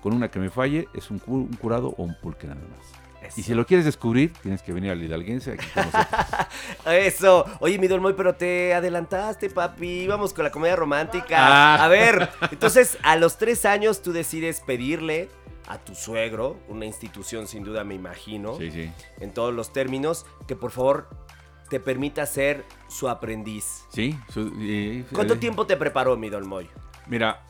Con 0.01 0.13
una 0.13 0.29
que 0.29 0.39
me 0.39 0.49
falle 0.49 0.87
es 0.93 1.11
un 1.11 1.19
curado 1.19 1.93
o 1.97 2.03
un 2.03 2.15
pulque 2.21 2.47
nada 2.47 2.61
más. 2.61 2.98
Eso. 3.21 3.39
Y 3.39 3.43
si 3.43 3.53
lo 3.53 3.65
quieres 3.65 3.85
descubrir, 3.85 4.33
tienes 4.41 4.61
que 4.61 4.71
venir 4.73 4.91
al 4.91 5.03
hidalguense 5.03 5.51
aquí 5.53 5.65
con 5.73 5.83
nosotros. 5.85 6.47
Eso. 6.85 7.45
Oye, 7.59 7.77
mi 7.77 7.87
Dolmoy, 7.87 8.13
pero 8.13 8.35
te 8.35 8.73
adelantaste, 8.73 9.49
papi. 9.49 10.07
Vamos 10.07 10.33
con 10.33 10.43
la 10.45 10.51
comedia 10.51 10.75
romántica. 10.75 11.35
Ah. 11.39 11.83
A 11.83 11.87
ver, 11.87 12.29
entonces 12.51 12.97
a 13.03 13.15
los 13.17 13.37
tres 13.37 13.65
años 13.65 14.01
tú 14.01 14.11
decides 14.13 14.61
pedirle 14.61 15.29
a 15.67 15.77
tu 15.77 15.93
suegro, 15.93 16.57
una 16.67 16.85
institución 16.85 17.47
sin 17.47 17.63
duda 17.63 17.83
me 17.83 17.93
imagino, 17.93 18.57
Sí, 18.57 18.71
sí. 18.71 18.91
en 19.19 19.31
todos 19.33 19.53
los 19.53 19.71
términos, 19.71 20.25
que 20.47 20.55
por 20.55 20.71
favor 20.71 21.07
te 21.69 21.79
permita 21.79 22.25
ser 22.25 22.65
su 22.87 23.07
aprendiz. 23.07 23.83
Sí. 23.89 24.17
su- 24.29 24.51
¿Cuánto 25.13 25.35
eh, 25.35 25.37
tiempo 25.37 25.67
te 25.67 25.77
preparó 25.77 26.17
mi 26.17 26.29
Dolmoy? 26.29 26.67
Mira, 27.05 27.43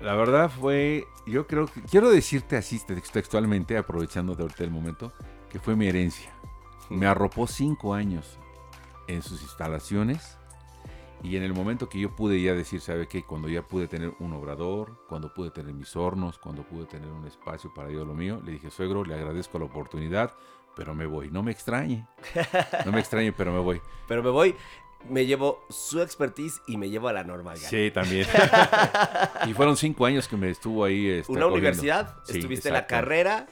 la 0.00 0.14
verdad 0.14 0.48
fue, 0.50 1.04
yo 1.30 1.46
creo 1.46 1.66
que, 1.66 1.80
quiero 1.82 2.10
decirte 2.10 2.56
así 2.56 2.78
tex- 2.78 3.10
textualmente, 3.10 3.76
aprovechando 3.76 4.34
de 4.34 4.42
ahorita 4.42 4.64
el 4.64 4.70
momento, 4.70 5.12
que 5.48 5.58
fue 5.58 5.76
mi 5.76 5.86
herencia. 5.86 6.30
Me 6.90 7.06
arropó 7.06 7.46
cinco 7.46 7.94
años 7.94 8.38
en 9.08 9.22
sus 9.22 9.42
instalaciones 9.42 10.36
y 11.22 11.36
en 11.36 11.42
el 11.42 11.52
momento 11.52 11.88
que 11.88 12.00
yo 12.00 12.14
pude 12.16 12.40
ya 12.40 12.54
decir, 12.54 12.80
¿sabe 12.80 13.06
qué? 13.06 13.22
Cuando 13.24 13.48
ya 13.48 13.62
pude 13.62 13.86
tener 13.88 14.12
un 14.20 14.32
obrador, 14.32 15.04
cuando 15.08 15.32
pude 15.34 15.50
tener 15.50 15.74
mis 15.74 15.94
hornos, 15.96 16.38
cuando 16.38 16.62
pude 16.62 16.86
tener 16.86 17.08
un 17.10 17.26
espacio 17.26 17.72
para 17.74 17.90
yo 17.90 18.04
lo 18.04 18.14
mío, 18.14 18.40
le 18.44 18.52
dije, 18.52 18.70
suegro, 18.70 19.04
le 19.04 19.14
agradezco 19.14 19.58
la 19.58 19.66
oportunidad, 19.66 20.32
pero 20.74 20.94
me 20.94 21.06
voy. 21.06 21.30
No 21.30 21.42
me 21.42 21.50
extrañe. 21.52 22.06
No 22.86 22.92
me 22.92 23.00
extrañe, 23.00 23.32
pero 23.32 23.52
me 23.52 23.58
voy. 23.60 23.80
Pero 24.08 24.22
me 24.22 24.30
voy, 24.30 24.54
me 25.08 25.26
llevo 25.26 25.64
su 25.70 26.00
expertise 26.02 26.60
y 26.66 26.76
me 26.76 26.90
llevo 26.90 27.08
a 27.08 27.12
la 27.12 27.24
normal. 27.24 27.56
Sí, 27.56 27.90
también. 27.90 28.26
y 29.46 29.52
fueron 29.54 29.76
cinco 29.76 30.06
años 30.06 30.28
que 30.28 30.36
me 30.36 30.50
estuvo 30.50 30.84
ahí. 30.84 31.08
este, 31.08 31.32
Una 31.32 31.46
universidad, 31.46 32.16
Sí, 32.24 32.38
estuviste 32.38 32.68
en 32.68 32.74
la 32.74 32.86
carrera 32.86 33.46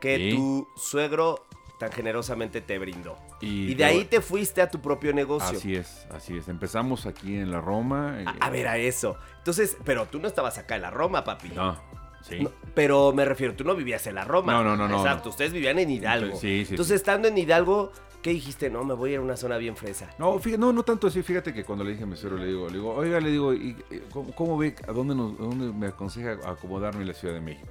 que 0.00 0.16
Sí. 0.16 0.36
tu 0.36 0.68
suegro 0.76 1.44
tan 1.78 1.92
generosamente 1.92 2.60
te 2.62 2.78
brindó. 2.78 3.18
Y, 3.40 3.72
Y 3.72 3.74
de 3.74 3.84
ahí 3.84 4.04
te 4.06 4.20
fuiste 4.22 4.62
a 4.62 4.70
tu 4.70 4.80
propio 4.80 5.12
negocio. 5.12 5.58
Así 5.58 5.74
es, 5.76 6.06
así 6.10 6.36
es. 6.38 6.48
Empezamos 6.48 7.04
aquí 7.04 7.36
en 7.36 7.50
la 7.50 7.60
Roma. 7.60 8.16
eh, 8.18 8.24
A, 8.40 8.46
a 8.46 8.50
ver, 8.50 8.66
a 8.68 8.78
eso. 8.78 9.18
Entonces, 9.38 9.76
pero 9.84 10.06
tú 10.06 10.18
no 10.18 10.26
estabas 10.28 10.56
acá 10.58 10.76
en 10.76 10.82
la 10.82 10.90
Roma, 10.90 11.22
papi. 11.24 11.50
No, 11.50 11.78
sí. 12.22 12.40
No, 12.40 12.50
pero 12.74 13.12
me 13.12 13.26
refiero, 13.26 13.54
tú 13.54 13.64
no 13.64 13.74
vivías 13.74 14.06
en 14.06 14.14
la 14.14 14.24
Roma. 14.24 14.54
No, 14.54 14.64
no, 14.64 14.88
no, 14.88 14.96
Exacto, 14.98 15.24
no. 15.26 15.30
ustedes 15.32 15.52
vivían 15.52 15.78
en 15.78 15.90
Hidalgo. 15.90 16.38
Sí, 16.38 16.64
sí, 16.64 16.72
Entonces, 16.72 16.96
estando 16.96 17.28
en 17.28 17.36
Hidalgo, 17.36 17.92
¿qué 18.26 18.32
dijiste? 18.32 18.68
No, 18.70 18.82
me 18.82 18.92
voy 18.94 19.10
a 19.10 19.12
ir 19.12 19.18
a 19.20 19.22
una 19.22 19.36
zona 19.36 19.56
bien 19.56 19.76
fresa. 19.76 20.10
No, 20.18 20.36
fíjate, 20.40 20.58
no, 20.58 20.72
no 20.72 20.82
tanto 20.82 21.06
así. 21.06 21.22
Fíjate 21.22 21.54
que 21.54 21.62
cuando 21.62 21.84
le 21.84 21.92
dije 21.92 22.02
a 22.02 22.06
mi 22.06 22.16
suegro, 22.16 22.36
le 22.36 22.46
digo, 22.46 22.66
le 22.66 22.72
digo, 22.72 22.92
oiga, 22.92 23.20
le 23.20 23.30
digo, 23.30 23.54
¿y, 23.54 23.76
y 23.88 24.00
cómo, 24.12 24.34
cómo 24.34 24.58
ve, 24.58 24.74
a 24.88 24.90
dónde, 24.90 25.14
nos, 25.14 25.38
dónde 25.38 25.72
me 25.72 25.86
aconseja 25.86 26.32
acomodarme 26.44 27.02
en 27.02 27.06
la 27.06 27.14
Ciudad 27.14 27.34
de 27.34 27.40
México? 27.40 27.68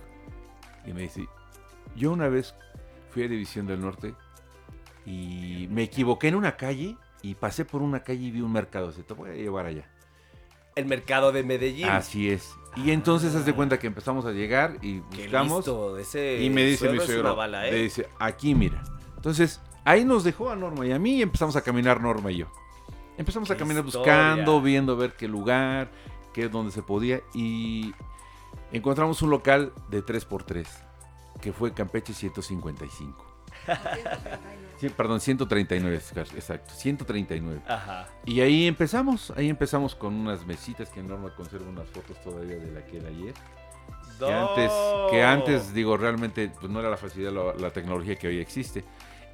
Y 0.85 0.93
me 0.93 1.01
dice, 1.01 1.27
yo 1.97 2.13
una 2.13 2.29
vez 2.29 2.55
fui 3.09 3.23
a 3.23 3.27
División 3.27 3.67
del 3.67 3.81
Norte 3.81 4.13
y 5.05 5.67
me 5.71 5.83
equivoqué 5.83 6.29
en 6.29 6.35
una 6.35 6.55
calle 6.55 6.95
y 7.21 7.35
pasé 7.35 7.65
por 7.65 7.81
una 7.81 8.01
calle 8.05 8.23
y 8.23 8.31
vi 8.31 8.39
un 8.39 8.53
mercado. 8.53 8.93
Se 8.93 9.03
te 9.03 9.13
voy 9.13 9.31
a 9.31 9.33
llevar 9.33 9.65
allá. 9.65 9.89
El 10.77 10.85
mercado 10.85 11.33
de 11.33 11.43
Medellín. 11.43 11.89
Así 11.89 12.29
es. 12.29 12.55
Y 12.77 12.91
entonces 12.91 13.35
haz 13.35 13.45
de 13.45 13.51
cuenta 13.51 13.77
que 13.77 13.87
empezamos 13.87 14.25
a 14.25 14.31
llegar 14.31 14.77
y 14.81 15.01
Qué 15.13 15.23
buscamos. 15.23 15.57
listo, 15.57 15.97
ese 15.97 16.41
Y 16.41 16.49
me 16.49 16.63
dice 16.63 16.87
mi 16.87 16.99
suegro 17.01 17.35
bala, 17.35 17.67
¿eh? 17.67 17.73
le 17.73 17.77
dice, 17.79 18.07
aquí 18.19 18.55
mira. 18.55 18.81
Entonces, 19.17 19.59
ahí 19.85 20.03
nos 20.03 20.23
dejó 20.25 20.49
a 20.49 20.55
Norma 20.55 20.85
y 20.85 20.91
a 20.91 20.99
mí 20.99 21.17
y 21.17 21.21
empezamos 21.21 21.55
a 21.55 21.61
caminar 21.61 22.01
Norma 22.01 22.31
y 22.31 22.37
yo. 22.37 22.47
Empezamos 23.17 23.49
a 23.49 23.55
caminar 23.55 23.85
historia. 23.85 24.13
buscando, 24.13 24.61
viendo 24.61 24.93
a 24.93 24.95
ver 24.95 25.13
qué 25.13 25.29
lugar, 25.29 25.89
qué 26.33 26.45
es 26.45 26.51
donde 26.51 26.73
se 26.73 26.81
podía 26.81 27.21
y 27.33 27.93
encontramos 28.73 29.21
un 29.21 29.29
local 29.29 29.71
de 29.89 30.03
3x3 30.03 30.67
que 31.41 31.53
fue 31.53 31.73
Campeche 31.73 32.13
155. 32.13 33.25
Sí, 34.77 34.89
perdón, 34.89 35.21
139, 35.21 35.95
exacto, 35.95 36.73
139. 36.73 37.61
Ajá. 37.67 38.07
Y 38.25 38.41
ahí 38.41 38.67
empezamos, 38.67 39.31
ahí 39.37 39.49
empezamos 39.49 39.95
con 39.95 40.13
unas 40.13 40.45
mesitas 40.45 40.89
que 40.89 41.01
Norma 41.01 41.33
conserva 41.33 41.69
unas 41.69 41.87
fotos 41.89 42.21
todavía 42.21 42.57
de 42.57 42.71
la 42.71 42.85
que 42.85 42.97
era 42.97 43.07
ayer. 43.07 43.33
Que 44.19 44.33
antes, 44.33 44.71
que 45.11 45.23
antes, 45.23 45.73
digo, 45.73 45.95
realmente 45.97 46.51
pues, 46.59 46.71
no 46.71 46.79
era 46.79 46.89
la 46.89 46.97
facilidad, 46.97 47.31
la, 47.31 47.53
la 47.53 47.69
tecnología 47.71 48.15
que 48.17 48.27
hoy 48.27 48.39
existe. 48.39 48.83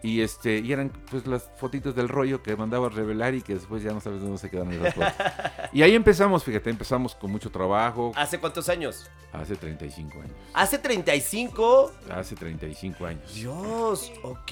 Y 0.03 0.21
este, 0.21 0.59
y 0.59 0.71
eran 0.71 0.91
pues 1.09 1.27
las 1.27 1.49
fotitos 1.57 1.95
del 1.95 2.09
rollo 2.09 2.41
que 2.41 2.55
mandaba 2.55 2.87
a 2.87 2.89
revelar 2.89 3.35
y 3.35 3.41
que 3.41 3.53
después 3.53 3.83
ya 3.83 3.91
no 3.91 4.01
sabes 4.01 4.21
dónde 4.21 4.37
se 4.37 4.49
quedaron 4.49 4.73
esas 4.73 4.95
fotos. 4.95 5.13
y 5.73 5.83
ahí 5.83 5.93
empezamos, 5.93 6.43
fíjate, 6.43 6.69
empezamos 6.69 7.13
con 7.15 7.31
mucho 7.31 7.51
trabajo 7.51 8.11
¿Hace 8.15 8.39
cuántos 8.39 8.67
años? 8.69 9.09
hace 9.31 9.55
35 9.55 10.21
años. 10.21 10.35
¿Hace 10.53 10.77
35? 10.79 11.91
Hace 12.09 12.35
35 12.35 13.05
años. 13.05 13.33
Dios, 13.33 14.11
ok. 14.23 14.51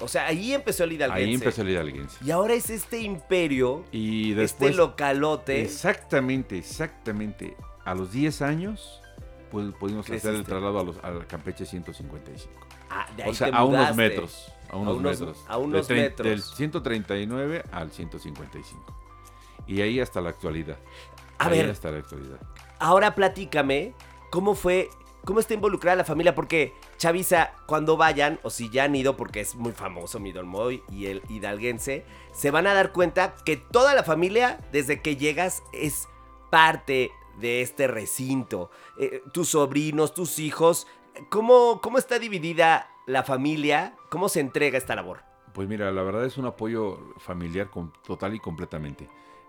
O 0.00 0.08
sea, 0.08 0.26
ahí 0.26 0.52
empezó 0.52 0.84
el 0.84 0.92
hidalguense. 0.92 1.24
Ahí 1.24 1.34
empezó 1.34 1.62
el 1.62 1.70
hidalguense. 1.70 2.18
Y 2.24 2.30
ahora 2.30 2.54
es 2.54 2.68
este 2.70 3.00
imperio, 3.00 3.84
Y 3.90 4.34
después 4.34 4.70
este 4.70 4.76
localote. 4.76 5.62
Exactamente, 5.62 6.58
exactamente. 6.58 7.56
A 7.84 7.94
los 7.94 8.12
10 8.12 8.42
años 8.42 9.02
pues, 9.50 9.72
pudimos 9.74 10.08
hacer 10.08 10.34
el 10.34 10.44
traslado 10.44 10.78
a 10.80 10.84
los, 10.84 10.96
al 11.02 11.26
Campeche 11.26 11.66
155. 11.66 12.52
Ah, 12.90 13.06
de 13.16 13.22
ahí 13.22 13.30
O 13.30 13.34
sea, 13.34 13.50
te 13.50 13.56
a 13.56 13.64
unos 13.64 13.96
metros. 13.96 14.52
A 14.72 14.76
unos, 14.76 14.96
unos- 14.98 15.20
metros. 15.20 15.44
a 15.48 15.58
unos 15.58 15.86
De 15.88 15.94
metros. 15.94 16.26
Del 16.28 16.42
139 16.42 17.64
al 17.70 17.90
155. 17.92 18.82
Y 19.66 19.80
ahí 19.82 20.00
hasta 20.00 20.20
la 20.20 20.30
actualidad. 20.30 20.78
A 21.38 21.46
Ahí 21.46 21.58
ver. 21.58 21.70
hasta 21.70 21.90
la 21.90 21.98
actualidad. 21.98 22.40
Ahora 22.78 23.14
platícame 23.14 23.94
cómo 24.30 24.54
fue, 24.54 24.88
cómo 25.24 25.38
está 25.40 25.54
involucrada 25.54 25.96
la 25.96 26.04
familia, 26.04 26.34
porque 26.34 26.72
Chavisa, 26.96 27.52
cuando 27.66 27.96
vayan, 27.96 28.40
o 28.42 28.50
si 28.50 28.70
ya 28.70 28.84
han 28.84 28.94
ido, 28.96 29.16
porque 29.16 29.40
es 29.40 29.54
muy 29.54 29.72
famoso 29.72 30.18
mi 30.20 30.32
Don 30.32 30.48
Moy 30.48 30.82
y 30.90 31.06
el 31.06 31.22
hidalguense, 31.28 32.04
se 32.32 32.50
van 32.50 32.66
a 32.66 32.74
dar 32.74 32.92
cuenta 32.92 33.34
que 33.44 33.56
toda 33.56 33.94
la 33.94 34.02
familia, 34.04 34.58
desde 34.72 35.00
que 35.02 35.16
llegas, 35.16 35.62
es 35.72 36.08
parte 36.50 37.10
de 37.38 37.60
este 37.62 37.86
recinto. 37.88 38.70
Eh, 38.98 39.22
tus 39.32 39.50
sobrinos, 39.50 40.12
tus 40.14 40.38
hijos, 40.38 40.86
¿cómo, 41.30 41.80
¿cómo 41.82 41.98
está 41.98 42.18
dividida 42.18 42.88
la 43.06 43.22
familia? 43.22 43.96
¿Cómo 44.10 44.28
se 44.28 44.40
entrega 44.40 44.78
esta 44.78 44.94
labor? 44.94 45.20
Pues 45.52 45.68
mira, 45.68 45.90
la 45.92 46.02
verdad 46.02 46.24
es 46.24 46.38
un 46.38 46.46
apoyo 46.46 47.14
familiar 47.18 47.70
con, 47.70 47.92
total 48.06 48.34
y 48.34 48.40
completamente. 48.40 49.08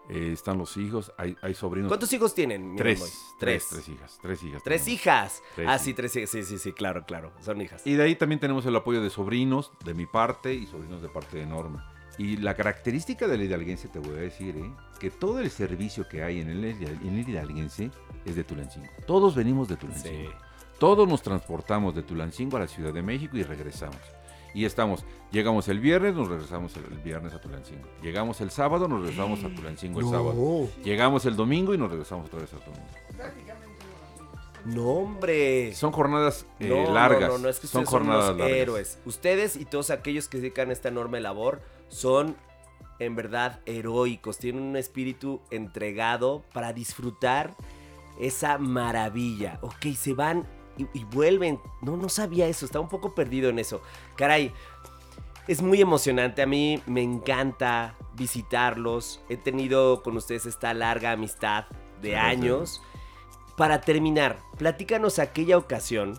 Eh, 0.10 0.32
están 0.34 0.58
los 0.58 0.76
hijos, 0.76 1.14
hay, 1.18 1.38
hay 1.42 1.54
sobrinos. 1.54 1.88
¿Cuántos 1.88 2.12
hijos 2.12 2.36
tienen? 2.36 2.76
Tres, 2.76 3.00
tres, 3.40 3.68
tres 3.70 3.88
hijas, 3.88 4.20
tres 4.22 4.44
hijas. 4.44 4.64
Tres 4.64 4.84
tenemos. 4.84 5.02
hijas. 5.02 5.44
Tres 5.56 5.68
ah, 5.68 5.72
hijas. 5.72 5.82
sí, 5.82 5.94
tres 5.94 6.16
hijas. 6.18 6.30
Sí, 6.30 6.44
sí, 6.44 6.58
sí, 6.58 6.74
claro, 6.74 7.06
claro. 7.06 7.32
Son 7.40 7.62
hijas. 7.62 7.88
Y 7.88 7.94
de 7.94 8.04
ahí 8.04 8.16
también 8.16 8.40
tenemos 8.40 8.66
el 8.66 8.76
apoyo 8.76 9.02
de 9.02 9.10
sobrinos 9.10 9.72
de 9.86 9.94
mi 9.94 10.06
parte 10.06 10.54
y 10.54 10.66
sobrinos 10.66 11.02
de 11.02 11.08
parte 11.08 11.38
de 11.38 11.46
Norma. 11.46 11.90
Y 12.18 12.38
la 12.38 12.54
característica 12.54 13.28
del 13.28 13.44
hidalguense, 13.44 13.88
te 13.88 14.00
voy 14.00 14.12
a 14.12 14.22
decir, 14.22 14.58
¿eh? 14.58 14.72
que 15.00 15.10
todo 15.10 15.40
el 15.40 15.50
servicio 15.50 16.08
que 16.08 16.22
hay 16.22 16.42
en 16.42 16.50
el, 16.50 16.64
en 16.64 17.18
el 17.18 17.30
hidalguense 17.30 17.90
es 18.26 18.36
de 18.36 18.44
Tulancingo. 18.44 18.90
Todos 19.08 19.36
venimos 19.36 19.68
de 19.68 19.78
Tulancingo. 19.78 20.30
Sí. 20.30 20.36
Todos 20.84 21.08
nos 21.08 21.22
transportamos 21.22 21.96
de 21.96 22.04
Tulancingo 22.04 22.58
a 22.58 22.60
la 22.60 22.68
Ciudad 22.68 22.94
de 22.94 23.02
México 23.02 23.38
y 23.38 23.44
regresamos. 23.44 24.02
Y 24.54 24.66
estamos, 24.66 25.06
llegamos 25.32 25.70
el 25.70 25.80
viernes, 25.80 26.14
nos 26.14 26.28
regresamos 26.28 26.76
el, 26.76 26.84
viernes 26.98 27.34
a 27.34 27.40
Tulancingo. 27.40 27.88
Llegamos 28.02 28.42
el 28.42 28.52
sábado, 28.52 28.90
nos 28.90 29.00
regresamos 29.00 29.46
a 29.46 29.56
Tulancingo 29.56 30.02
el 30.02 30.10
sábado. 30.10 30.68
Llegamos 30.84 31.26
el 31.26 31.38
domingo 31.38 31.74
y 31.74 31.78
nos 31.78 31.90
regresamos 31.90 32.26
otra 32.26 32.42
vez 32.42 32.52
al 32.52 32.60
domingo. 32.60 32.86
No, 34.66 34.90
hombre. 34.90 35.74
Son 35.74 35.94
jornadas 35.94 36.46
eh, 36.60 36.68
No, 36.68 36.84
no, 36.84 36.94
largas. 36.94 37.30
No, 37.30 37.38
no, 37.38 37.48
es 37.48 37.62
que 37.62 37.68
son 37.68 37.84
ustedes 37.84 37.90
son 37.90 38.00
jornadas 38.02 38.26
unos 38.32 38.40
largas. 38.40 38.58
héroes. 38.58 39.00
Ustedes 39.06 39.56
y 39.56 39.64
todos 39.64 39.90
aquellos 39.90 40.28
que 40.28 40.36
se 40.36 40.42
dedican 40.42 40.70
a 40.70 40.74
esta 40.74 40.90
enorme 40.90 41.22
labor 41.22 41.62
son 41.88 42.36
en 43.00 43.16
verdad 43.16 43.62
heroicos. 43.66 44.38
Tienen 44.38 44.64
un 44.64 44.76
espíritu 44.76 45.40
entregado 45.50 46.44
para 46.52 46.74
disfrutar 46.74 47.56
esa 48.20 48.58
maravilla. 48.58 49.60
Ok, 49.62 49.94
se 49.96 50.14
van 50.14 50.46
y, 50.78 50.88
y 50.94 51.04
vuelven. 51.06 51.60
No, 51.82 51.98
no 51.98 52.10
sabía 52.10 52.48
eso. 52.48 52.66
Estaba 52.66 52.84
un 52.84 52.90
poco 52.90 53.14
perdido 53.16 53.50
en 53.50 53.60
eso. 53.60 53.82
Caray. 54.16 54.54
Es 55.46 55.62
muy 55.62 55.82
emocionante, 55.82 56.42
a 56.42 56.46
mí 56.46 56.82
me 56.86 57.02
encanta 57.02 57.96
visitarlos, 58.14 59.22
he 59.28 59.36
tenido 59.36 60.02
con 60.02 60.16
ustedes 60.16 60.46
esta 60.46 60.74
larga 60.74 61.12
amistad 61.12 61.66
de 62.02 62.16
años. 62.16 62.82
Para 63.58 63.82
terminar, 63.82 64.40
platícanos 64.58 65.20
aquella 65.20 65.58
ocasión 65.58 66.18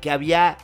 que 0.00 0.10
había 0.10 0.58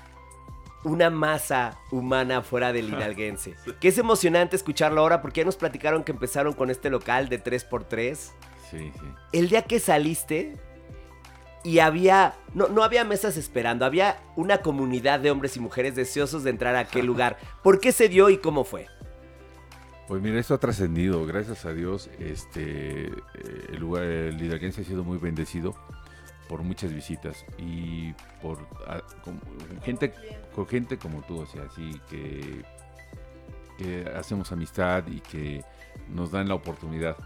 una 0.84 1.10
masa 1.10 1.78
humana 1.90 2.42
fuera 2.42 2.72
del 2.72 2.88
hidalguense. 2.92 3.54
Que 3.80 3.88
es 3.88 3.98
emocionante 3.98 4.56
escucharlo 4.56 5.00
ahora 5.00 5.22
porque 5.22 5.40
ya 5.40 5.44
nos 5.44 5.56
platicaron 5.56 6.04
que 6.04 6.12
empezaron 6.12 6.52
con 6.52 6.70
este 6.70 6.90
local 6.90 7.28
de 7.28 7.42
3x3. 7.42 8.14
Sí, 8.14 8.30
sí. 8.70 8.92
El 9.32 9.48
día 9.48 9.62
que 9.62 9.80
saliste 9.80 10.58
y 11.64 11.78
había, 11.78 12.34
no, 12.54 12.68
no 12.68 12.82
había 12.82 13.04
mesas 13.04 13.36
esperando, 13.36 13.84
había 13.84 14.18
una 14.36 14.58
comunidad 14.58 15.20
de 15.20 15.30
hombres 15.30 15.56
y 15.56 15.60
mujeres 15.60 15.94
deseosos 15.94 16.44
de 16.44 16.50
entrar 16.50 16.74
a 16.74 16.80
aquel 16.80 17.06
lugar. 17.12 17.38
¿Por 17.62 17.80
qué 17.80 17.92
se 17.92 18.08
dio 18.08 18.30
y 18.30 18.38
cómo 18.38 18.64
fue? 18.64 18.88
Pues 20.08 20.20
mira, 20.20 20.38
esto 20.38 20.54
ha 20.54 20.58
trascendido, 20.58 21.24
gracias 21.24 21.64
a 21.64 21.72
Dios. 21.72 22.10
Este, 22.18 23.06
eh, 23.06 23.12
el 23.72 23.80
lugar, 23.80 24.02
el 24.02 24.52
ha 24.52 24.84
sido 24.84 25.04
muy 25.04 25.18
bendecido 25.18 25.74
por 26.48 26.62
muchas 26.62 26.92
visitas 26.92 27.46
y 27.56 28.12
por 28.42 28.58
ah, 28.86 29.00
con 29.24 29.40
gente, 29.82 30.12
con 30.54 30.66
gente 30.66 30.98
como 30.98 31.22
tú, 31.22 31.40
o 31.40 31.46
sea, 31.46 31.62
así 31.62 31.98
que, 32.10 32.62
que 33.78 34.10
hacemos 34.14 34.52
amistad 34.52 35.04
y 35.06 35.20
que 35.20 35.64
nos 36.10 36.30
dan 36.30 36.48
la 36.48 36.54
oportunidad. 36.54 37.16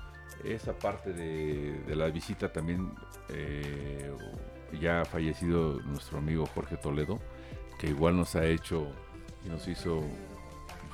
Esa 0.44 0.78
parte 0.78 1.12
de, 1.12 1.94
la 1.94 2.08
visita 2.08 2.52
también 2.52 2.92
eh, 3.28 4.12
ya 4.80 5.00
ha 5.00 5.04
fallecido 5.04 5.80
nuestro 5.80 6.18
amigo 6.18 6.46
Jorge 6.46 6.76
Toledo, 6.76 7.18
que 7.78 7.88
igual 7.88 8.16
nos 8.16 8.36
ha 8.36 8.44
hecho 8.44 8.88
y 9.44 9.48
nos 9.48 9.66
hizo 9.68 10.02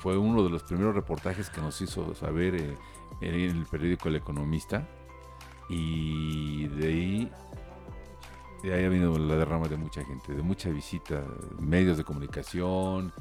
fue 0.03 0.17
uno 0.17 0.43
de 0.43 0.49
los 0.49 0.63
primeros 0.63 0.93
reportajes 0.93 1.49
que 1.49 1.61
nos 1.61 1.79
hizo 1.79 2.13
saber 2.13 2.55
eh, 2.55 2.77
en 3.21 3.35
el 3.35 3.65
periódico 3.65 4.09
El 4.09 4.17
Economista. 4.17 4.85
Y 5.69 6.67
de 6.67 6.87
ahí, 6.87 7.31
de 8.63 8.73
ahí 8.73 8.83
ha 8.83 8.89
venido 8.89 9.17
la 9.17 9.37
derrama 9.37 9.69
de 9.69 9.77
mucha 9.77 10.03
gente, 10.03 10.33
de 10.33 10.41
mucha 10.41 10.69
visita, 10.71 11.23
medios 11.57 11.97
de 11.97 12.03
comunicación, 12.03 13.13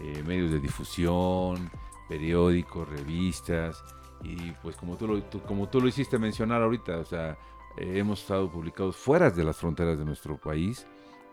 eh, 0.00 0.22
medios 0.24 0.52
de 0.52 0.60
difusión, 0.60 1.68
periódicos, 2.08 2.88
revistas. 2.88 3.82
Y 4.22 4.52
pues 4.62 4.76
como 4.76 4.96
tú 4.96 5.06
lo, 5.06 5.22
tú- 5.24 5.40
como 5.42 5.68
tú 5.68 5.80
lo 5.80 5.88
hiciste 5.88 6.18
mencionar 6.18 6.62
ahorita, 6.62 6.98
o 6.98 7.04
sea, 7.04 7.38
eh, 7.76 7.94
hemos 7.98 8.20
estado 8.20 8.50
publicados 8.50 8.96
fuera 8.96 9.30
de 9.30 9.44
las 9.44 9.56
fronteras 9.56 9.98
de 9.98 10.04
nuestro 10.04 10.36
país 10.38 10.86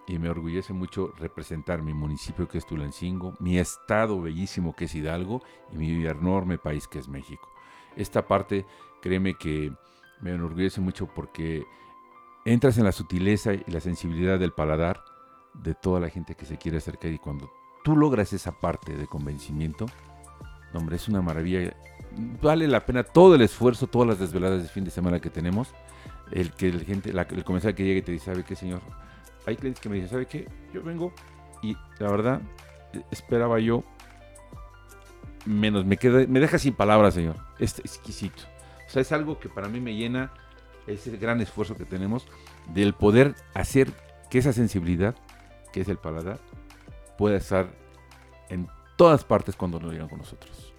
y 0.07 0.19
me 0.19 0.29
orgullece 0.29 0.71
mucho 0.71 1.11
representar 1.17 1.81
mi 1.81 1.93
municipio 1.93 2.47
que 2.47 2.57
es 2.59 2.65
Tulancingo, 2.65 3.33
mi 3.39 3.57
estado 3.59 4.21
bellísimo 4.21 4.73
que 4.73 4.85
es 4.85 4.95
Hidalgo 4.95 5.41
y 5.73 5.77
mi 5.77 6.05
enorme 6.05 6.57
país 6.57 6.88
que 6.88 6.99
es 6.99 7.09
México. 7.09 7.49
Esta 7.97 8.25
parte, 8.25 8.65
créeme 9.01 9.33
que 9.33 9.73
me 10.21 10.31
enorgullece 10.31 10.79
mucho 10.79 11.07
porque 11.07 11.65
entras 12.45 12.77
en 12.77 12.85
la 12.85 12.93
sutileza 12.93 13.53
y 13.53 13.63
la 13.67 13.81
sensibilidad 13.81 14.39
del 14.39 14.53
paladar 14.53 15.03
de 15.53 15.73
toda 15.75 15.99
la 15.99 16.09
gente 16.09 16.35
que 16.35 16.45
se 16.45 16.57
quiere 16.57 16.77
acercar 16.77 17.11
y 17.11 17.17
cuando 17.19 17.51
tú 17.83 17.97
logras 17.97 18.31
esa 18.31 18.53
parte 18.59 18.95
de 18.95 19.07
convencimiento, 19.07 19.88
hombre, 20.73 20.95
es 20.95 21.07
una 21.09 21.21
maravilla. 21.21 21.75
Vale 22.41 22.68
la 22.68 22.86
pena 22.86 23.03
todo 23.03 23.36
el 23.36 23.41
esfuerzo, 23.41 23.88
todas 23.88 24.07
las 24.07 24.20
desveladas 24.20 24.61
de 24.63 24.70
fin 24.70 24.84
de 24.84 24.91
semana 24.91 25.20
que 25.20 25.30
tenemos, 25.30 25.70
el 26.32 26.51
que 26.51 26.72
la 26.74 26.84
gente, 26.84 27.13
la- 27.13 27.24
el 27.24 27.43
comensal 27.43 27.76
que 27.76 27.84
llegue 27.84 27.99
y 27.99 28.01
te 28.01 28.11
dice, 28.11 28.26
¿sabe 28.26 28.43
qué, 28.43 28.55
señor? 28.55 28.82
hay 29.45 29.55
clientes 29.55 29.80
que 29.82 29.88
me 29.88 29.95
dicen, 29.95 30.09
¿sabe 30.09 30.26
qué? 30.26 30.45
Yo 30.74 30.84
vengo 30.84 31.13
y 31.63 31.74
la 31.99 32.11
verdad 32.11 32.41
eh, 32.93 33.01
esperaba 33.11 33.59
yo 33.61 33.82
menos, 35.45 35.86
me 35.86 35.95
queda, 35.97 36.26
me 36.28 36.39
deja 36.41 36.59
sin 36.59 36.74
palabras, 36.74 37.13
señor. 37.13 37.38
Es 37.59 37.80
exquisito. 37.80 38.43
O 38.86 38.89
sea, 38.89 39.01
es 39.01 39.11
algo 39.13 39.39
que 39.39 39.47
para 39.49 39.70
mí 39.70 39.80
me 39.80 39.95
llena 39.95 40.32
ese 40.86 41.15
gran 41.18 41.39
esfuerzo 41.41 41.76
que 41.76 41.86
tenemos 41.86 42.28
del 42.74 42.93
poder 42.93 43.36
hacer 43.53 43.91
que 44.30 44.39
esa 44.39 44.51
sensibilidad, 44.51 45.15
que 45.72 45.82
es 45.82 45.88
el 45.88 45.97
paladar, 45.97 46.39
pueda 47.18 47.38
estar 47.38 47.68
en 48.49 48.68
todas 48.97 49.24
partes 49.24 49.55
cuando 49.55 49.80
nos 49.80 49.93
llegan 49.93 50.09
con 50.09 50.20
nosotros. 50.20 50.74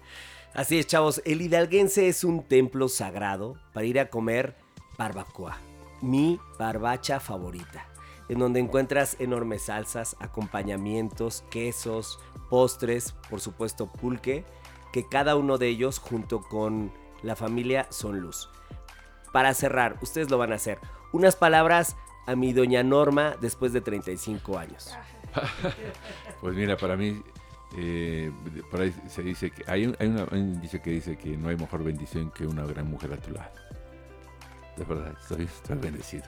Así 0.59 0.77
es, 0.77 0.87
chavos, 0.87 1.21
el 1.23 1.41
hidalguense 1.41 2.09
es 2.09 2.25
un 2.25 2.43
templo 2.43 2.89
sagrado 2.89 3.55
para 3.71 3.85
ir 3.85 3.97
a 3.97 4.09
comer 4.09 4.57
barbacoa, 4.97 5.57
mi 6.01 6.37
barbacha 6.59 7.21
favorita, 7.21 7.87
en 8.27 8.39
donde 8.39 8.59
encuentras 8.59 9.15
enormes 9.21 9.61
salsas, 9.61 10.17
acompañamientos, 10.19 11.45
quesos, 11.49 12.19
postres, 12.49 13.13
por 13.29 13.39
supuesto 13.39 13.89
pulque, 13.89 14.43
que 14.91 15.07
cada 15.07 15.37
uno 15.37 15.57
de 15.57 15.69
ellos 15.69 15.97
junto 15.97 16.41
con 16.41 16.91
la 17.23 17.37
familia 17.37 17.87
son 17.89 18.19
luz. 18.19 18.49
Para 19.31 19.53
cerrar, 19.53 19.97
ustedes 20.01 20.29
lo 20.29 20.37
van 20.37 20.51
a 20.51 20.55
hacer. 20.55 20.77
Unas 21.13 21.37
palabras 21.37 21.95
a 22.27 22.35
mi 22.35 22.51
doña 22.51 22.83
Norma 22.83 23.37
después 23.39 23.71
de 23.71 23.79
35 23.79 24.57
años. 24.57 24.93
Pues 26.41 26.55
mira, 26.55 26.77
para 26.77 26.95
mí, 26.95 27.21
eh, 27.77 28.31
por 28.71 28.81
ahí 28.81 28.93
se 29.07 29.21
dice 29.21 29.51
que 29.51 29.63
hay, 29.67 29.85
un, 29.85 29.95
hay, 29.99 30.07
una, 30.07 30.25
hay 30.31 30.39
un 30.39 30.59
dicho 30.59 30.81
que 30.81 30.91
dice 30.91 31.17
que 31.17 31.29
no 31.37 31.49
hay 31.49 31.55
mejor 31.55 31.83
bendición 31.83 32.31
que 32.31 32.45
una 32.45 32.65
gran 32.65 32.87
mujer 32.87 33.13
a 33.13 33.17
tu 33.17 33.31
lado. 33.31 33.51
De 34.77 34.85
verdad, 34.85 35.13
estoy, 35.21 35.45
estoy 35.45 35.77
bendecido. 35.77 36.23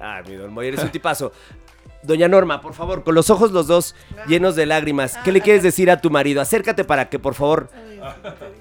Ah, 0.00 0.22
mi 0.26 0.34
don 0.34 0.52
Moy, 0.52 0.68
eres 0.68 0.82
un 0.82 0.90
tipazo. 0.90 1.32
Doña 2.02 2.26
Norma, 2.26 2.60
por 2.60 2.74
favor, 2.74 3.04
con 3.04 3.14
los 3.14 3.30
ojos 3.30 3.52
los 3.52 3.68
dos 3.68 3.94
llenos 4.26 4.56
de 4.56 4.66
lágrimas, 4.66 5.16
¿qué 5.18 5.30
le 5.30 5.40
quieres 5.40 5.62
decir 5.62 5.88
a 5.88 6.00
tu 6.00 6.10
marido? 6.10 6.40
Acércate 6.40 6.82
para 6.82 7.08
que, 7.08 7.20
por 7.20 7.34
favor, 7.34 7.70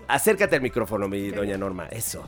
acércate 0.08 0.58
al 0.58 0.62
micrófono, 0.62 1.08
mi 1.08 1.32
doña 1.32 1.58
Norma. 1.58 1.88
Eso. 1.88 2.24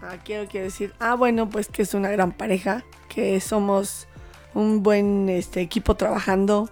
Ah, 0.00 0.16
quiero, 0.24 0.48
quiero 0.48 0.64
decir, 0.64 0.94
ah, 0.98 1.14
bueno, 1.14 1.50
pues 1.50 1.68
que 1.68 1.82
es 1.82 1.92
una 1.92 2.10
gran 2.10 2.32
pareja, 2.32 2.84
que 3.08 3.38
somos 3.40 4.08
un 4.54 4.82
buen 4.82 5.28
este, 5.28 5.60
equipo 5.60 5.94
trabajando, 5.96 6.70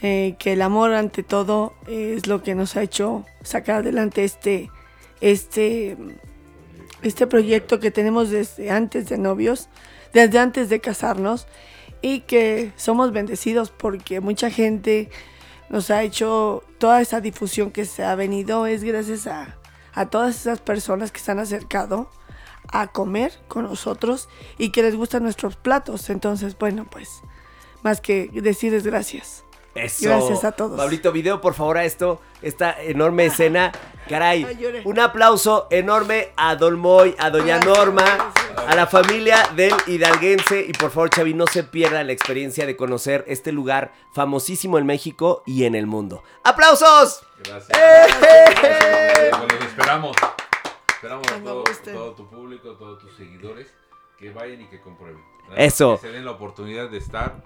eh, 0.00 0.36
que 0.38 0.52
el 0.52 0.62
amor 0.62 0.92
ante 0.94 1.22
todo 1.22 1.74
es 1.86 2.26
lo 2.26 2.42
que 2.42 2.54
nos 2.54 2.76
ha 2.76 2.82
hecho 2.82 3.24
sacar 3.42 3.76
adelante 3.76 4.24
este, 4.24 4.70
este, 5.20 5.96
este 7.02 7.26
proyecto 7.26 7.80
que 7.80 7.90
tenemos 7.90 8.30
desde 8.30 8.70
antes 8.70 9.08
de 9.08 9.18
novios, 9.18 9.68
desde 10.12 10.38
antes 10.38 10.68
de 10.68 10.80
casarnos, 10.80 11.46
y 12.00 12.20
que 12.20 12.72
somos 12.76 13.12
bendecidos 13.12 13.70
porque 13.70 14.20
mucha 14.20 14.50
gente 14.50 15.10
nos 15.68 15.90
ha 15.90 16.02
hecho 16.02 16.62
toda 16.78 17.00
esa 17.00 17.20
difusión 17.20 17.70
que 17.70 17.84
se 17.84 18.04
ha 18.04 18.14
venido, 18.14 18.66
es 18.66 18.84
gracias 18.84 19.26
a, 19.26 19.56
a 19.94 20.06
todas 20.06 20.36
esas 20.36 20.60
personas 20.60 21.10
que 21.10 21.20
se 21.20 21.32
han 21.32 21.40
acercado 21.40 22.08
a 22.68 22.86
comer 22.88 23.32
con 23.48 23.64
nosotros 23.64 24.28
y 24.58 24.70
que 24.70 24.82
les 24.82 24.94
gustan 24.94 25.22
nuestros 25.22 25.56
platos. 25.56 26.10
Entonces, 26.10 26.56
bueno, 26.56 26.86
pues, 26.90 27.08
más 27.82 28.00
que 28.00 28.30
decirles 28.32 28.84
gracias. 28.84 29.44
Eso. 29.74 30.08
Gracias 30.08 30.44
a 30.44 30.52
todos. 30.52 30.76
Pablito, 30.76 31.12
video, 31.12 31.40
por 31.40 31.54
favor, 31.54 31.78
a 31.78 31.84
esto, 31.84 32.20
esta 32.42 32.80
enorme 32.82 33.26
escena. 33.26 33.72
Caray, 34.08 34.82
un 34.84 34.98
aplauso 34.98 35.68
enorme 35.70 36.32
a 36.36 36.56
Don 36.56 36.78
Moy, 36.78 37.14
a 37.18 37.30
Doña 37.30 37.60
Norma, 37.60 38.32
a 38.56 38.74
la 38.74 38.86
familia 38.86 39.50
del 39.54 39.74
hidalguense. 39.86 40.64
Y 40.66 40.72
por 40.72 40.90
favor, 40.90 41.10
Chavi, 41.10 41.34
no 41.34 41.46
se 41.46 41.62
pierda 41.62 42.02
la 42.02 42.12
experiencia 42.12 42.66
de 42.66 42.76
conocer 42.76 43.24
este 43.28 43.52
lugar 43.52 43.92
famosísimo 44.12 44.78
en 44.78 44.86
México 44.86 45.42
y 45.46 45.64
en 45.64 45.74
el 45.74 45.86
mundo. 45.86 46.22
¡Aplausos! 46.42 47.22
Gracias. 47.44 47.78
¡Eh! 47.78 49.30
Esperamos. 49.60 50.16
Esperamos 50.88 51.28
a 51.30 51.38
todo, 51.44 51.64
todo 51.84 52.12
tu 52.14 52.28
público, 52.28 52.72
todos 52.72 52.98
tus 52.98 53.14
seguidores 53.16 53.72
que 54.18 54.32
vayan 54.32 54.62
y 54.62 54.66
que 54.66 54.80
comprueben. 54.80 55.22
Eso. 55.56 55.94
Que 56.00 56.08
se 56.08 56.12
den 56.12 56.24
la 56.24 56.32
oportunidad 56.32 56.90
de 56.90 56.98
estar, 56.98 57.42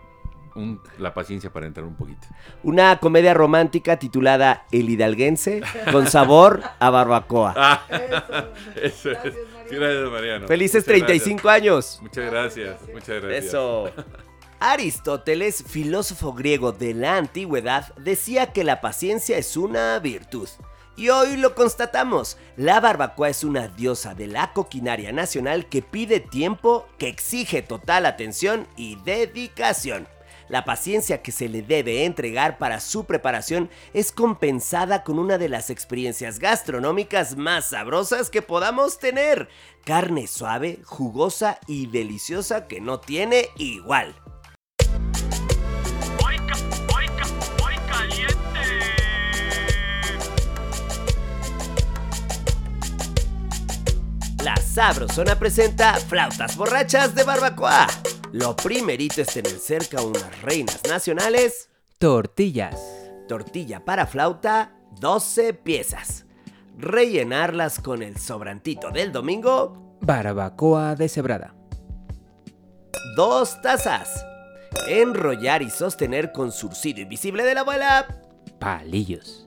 un- 0.54 0.80
la 0.98 1.14
paciencia 1.14 1.52
para 1.52 1.66
entrar 1.66 1.86
un 1.86 1.94
poquito. 1.96 2.26
Una 2.62 2.98
comedia 2.98 3.34
romántica 3.34 3.98
titulada 3.98 4.64
El 4.72 4.88
hidalguense 4.90 5.62
con 5.90 6.06
sabor 6.06 6.62
a 6.78 6.90
barbacoa. 6.90 7.82
Eso 8.82 9.10
es. 9.10 9.18
Gracias, 9.22 9.36
Mariano. 9.70 9.80
Gracias, 9.80 10.10
Mariano. 10.10 10.46
Felices 10.48 10.74
Muchas 10.86 11.06
35 11.06 11.48
años. 11.48 12.00
gracias. 12.02 12.02
Muchas 12.02 12.30
gracias. 12.30 12.80
Muchas 12.92 13.22
gracias. 13.22 13.44
Eso. 13.46 13.90
Aristóteles, 14.60 15.64
filósofo 15.66 16.32
griego 16.34 16.70
de 16.72 16.94
la 16.94 17.16
antigüedad, 17.16 17.92
decía 17.96 18.52
que 18.52 18.62
la 18.62 18.80
paciencia 18.80 19.36
es 19.36 19.56
una 19.56 19.98
virtud. 19.98 20.48
Y 20.94 21.08
hoy 21.08 21.36
lo 21.36 21.54
constatamos. 21.54 22.36
La 22.56 22.78
barbacoa 22.78 23.30
es 23.30 23.42
una 23.44 23.66
diosa 23.66 24.14
de 24.14 24.28
la 24.28 24.52
coquinaria 24.52 25.10
nacional 25.10 25.66
que 25.66 25.82
pide 25.82 26.20
tiempo, 26.20 26.86
que 26.98 27.08
exige 27.08 27.62
total 27.62 28.06
atención 28.06 28.68
y 28.76 28.96
dedicación. 29.04 30.06
La 30.52 30.66
paciencia 30.66 31.22
que 31.22 31.32
se 31.32 31.48
le 31.48 31.62
debe 31.62 32.04
entregar 32.04 32.58
para 32.58 32.78
su 32.78 33.06
preparación 33.06 33.70
es 33.94 34.12
compensada 34.12 35.02
con 35.02 35.18
una 35.18 35.38
de 35.38 35.48
las 35.48 35.70
experiencias 35.70 36.38
gastronómicas 36.38 37.38
más 37.38 37.70
sabrosas 37.70 38.28
que 38.28 38.42
podamos 38.42 38.98
tener. 38.98 39.48
Carne 39.86 40.26
suave, 40.26 40.80
jugosa 40.84 41.58
y 41.66 41.86
deliciosa 41.86 42.66
que 42.66 42.82
no 42.82 43.00
tiene 43.00 43.48
igual. 43.56 44.14
La 54.44 54.56
Sabrosona 54.58 55.38
presenta 55.38 55.94
Flautas 55.94 56.58
Borrachas 56.58 57.14
de 57.14 57.24
Barbacoa. 57.24 57.86
Lo 58.32 58.56
primerito 58.56 59.20
es 59.20 59.28
tener 59.28 59.58
cerca 59.58 60.00
unas 60.02 60.40
reinas 60.42 60.80
nacionales, 60.88 61.68
Tortillas. 61.98 62.80
tortilla 63.28 63.84
para 63.84 64.06
flauta, 64.06 64.74
12 65.00 65.54
piezas. 65.54 66.24
Rellenarlas 66.78 67.78
con 67.78 68.02
el 68.02 68.16
sobrantito 68.16 68.90
del 68.90 69.12
domingo, 69.12 69.98
Barbacoa 70.00 70.96
deshebrada. 70.96 71.54
dos 73.16 73.60
tazas. 73.62 74.24
Enrollar 74.88 75.62
y 75.62 75.70
sostener 75.70 76.32
con 76.32 76.50
surcido 76.50 77.00
invisible 77.02 77.44
de 77.44 77.54
la 77.54 77.60
abuela. 77.60 78.06
Palillos. 78.58 79.46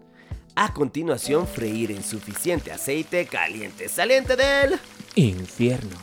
A 0.55 0.73
continuación, 0.73 1.47
freír 1.47 1.91
en 1.91 2.03
suficiente 2.03 2.71
aceite 2.71 3.25
caliente 3.25 3.89
saliente 3.89 4.35
del 4.35 4.79
Infierno. 5.15 5.97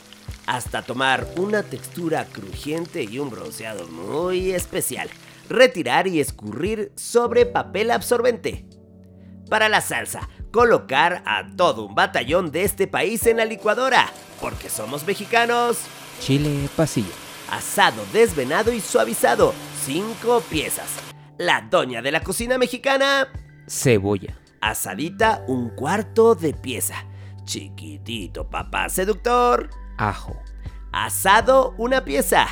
Hasta 0.46 0.82
tomar 0.82 1.26
una 1.36 1.62
textura 1.62 2.24
crujiente 2.24 3.04
y 3.04 3.18
un 3.18 3.30
bronceado 3.30 3.86
muy 3.88 4.52
especial. 4.52 5.08
Retirar 5.48 6.06
y 6.06 6.20
escurrir 6.20 6.92
sobre 6.96 7.46
papel 7.46 7.90
absorbente. 7.90 8.66
Para 9.48 9.68
la 9.68 9.80
salsa, 9.80 10.28
colocar 10.50 11.22
a 11.26 11.46
todo 11.56 11.84
un 11.84 11.94
batallón 11.94 12.50
de 12.52 12.62
este 12.64 12.86
país 12.86 13.26
en 13.26 13.36
la 13.38 13.44
licuadora, 13.44 14.10
porque 14.40 14.70
somos 14.70 15.06
mexicanos. 15.06 15.78
Chile 16.20 16.68
pasillo. 16.76 17.12
Asado 17.50 18.02
desvenado 18.12 18.72
y 18.72 18.80
suavizado, 18.80 19.52
5 19.84 20.42
piezas. 20.48 20.88
La 21.36 21.60
doña 21.60 22.00
de 22.00 22.12
la 22.12 22.22
cocina 22.22 22.56
mexicana, 22.56 23.28
Cebolla. 23.68 24.38
asadita 24.60 25.44
un 25.48 25.70
cuarto 25.70 26.34
de 26.34 26.54
pieza. 26.54 27.04
Chiquitito 27.44 28.48
papá 28.48 28.88
seductor. 28.88 29.68
Ajo. 30.08 30.36
Asado 30.92 31.74
una 31.78 32.02
pieza. 32.04 32.46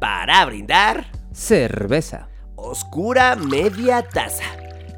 Para 0.00 0.44
brindar, 0.44 1.06
Cerveza. 1.32 2.28
oscura 2.54 3.34
media 3.36 4.08
taza. 4.08 4.44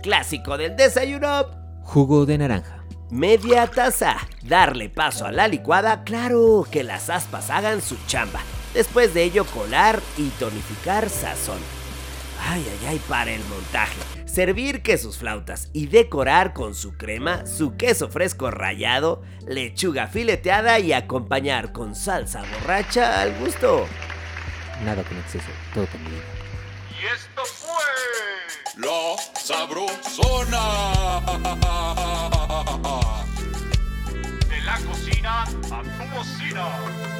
Clásico 0.02 0.58
del 0.58 0.76
desayuno, 0.76 1.46
Jugo 1.84 2.26
de 2.26 2.36
naranja. 2.38 2.84
media 3.10 3.66
taza. 3.66 4.16
Darle 4.42 4.90
paso 4.90 5.24
a 5.24 5.32
la 5.32 5.48
licuada, 5.48 6.04
claro, 6.04 6.66
que 6.70 6.82
las 6.84 7.08
aspas 7.08 7.48
hagan 7.50 7.80
su 7.80 7.96
chamba. 8.06 8.40
Después 8.74 9.14
de 9.14 9.22
ello 9.24 9.46
colar 9.46 10.00
y 10.18 10.28
tonificar 10.38 11.08
sazón. 11.08 11.58
Ay, 12.46 12.62
ay, 12.70 12.86
ay, 12.88 13.00
para 13.08 13.30
el 13.30 13.42
montaje. 13.46 13.96
Servir 14.26 14.82
quesos 14.82 15.16
flautas 15.18 15.70
y 15.72 15.86
decorar 15.86 16.52
con 16.52 16.74
su 16.74 16.96
crema, 16.96 17.46
su 17.46 17.76
queso 17.76 18.08
fresco 18.10 18.50
rallado, 18.50 19.22
lechuga 19.46 20.08
fileteada 20.08 20.78
y 20.80 20.92
acompañar 20.92 21.72
con 21.72 21.94
salsa 21.94 22.42
borracha 22.42 23.22
al 23.22 23.38
gusto. 23.38 23.86
Nada 24.84 25.02
con 25.04 25.16
exceso. 25.18 25.46
Todo 25.72 25.86
con 25.86 26.02
medida. 26.02 26.22
Y 26.90 27.06
esto 27.06 27.44
fue. 27.44 27.76
La 28.76 29.16
Sabrosona. 29.40 30.64
De 34.48 34.60
la 34.60 34.78
cocina 34.86 35.42
a 35.44 35.82
tu 35.82 36.16
bocina. 36.16 37.15